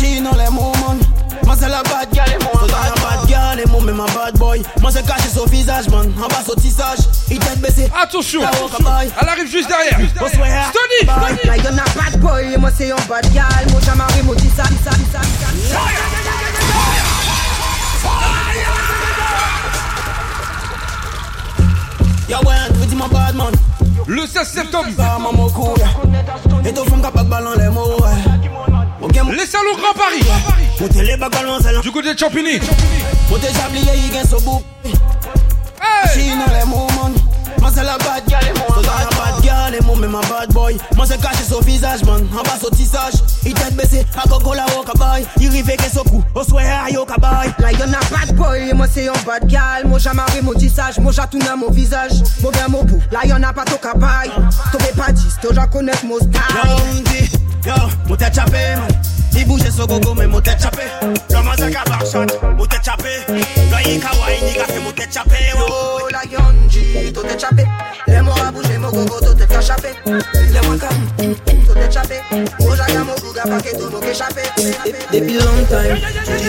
Go 0.00 0.06
machine 0.06 0.26
on 0.26 0.36
le 0.36 0.50
mouman 0.50 0.98
Mwen 1.44 1.58
se 1.58 1.68
la 1.68 1.82
bad 1.82 2.08
gal 2.12 2.28
e 2.28 2.38
moun 2.38 2.60
So 2.60 2.66
dan 2.66 2.88
la 2.88 2.94
bad 3.02 3.28
gal 3.28 3.60
e 3.60 3.66
moun 3.70 3.84
men 3.84 3.96
ma 3.96 4.06
bad 4.14 4.38
boy. 4.38 4.62
Mwen 4.80 4.92
se 4.92 5.02
kache 5.02 5.28
so 5.28 5.44
visaj 5.46 5.88
man. 5.90 6.06
An 6.16 6.28
ba 6.28 6.42
so 6.44 6.54
tisaj 6.54 7.00
I 7.30 7.38
tet 7.38 7.60
bese 7.60 7.90
Attention. 7.94 8.42
Elle 8.42 9.28
arrive 9.28 9.50
juste 9.50 9.68
derrière. 9.68 9.98
Stony 10.16 11.04
Là 11.44 11.56
y'en 11.56 11.76
a 11.76 11.84
bad 11.94 12.20
boy, 12.20 12.56
moi 12.58 12.70
c'est 12.76 12.92
un 12.92 12.96
bad 13.08 13.32
gal 13.32 13.66
Moi 13.70 13.80
j'ai 13.84 13.94
marre, 13.94 14.10
moi 14.24 14.36
man 22.96 23.08
bad 23.10 23.34
man? 23.34 23.52
Le 24.06 24.26
16 24.26 24.48
septembre 24.48 24.88
Les 29.02 29.46
salons 29.46 29.76
Grand 29.78 29.94
Paris. 29.94 30.22
Montez 30.80 31.02
les 31.02 31.16
bacs 31.16 31.34
salon. 31.62 31.80
Du 31.80 31.90
côté 31.90 32.12
de 32.12 32.18
Champigny. 32.18 32.60
Montez 33.30 33.52
Chablier, 33.52 33.92
il 33.96 34.12
gagne 34.12 34.26
son 34.26 34.40
bout. 34.42 34.62
Chine, 36.12 36.42
les 36.52 36.66
moumons. 36.66 37.14
Moi, 37.60 37.70
c'est 37.74 37.82
la 37.82 37.96
bad, 37.98 38.22
y'a 38.28 38.40
les 38.40 38.52
moumons 38.52 39.09
dans 39.70 39.76
les 39.76 39.86
mots, 39.86 39.96
mais 39.96 40.08
ma 40.08 40.20
bad 40.20 40.52
boy. 40.52 40.76
Moi, 40.96 41.06
c'est 41.06 41.20
caché 41.20 41.44
son 41.48 41.60
visage, 41.60 42.04
man. 42.04 42.26
En 42.32 42.42
bas, 42.42 42.58
au 42.62 42.70
tissage. 42.70 43.14
Il 43.44 43.54
t'a 43.54 43.70
baissé, 43.70 44.04
à 44.22 44.28
gogo 44.28 44.54
là 44.54 44.66
au 44.78 44.82
cabaye. 44.82 45.26
Il 45.40 45.48
rivait 45.48 45.76
qu'est 45.76 45.96
au 45.98 46.04
cou, 46.04 46.22
au 46.34 46.42
soir, 46.42 46.62
au 46.98 47.04
cabaye. 47.04 47.52
Là, 47.58 47.72
y'en 47.72 47.92
a 47.92 48.00
bad 48.10 48.34
boy, 48.36 48.70
et 48.70 48.72
moi, 48.72 48.86
c'est 48.92 49.08
un 49.08 49.12
bad 49.26 49.46
gal. 49.46 49.86
Moi, 49.86 49.98
j'amarré 49.98 50.42
mon 50.42 50.54
tissage, 50.54 50.98
moi, 50.98 51.12
j'attourne 51.12 51.44
mon 51.58 51.70
visage. 51.70 52.12
Moi, 52.42 52.52
bien 52.52 52.68
mon 52.68 52.84
bout, 52.84 53.00
là, 53.10 53.20
y'en 53.24 53.42
a 53.42 53.52
pas 53.52 53.64
ton 53.64 53.76
cabaye. 53.76 54.30
T'aurais 54.72 54.92
pas 54.92 55.12
dit, 55.12 55.26
t'aurais 55.40 55.68
connaître 55.68 56.04
mon 56.04 56.18
style. 56.18 56.30
Yo, 57.66 57.72
yo, 57.72 57.74
mon 58.08 58.16
tête 58.16 58.34
chapé, 58.34 58.74
I 59.36 59.44
bouje 59.44 59.70
so 59.70 59.86
gogo 59.86 60.14
chapè 60.60 60.84
chapè 62.82 63.10
kawaii 64.00 64.40
ni 64.42 64.52
chapè 65.10 65.38
la 66.12 66.22
yonji, 66.30 67.12
to 67.12 67.22
tèt 67.22 67.38
chapè 67.38 67.64
a 68.06 68.50
gogo 68.90 69.20
to 69.20 69.34
tèt 69.34 69.60
chapè 69.62 69.90
chapè 71.92 72.16
chapè 75.12 75.34
long 75.38 75.66
time, 75.68 76.00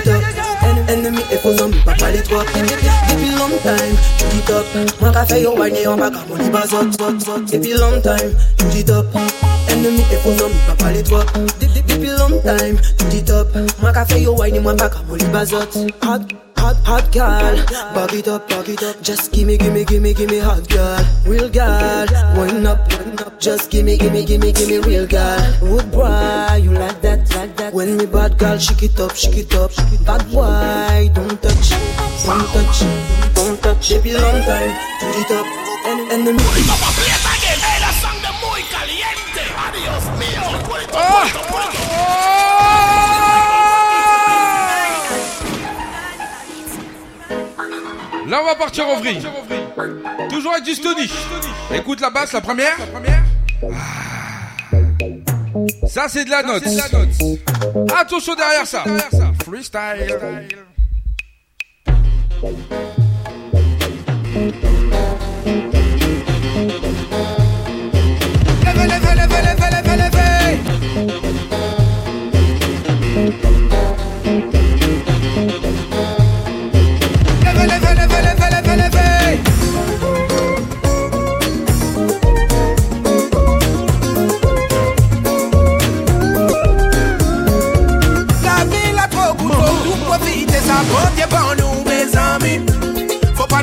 tu 0.04 0.71
Ennemi 0.92 1.24
e 1.32 1.38
fò 1.38 1.52
zan 1.58 1.70
mi 1.70 1.80
pa 1.86 1.94
pale 2.00 2.22
twa 2.22 2.44
Depi 2.54 3.30
long 3.40 3.56
time, 3.64 3.96
chou 4.18 4.30
di 4.32 4.42
top 4.48 4.66
Mwen 5.00 5.14
ka 5.14 5.26
fè 5.26 5.42
yo 5.44 5.56
wanyen 5.56 5.84
yon 5.84 6.00
baka 6.00 6.20
moun 6.28 6.40
li 6.44 6.50
bazot 6.50 6.88
Depi 7.52 7.74
long 7.80 8.02
time, 8.02 8.32
to 8.58 8.66
di 8.74 8.84
top 8.84 9.06
Ennemi 9.72 10.04
e 10.12 10.18
fò 10.24 10.32
zan 10.40 10.50
mi 10.52 10.62
pa 10.68 10.74
pale 10.84 11.02
twa 11.04 11.26
Depi 11.60 12.10
long 12.20 12.38
time, 12.44 12.78
to 12.98 13.06
di 13.10 13.22
top 13.24 13.48
Mwen 13.82 13.94
ka 13.94 14.06
fè 14.06 14.24
yo 14.24 14.36
wanyen 14.36 14.64
yon 14.64 14.78
back, 14.78 14.96
moun 15.08 15.20
li 15.20 15.28
bazot 15.34 15.72
Hot. 16.04 16.51
Hot, 16.62 16.78
hot 16.86 17.12
girl, 17.12 17.56
back 17.96 18.14
it 18.14 18.28
up, 18.28 18.48
back 18.48 18.70
it 18.70 18.84
up. 18.84 19.02
Just 19.02 19.32
gimme, 19.32 19.58
gimme, 19.58 19.84
gimme, 19.84 20.14
gimme 20.14 20.38
hot 20.38 20.70
girl, 20.70 21.04
real 21.26 21.50
girl. 21.50 22.06
Wind 22.38 22.68
up, 22.68 22.88
wind 22.94 23.22
up. 23.22 23.40
Just 23.40 23.72
gimme, 23.72 23.98
gimme, 23.98 24.24
gimme, 24.24 24.52
gimme 24.52 24.78
real 24.86 25.08
girl. 25.08 25.42
Wood 25.62 25.92
boy, 25.92 26.62
you 26.62 26.72
like 26.72 27.02
that, 27.02 27.28
like 27.36 27.58
that. 27.58 27.74
When 27.74 27.98
me 27.98 28.06
bad 28.06 28.38
girl, 28.38 28.60
shake 28.60 28.84
it 28.84 29.00
up, 29.00 29.16
shake 29.16 29.38
it 29.38 29.56
up. 29.56 29.72
Bad 30.06 30.22
boy, 30.32 31.10
don't 31.16 31.42
touch, 31.42 31.70
don't 32.26 32.46
touch, 32.54 32.86
don't 33.34 33.58
touch. 33.64 33.90
Baby, 33.90 34.14
long 34.14 34.42
time, 34.44 34.72
put 35.00 35.18
it 35.18 35.32
up. 35.32 35.48
En 35.84 36.12
enemy. 36.12 37.21
Là, 48.32 48.40
on 48.42 48.46
va 48.46 48.56
partir 48.56 48.88
en 48.88 48.96
vrille. 48.96 49.22
Toujours 50.30 50.54
avec 50.54 50.64
du 50.64 50.74
Stony. 50.74 51.12
Écoute 51.76 52.00
la 52.00 52.10
basse, 52.10 52.32
la 52.32 52.40
première. 52.40 52.78
Ah. 53.62 54.78
Ça, 55.86 56.06
c'est 56.08 56.24
de 56.24 56.30
la 56.30 56.42
note. 56.42 56.64
Attention 58.00 58.34
derrière 58.36 58.66
ça. 58.66 58.86
Freestyle. 59.44 60.08
Levez, 68.66 68.88
levez, 68.88 69.16
levez, 69.18 69.42
levez, 69.42 69.70
levez, 69.76 69.98
levez 69.98 71.31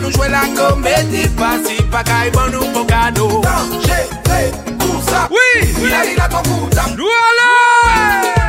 nou 0.09 0.17
jwe 0.17 0.29
la 0.29 0.43
komedi 0.57 1.29
Pasi 1.37 1.77
pakay 1.93 2.31
bon 2.31 2.51
nou 2.53 2.65
pokado 2.73 3.41
Tanje, 3.45 4.01
te, 4.25 4.41
kousa 4.81 5.29
Oui, 5.31 5.75
oui, 5.83 5.91
la 6.17 6.29
konkuta 6.29 6.89
Nou 6.97 7.13
alè 7.29 7.49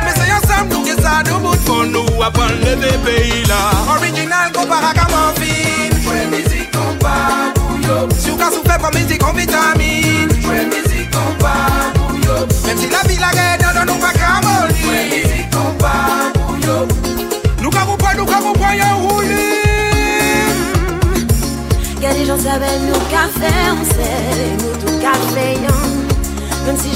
Mese 0.06 0.28
yon 0.28 0.46
sam 0.48 0.68
nou 0.72 0.84
ke 0.86 0.96
sa 1.00 1.20
nou 1.28 1.42
bout 1.44 1.66
Kon 1.68 1.92
nou 1.92 2.24
apan 2.24 2.56
le 2.64 2.76
de 2.80 2.94
peyi 3.04 3.44
la 3.50 3.60
Original 3.96 4.52
kompara 4.56 4.94
kama 4.96 5.19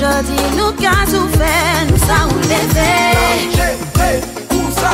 Jodi 0.05 0.37
nou 0.53 0.69
ka 0.77 0.93
soufe, 1.09 1.53
nou 1.89 1.97
sa 2.05 2.27
ou 2.29 2.41
leve 2.45 2.89
Lanje, 3.17 3.69
le, 3.97 4.09
kou 4.51 4.67
sa 4.77 4.91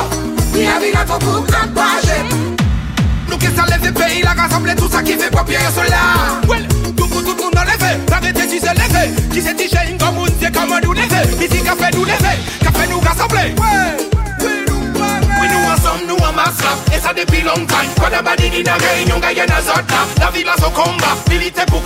Mi 0.54 0.68
avi 0.70 0.92
la 0.94 1.02
ton 1.08 1.18
pou 1.18 1.42
kapaje 1.48 2.20
Nou 3.26 3.34
ke 3.34 3.50
sa 3.56 3.66
leve 3.72 3.90
peyi 3.90 4.22
la 4.22 4.36
rassemble 4.38 4.76
Tout 4.78 4.94
sa 4.94 5.02
ki 5.02 5.16
fe 5.18 5.26
yo 5.66 5.72
pou 7.10 7.24
tout 7.26 7.34
leve 7.72 7.90
Parete 8.06 8.46
si 8.52 8.62
se 8.62 8.70
leve 8.78 9.02
Ki 9.34 9.42
se 9.42 9.56
se 9.58 9.82
nou 10.86 10.94
leve 10.94 11.26
ka 11.66 11.74
fe 11.74 11.90
nou 11.96 12.06
leve, 12.06 12.36
ka 12.62 12.70
fe 12.78 12.86
nou 12.86 13.02
rassemble 13.02 13.48
n'a 18.62 19.58
à 19.58 19.60
Zotla 19.60 20.06
La 20.20 20.30
ville 20.30 20.48
a 20.48 20.54
son 20.54 20.70
combat, 20.70 21.18
milité 21.28 21.66
pour 21.66 21.82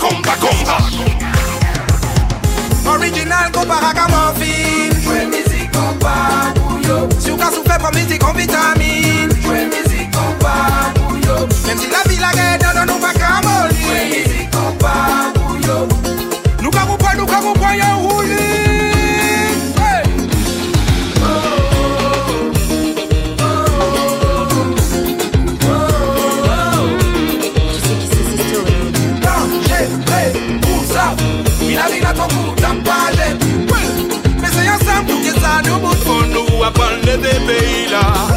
Original 2.85 3.49
ko 3.51 3.65
para 3.65 3.91
ka 3.93 4.05
morfin 4.07 4.93
Jwe 5.01 5.25
mizik 5.33 5.75
an 5.75 5.97
pa 5.99 6.53
pou 6.53 6.77
yo 6.85 7.09
Sou 7.17 7.37
ka 7.37 7.49
soufe 7.49 7.75
pran 7.81 7.91
mizik 7.97 8.23
an 8.23 8.37
vitamin 8.37 9.33
Jwe 9.41 9.65
mizik 9.73 10.13
an 10.21 10.33
pa 10.39 10.55
pou 10.93 11.17
yo 11.25 11.37
Mem 11.65 11.77
si 11.81 11.89
la 11.89 12.05
vi 12.05 12.21
la 12.21 12.31
gen 12.37 12.61
nanon 12.61 12.93
nou 12.93 13.01
pa 13.01 13.11
ka 13.17 13.41
moli 13.41 13.81
Jwe 13.81 14.01
mizik 14.13 14.59
an 14.61 14.77
pa 14.81 14.95
pou 15.33 15.57
yo 15.65 15.79
Nou 16.61 16.69
ka 16.69 16.85
mou 16.85 16.97
pon, 17.01 17.17
nou 17.17 17.25
ka 17.25 17.41
mou 17.41 17.57
pon 17.57 17.73
yo 17.73 17.89
rouli 18.05 18.54
va 36.65 36.71
pas 36.71 36.87
enlever 36.95 37.39
pays 37.47 37.87
là. 37.91 38.34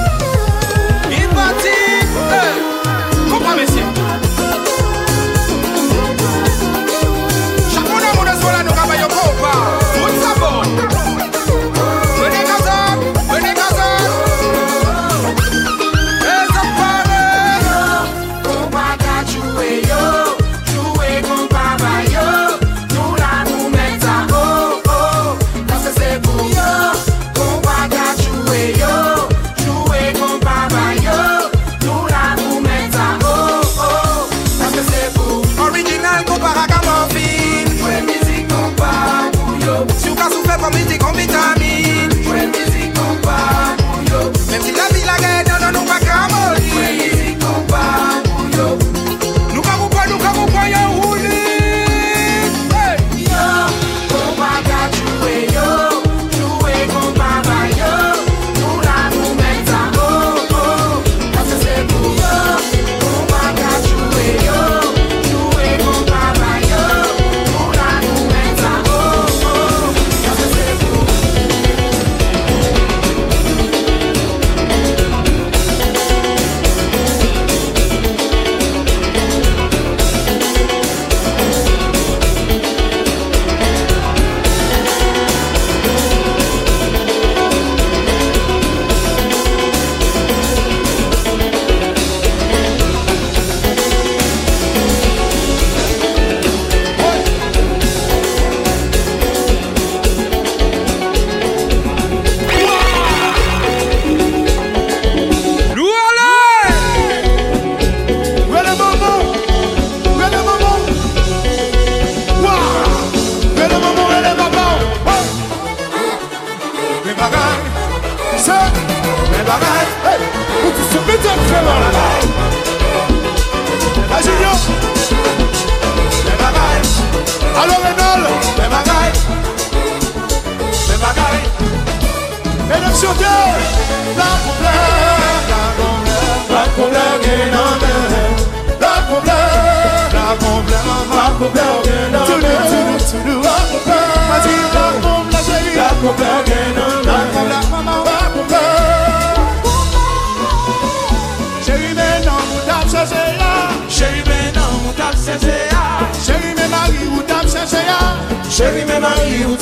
mari 159.01 159.45
ou 159.47 159.57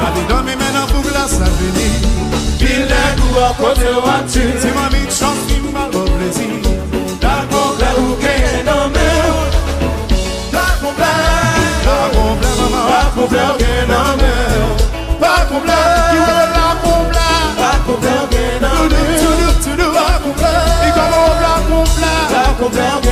Fadi 0.00 0.22
domi 0.28 0.54
men 0.56 0.76
an 0.76 0.86
pou 0.92 1.02
glas 1.02 1.34
aveni 1.46 1.88
Bile 2.60 3.02
kou 3.18 3.44
akote 3.44 3.90
wati 4.06 4.42
Ti 4.60 4.70
mami 4.76 5.02
chansi 5.10 5.56
ou 7.98 8.16
keye 8.22 8.62
nan 8.64 8.90
me 8.94 9.08
Dragon 10.52 10.92
ble 10.98 11.14
Dragon 11.84 12.32
ble 12.40 12.50
mama 12.60 12.80
Dragon 12.88 13.26
ble 22.70 22.78
ou 23.02 23.07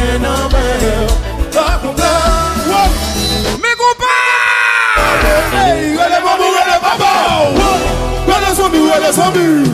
de 9.06 9.12
son 9.12 9.30
mur 9.32 9.66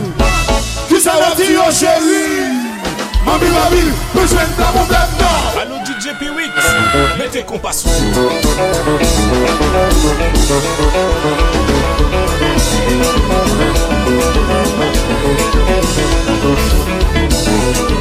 Ki 0.89 1.01
sa 1.01 1.17
wati 1.19 1.53
yo 1.53 1.63
chéri 1.73 2.53
Mami 3.25 3.49
mami, 3.55 3.85
mè 4.15 4.27
jwen 4.27 4.51
ta 4.59 4.73
moun 4.75 4.87
blèm 4.91 5.11
nan 5.21 5.61
Ano 5.63 5.77
DJ 5.87 6.17
P8, 6.21 6.55
mè 7.19 7.29
te 7.33 7.45
kompa 7.47 7.73
sou 7.73 7.91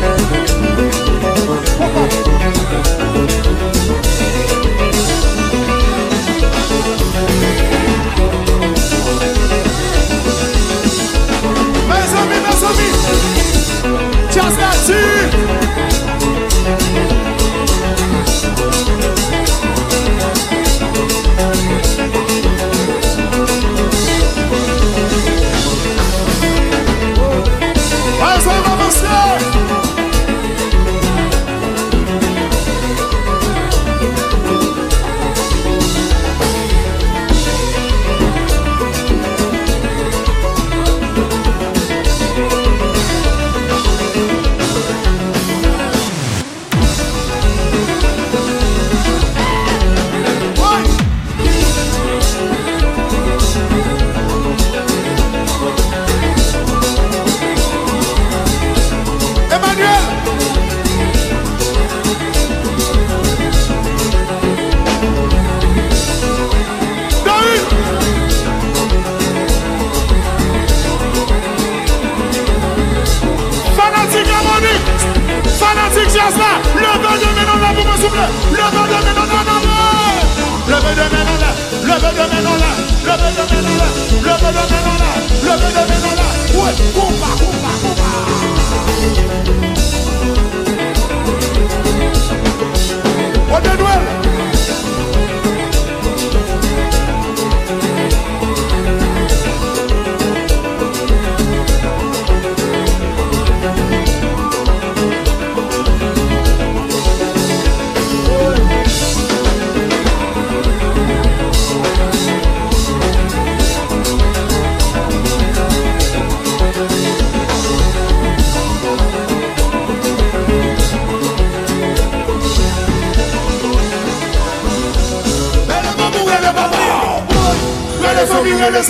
Mè 0.02 0.21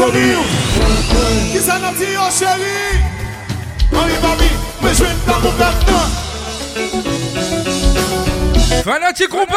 amis, 0.04 0.20
les 0.20 0.34
amis. 0.34 1.52
Qui 1.52 1.60
s'en 1.60 1.84
a 1.84 1.92
dit, 1.94 2.16
chérie? 2.38 3.00
Henri 3.94 4.14
Babi, 4.22 4.50
mais 4.82 4.94
je 4.94 5.04
vais 5.04 5.16
pas 5.26 5.40
mon 5.40 5.52
maintenant. 5.52 6.08
Fanatique 8.84 9.30
combat 9.30 9.54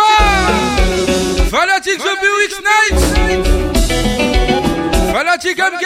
Fanatique 1.50 1.98
The 1.98 2.14
Buick 2.20 2.52
Night 2.60 3.00
Fanatique 5.12 5.58
MK. 5.58 5.84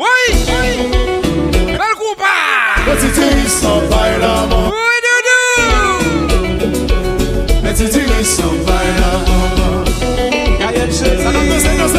Oui 0.00 0.33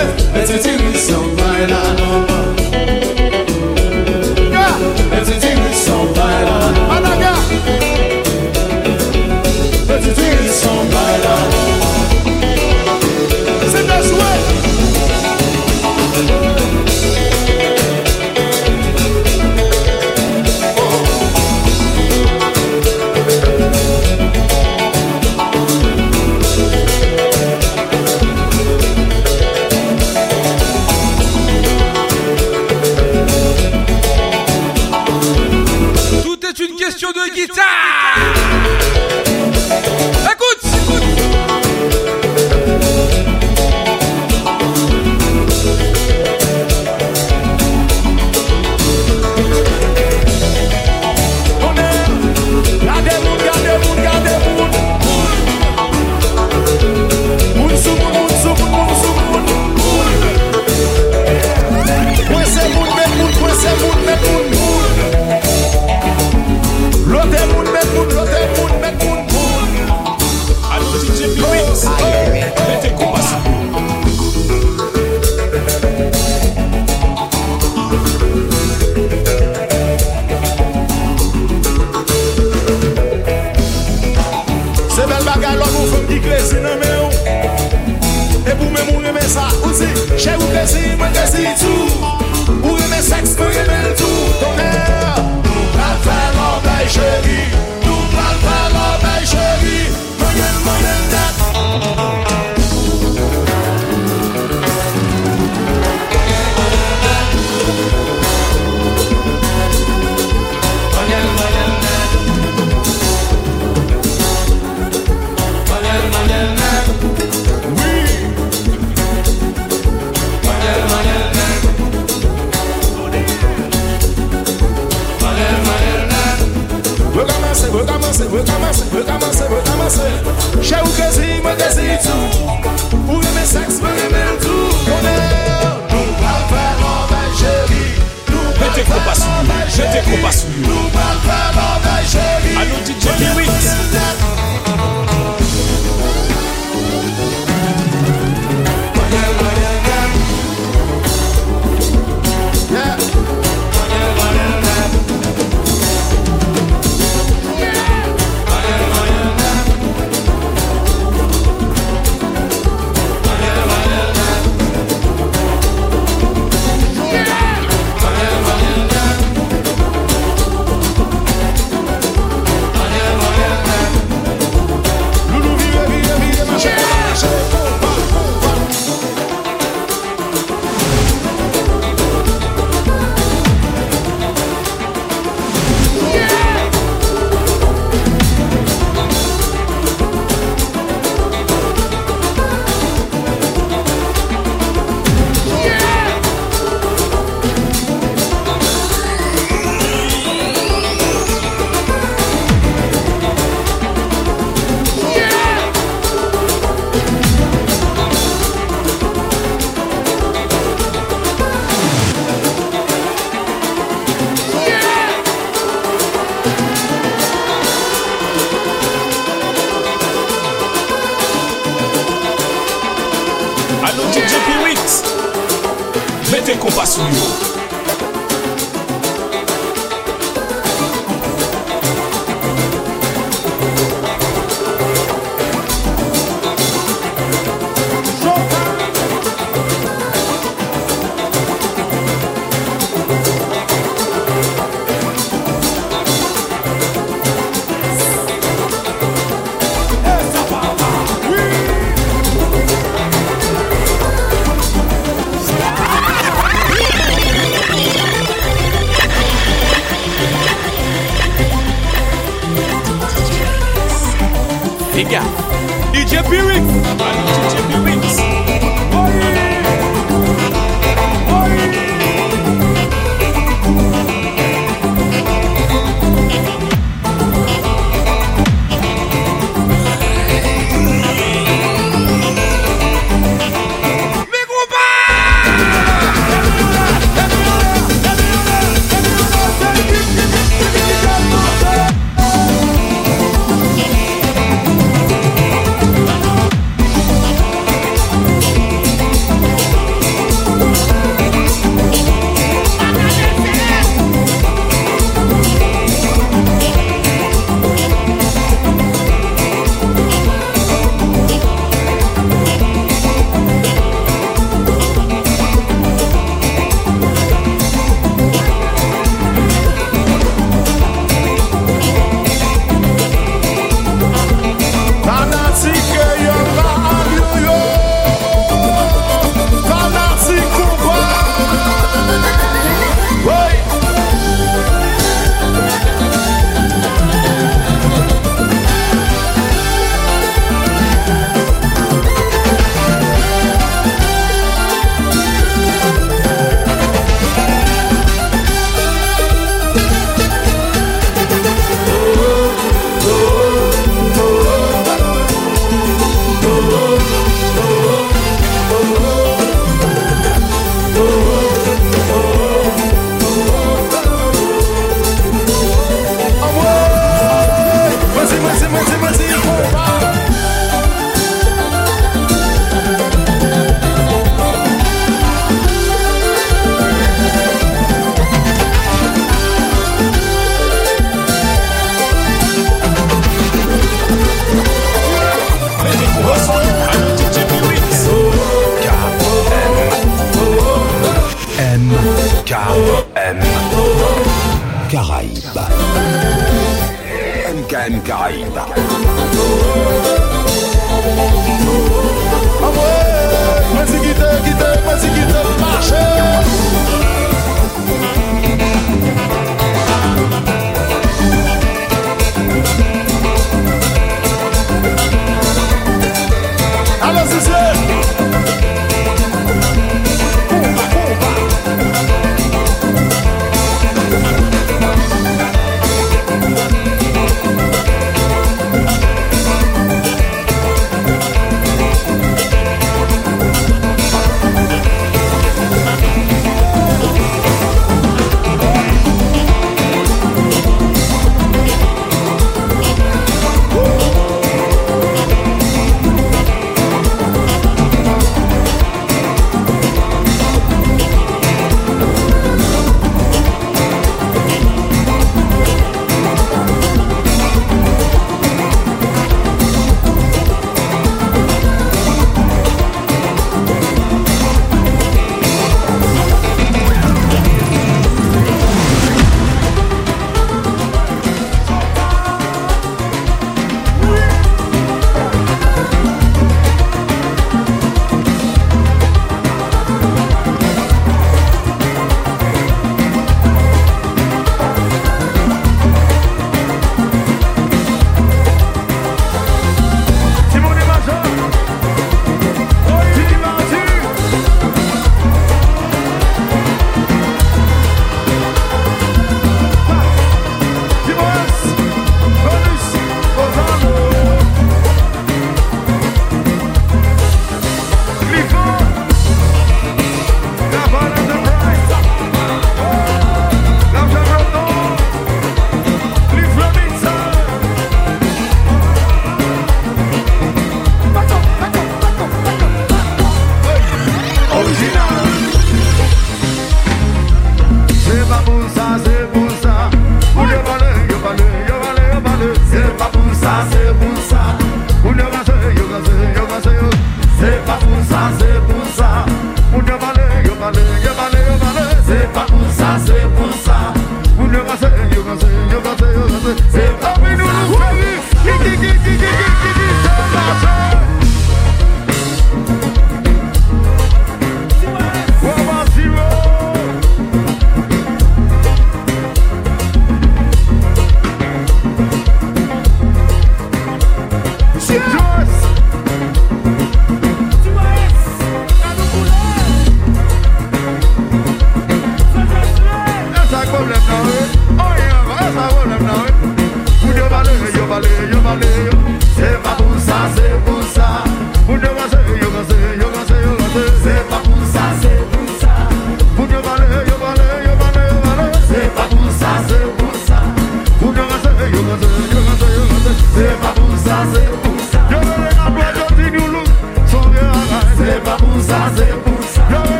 It's 0.00 0.50
a 0.50 0.62
two-song 0.62 1.37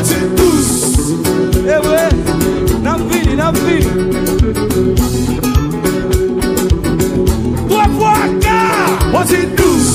poti 0.00 0.14
tous. 0.36 0.68
Ewe, 1.66 2.08
nan 2.82 3.08
vini, 3.08 3.36
nan 3.36 3.54
vini 3.54 3.86
Wap 7.68 7.90
waka 8.00 8.60
Poti 9.12 9.40
tous. 9.56 9.88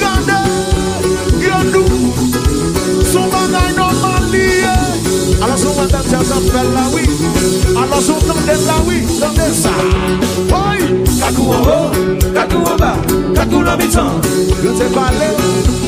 Gande, 0.00 0.38
gandou 1.42 1.84
Son 3.12 3.28
bagay 3.28 3.72
nan 3.76 3.92
maliye 4.02 4.76
Alos 5.42 5.64
nou 5.64 5.76
wanda 5.76 6.00
tia 6.08 6.22
zapel 6.24 6.72
la 6.72 6.88
wi 6.94 7.04
Alos 7.76 8.08
nou 8.08 8.20
tande 8.24 8.56
la 8.64 8.78
wi, 8.88 9.02
tande 9.20 9.52
sa 9.52 9.74
Oye, 10.62 11.04
kakou 11.20 11.52
an 11.52 11.68
ho, 11.68 11.78
kakou 12.32 12.64
an 12.72 12.80
ba 12.80 12.96
Kakou 13.36 13.62
nan 13.62 13.78
bitan, 13.78 14.16
yo 14.64 14.72
te 14.72 14.88
pale 14.96 15.87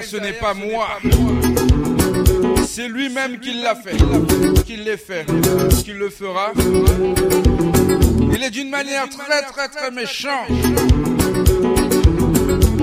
ce 0.00 0.16
n'est 0.16 0.32
pas 0.32 0.54
moi. 0.54 0.88
C'est 2.66 2.88
lui-même 2.88 3.38
qui 3.38 3.52
l'a 3.52 3.74
fait, 3.74 3.96
qui 4.64 4.76
l'est 4.76 4.96
fait, 4.96 5.26
qui 5.84 5.92
le 5.92 6.08
fera. 6.08 6.52
Il 8.32 8.42
est 8.42 8.50
d'une 8.50 8.70
manière 8.70 9.08
très 9.10 9.42
très 9.42 9.68
très 9.68 9.90
méchante. 9.90 10.48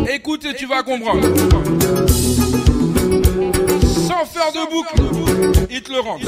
Écoute 0.08 0.46
et 0.46 0.54
tu 0.54 0.68
vas 0.68 0.84
comprendre. 0.84 1.28
Sans 3.82 4.26
faire 4.26 4.52
de 4.54 4.70
boucle, 4.70 5.68
il 5.72 5.82
te 5.82 5.92
le 5.92 6.00
rend. 6.00 6.20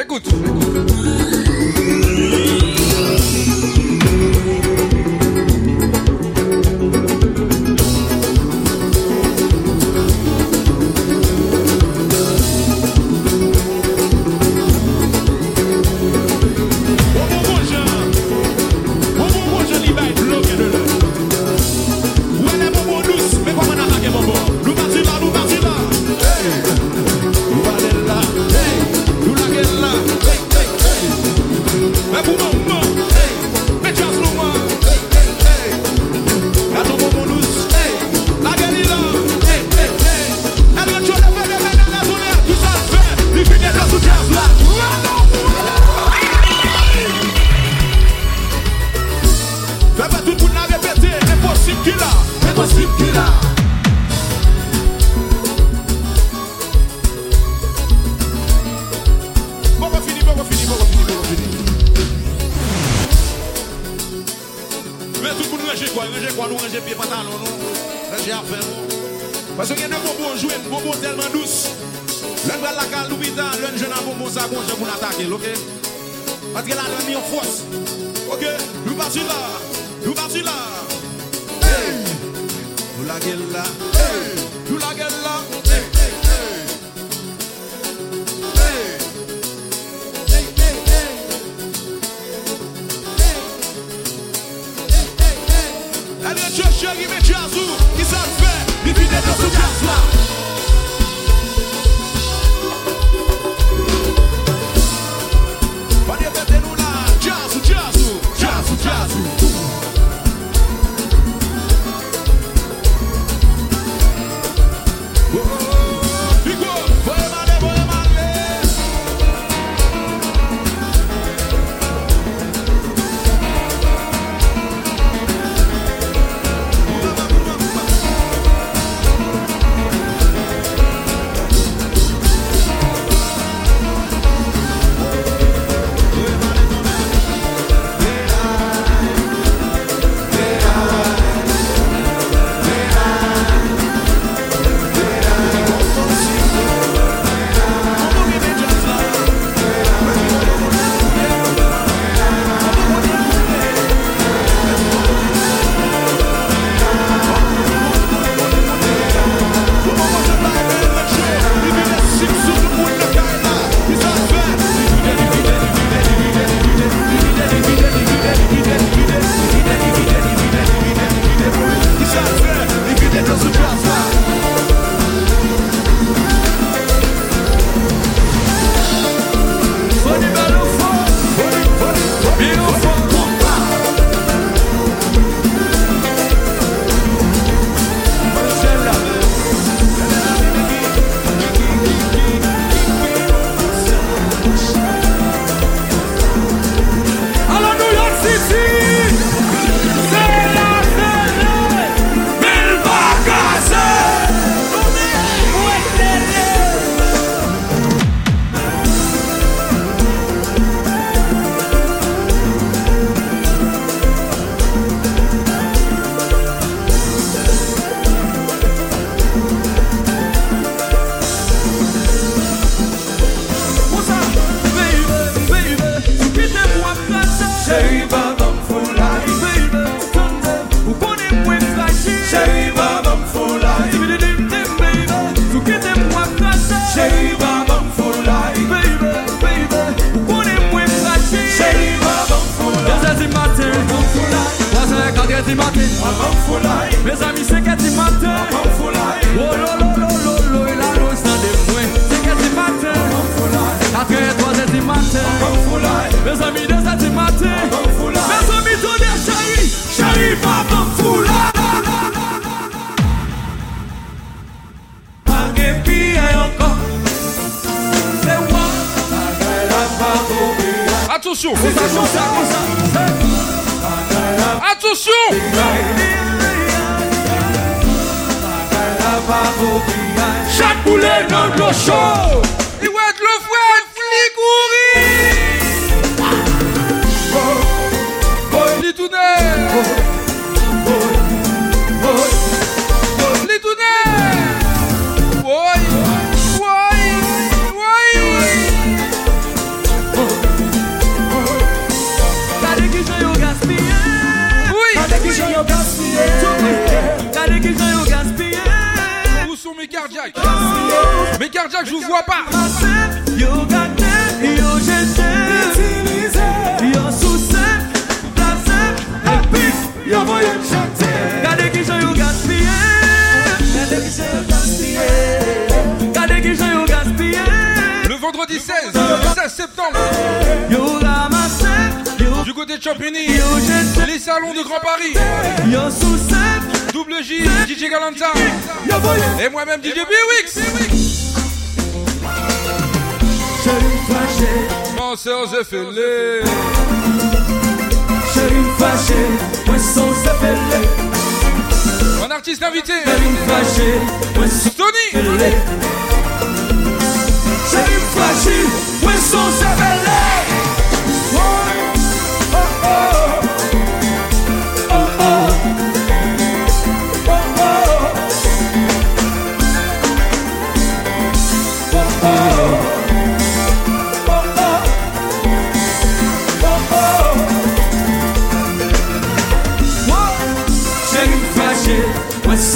Écoute. 0.00 0.87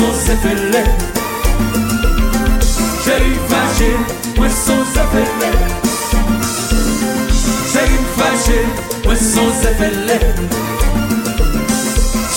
son 0.03 0.15
zepele 0.27 0.83
Jè 3.05 3.17
yu 3.27 3.37
fache, 3.51 3.91
mwen 4.39 4.51
son 4.65 4.83
zepele 4.95 5.51
Jè 7.73 7.85
yu 7.93 8.03
fache, 8.17 8.59
mwen 9.05 9.23
son 9.31 9.53
zepele 9.63 10.19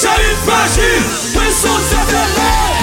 Jè 0.02 0.16
yu 0.26 0.38
fache, 0.46 0.90
mwen 1.34 1.54
son 1.62 1.82
zepele 1.90 2.75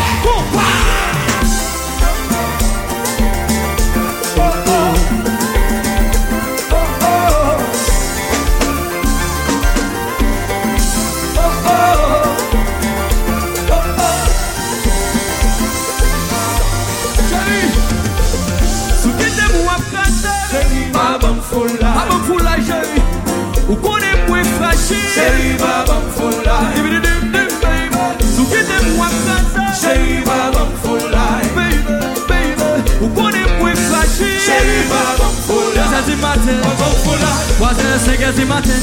Chéri 24.88 25.54
baban 25.58 26.02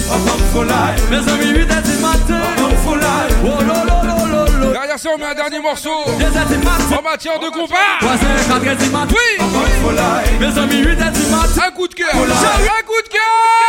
baban 0.07 0.39
fola 0.53 0.95
Ou 3.43 4.71
Derrière 4.71 4.99
ça 4.99 5.09
on 5.13 5.17
met 5.17 5.25
un 5.25 5.35
dernier 5.35 5.59
morceau. 5.59 5.89
En 6.97 7.01
matière 7.01 7.39
de 7.39 7.49
combat 7.49 7.75
Oui. 9.11 9.45
Mes 10.39 10.57
amis 10.57 10.81
Un 11.61 11.71
coup 11.71 11.87
de 11.87 11.93
cœur. 11.93 12.09
Un 12.13 12.83
coup 12.83 13.01
de 13.03 13.09
cœur. 13.09 13.68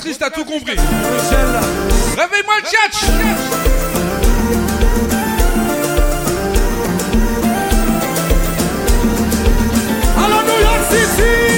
Patrice, 0.00 0.18
t'as 0.18 0.30
tout 0.30 0.46
compris. 0.46 0.76
Réveille-moi 2.16 2.54
le 2.58 2.64
chat. 2.64 2.90
City. 10.90 11.49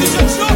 It's 0.00 0.38
a 0.38 0.47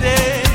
day. 0.00 0.45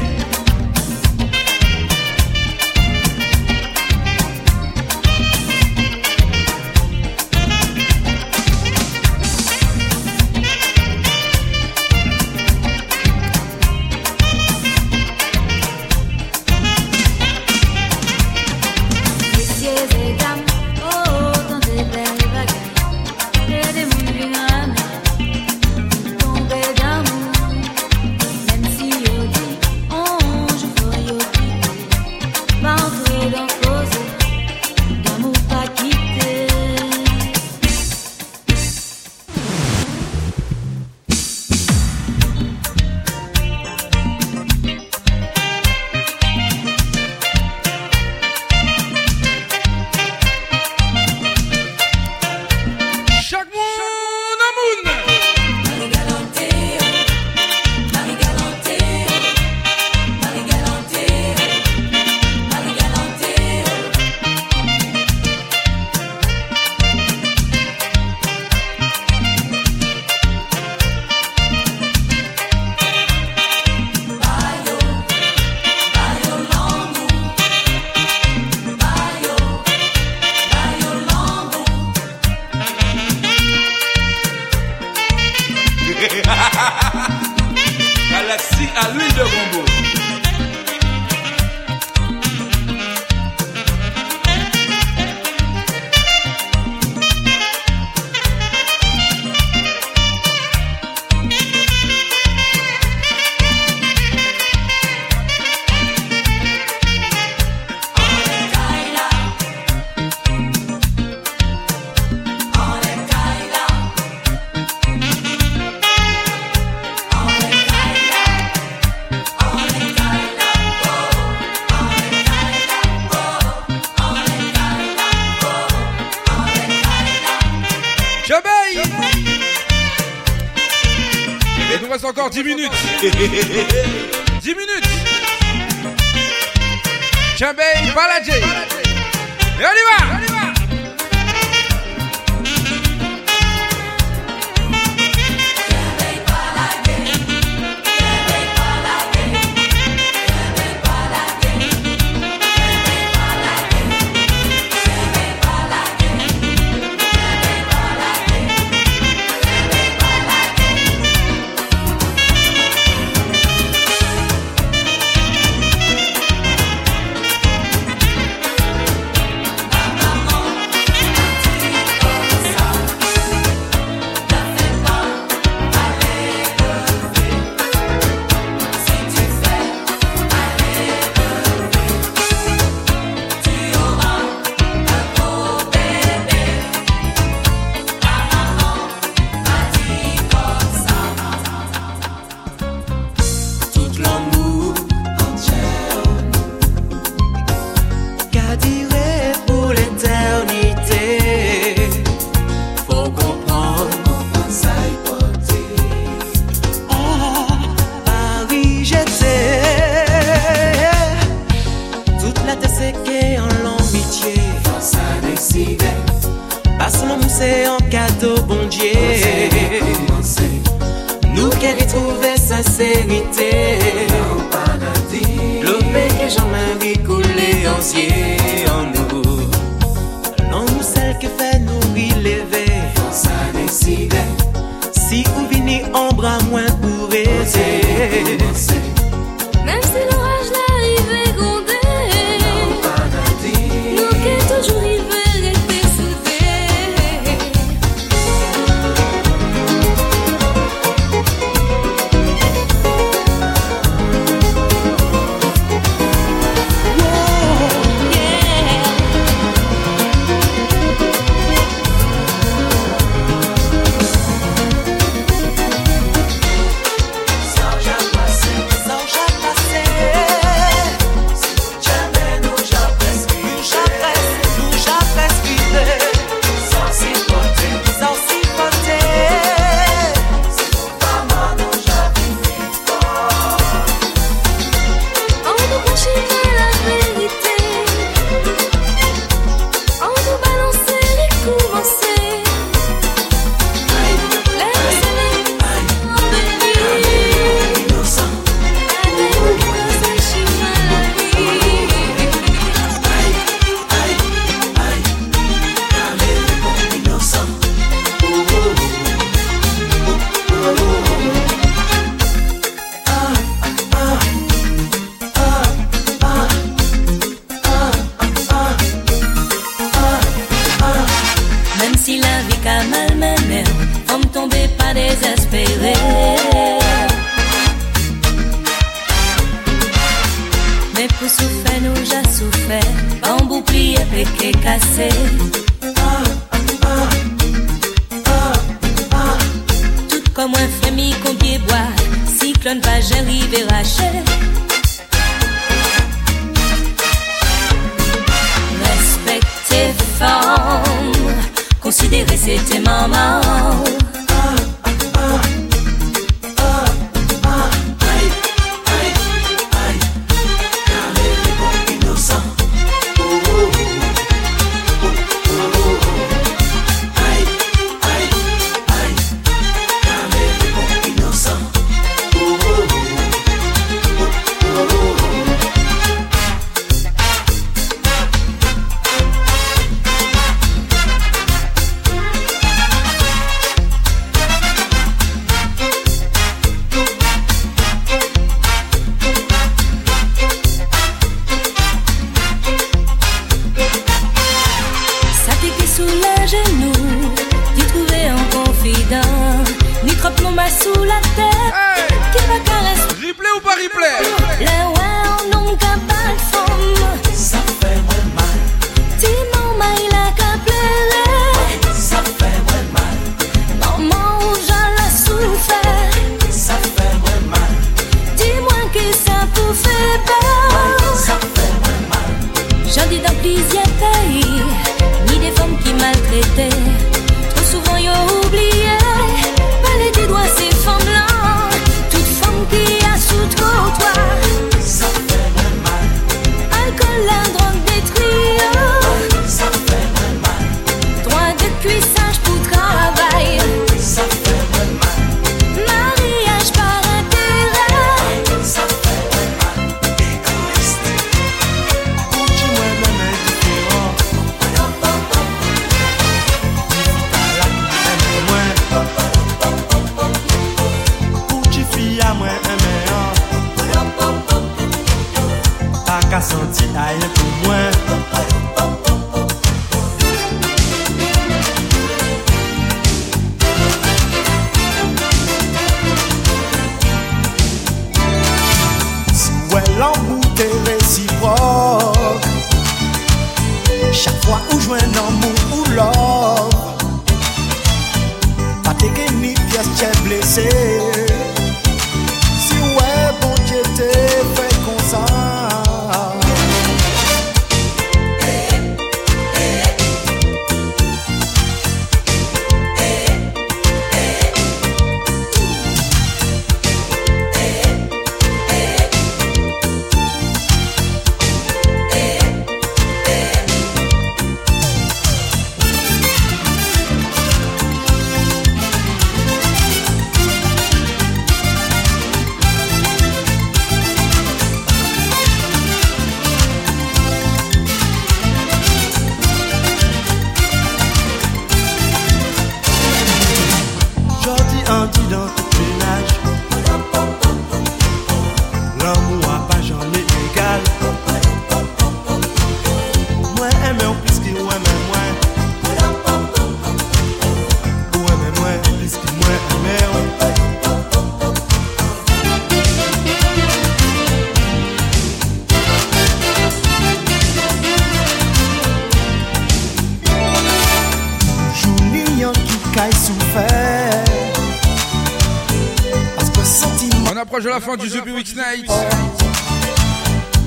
Fin 567.82 567.98
du 567.98 568.10
The 568.10 568.26
Weeks 568.26 568.56
Night. 568.56 568.90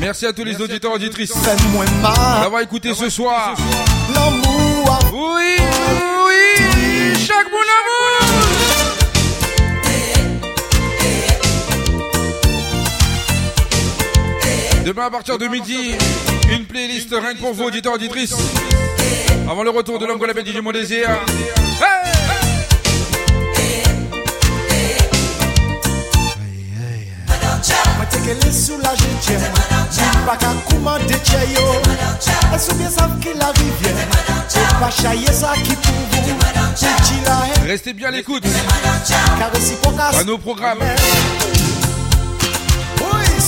Merci 0.00 0.26
à 0.26 0.32
tous 0.32 0.44
les 0.44 0.60
auditeurs 0.60 0.92
et 0.92 0.94
auditrices 0.96 1.32
d'avoir 2.42 2.60
écouté 2.60 2.92
ce 2.94 3.08
soir. 3.08 3.54
L'amour 4.12 4.98
Oui, 5.12 5.56
oui, 6.26 7.14
chaque 7.18 7.50
bon 7.50 7.56
amour 7.56 8.44
Demain 14.84 15.06
à 15.06 15.10
partir 15.10 15.38
de 15.38 15.46
midi, 15.46 15.94
une 16.50 16.66
playlist 16.66 17.08
rien 17.10 17.34
que 17.34 17.38
pour 17.38 17.54
vous, 17.54 17.64
auditeurs 17.64 17.92
et 17.92 17.96
auditrices. 17.96 18.34
Avant 19.48 19.62
le 19.62 19.70
retour 19.70 19.98
de 19.98 20.06
l'homme 20.06 20.18
qu'on 20.18 20.28
appelle 20.28 20.46
DJ 20.46 20.58
Mon 20.60 20.72
Désir. 20.72 21.08
Hey 28.34 28.40
Mwen 28.40 28.40
teke 28.40 28.46
le 28.46 28.52
soulaje 28.52 29.10
tche 29.20 29.36
Moun 29.38 30.26
pa 30.26 30.36
ka 30.36 30.52
kouman 30.68 30.98
de 31.06 31.14
tche 31.14 31.40
yo 31.54 31.64
E 32.54 32.58
sou 32.58 32.74
bien 32.74 32.90
sav 32.90 33.18
ki 33.20 33.34
la 33.38 33.52
rivye 33.58 33.92
E 33.94 34.66
pa 34.80 34.90
chaye 34.90 35.32
sa 35.32 35.54
ki 35.54 35.76
pou 35.76 35.92
vou 36.10 36.20
Ti 36.74 37.20
la 37.26 37.38
hen 37.46 37.66
Restez 37.66 37.92
bien 37.94 38.08
à 38.08 38.10
l'écoute. 38.10 38.44
À 39.98 40.24
nos 40.24 40.36
programmes. 40.38 40.80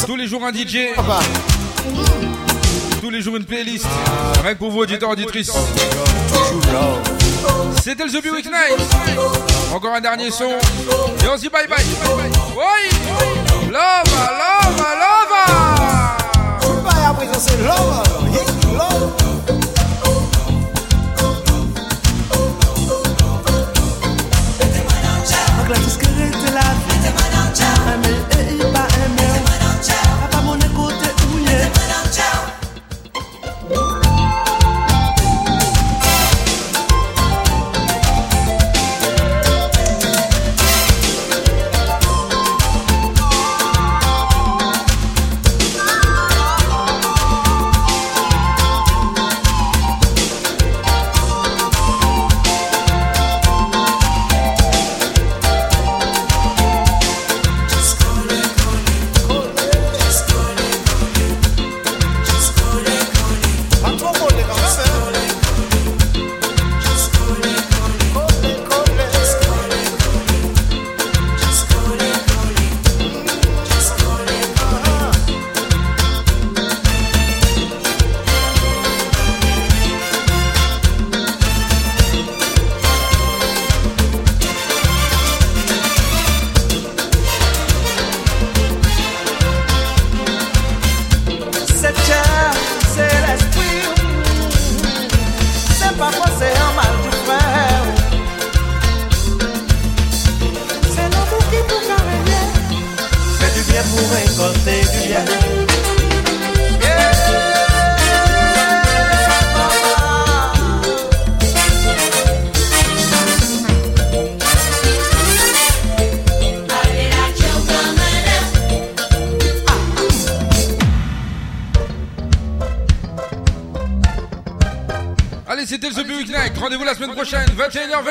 Tous 0.06 0.16
les 0.16 0.26
jours 0.26 0.44
un 0.44 0.52
DJ. 0.52 0.94
Tous 3.00 3.10
les 3.10 3.20
jours 3.20 3.36
une 3.36 3.44
playlist. 3.44 3.84
Rien 4.42 4.54
que 4.54 4.58
pour 4.58 4.70
vous, 4.70 4.80
auditeurs, 4.80 5.10
auditrices. 5.10 5.52
C'était 7.82 8.04
le 8.04 8.10
The 8.10 8.22
Bee 8.22 8.30
Week 8.30 8.46
Night. 8.46 8.80
Encore 9.74 9.94
un 9.94 10.00
dernier 10.00 10.30
son. 10.30 10.44
Et 10.44 11.28
on 11.28 11.36
se 11.36 11.42
dit 11.42 11.48
bye 11.50 11.66
bye. 11.68 11.84
Oui. 12.56 13.35
loba, 13.76 14.22
loba, 14.40 14.88
loba. 15.02 15.42
Vaya, 16.82 17.12
pues 17.14 17.30
a 17.30 17.40
ser 17.40 17.60
loba. 17.60 18.05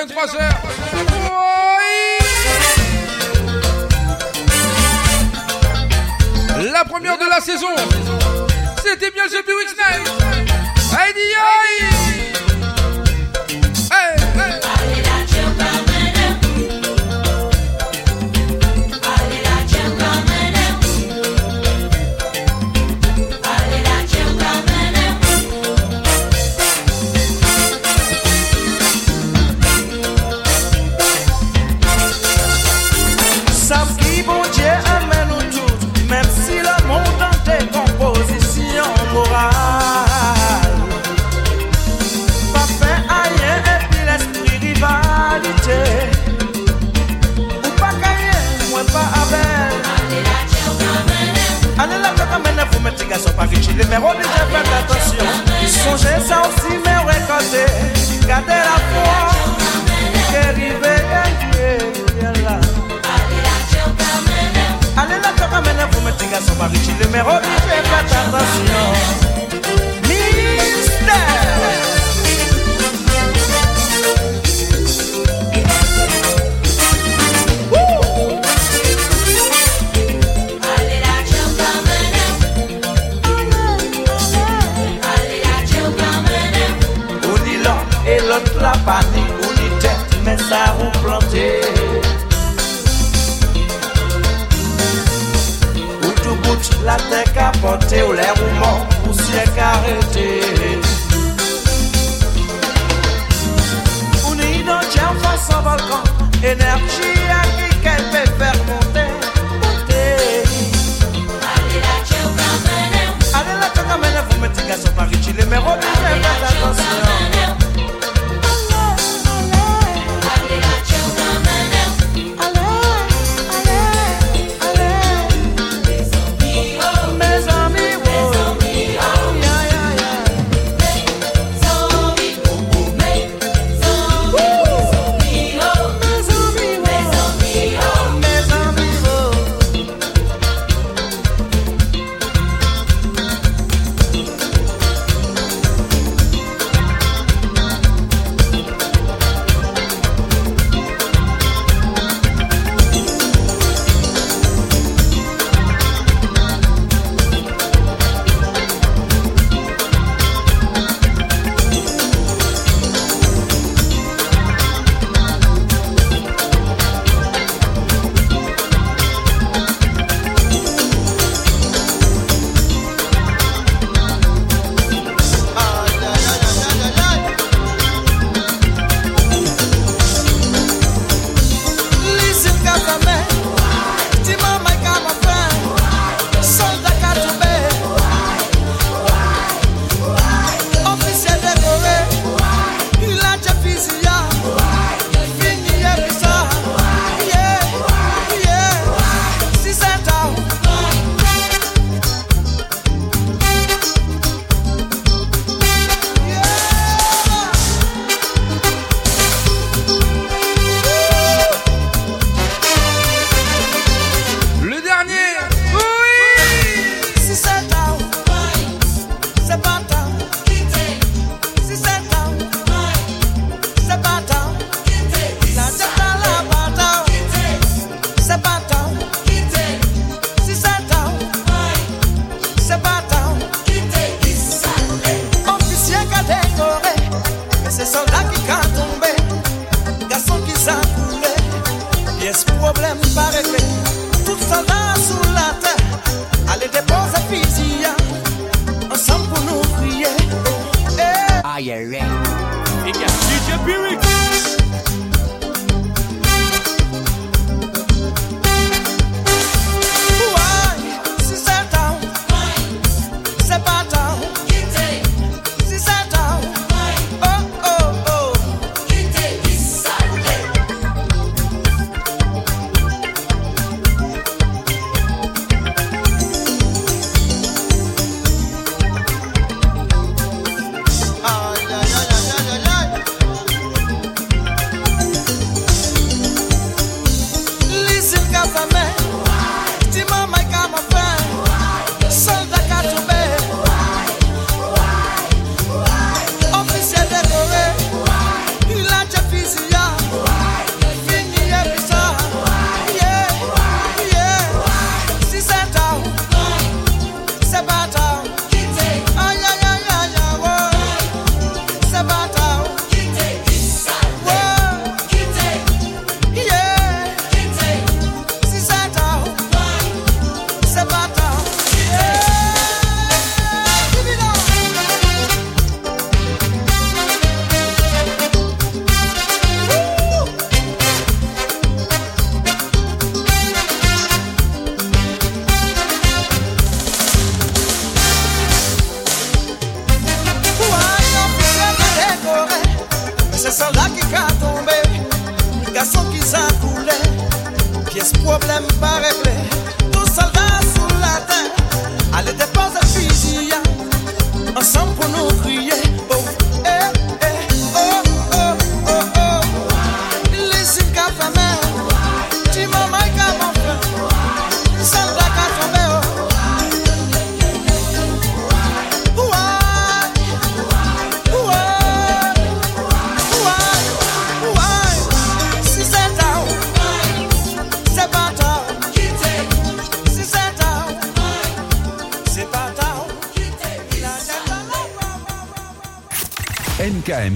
tento 0.07 0.13
fazer. 0.13 0.64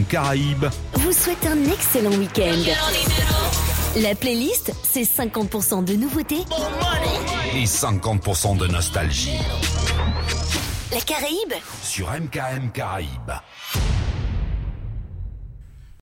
Caraïbes 0.09 0.65
vous 0.95 1.11
souhaite 1.11 1.45
un 1.45 1.71
excellent 1.71 2.09
week-end. 2.09 2.63
La 3.97 4.15
playlist, 4.15 4.73
c'est 4.81 5.03
50% 5.03 5.85
de 5.85 5.93
nouveautés 5.93 6.43
et 7.53 7.65
50% 7.65 8.57
de 8.57 8.65
nostalgie. 8.65 9.37
La 10.91 11.01
Caraïbe 11.01 11.53
Sur 11.83 12.07
MKM 12.09 12.71
Caraïbes. 12.73 13.33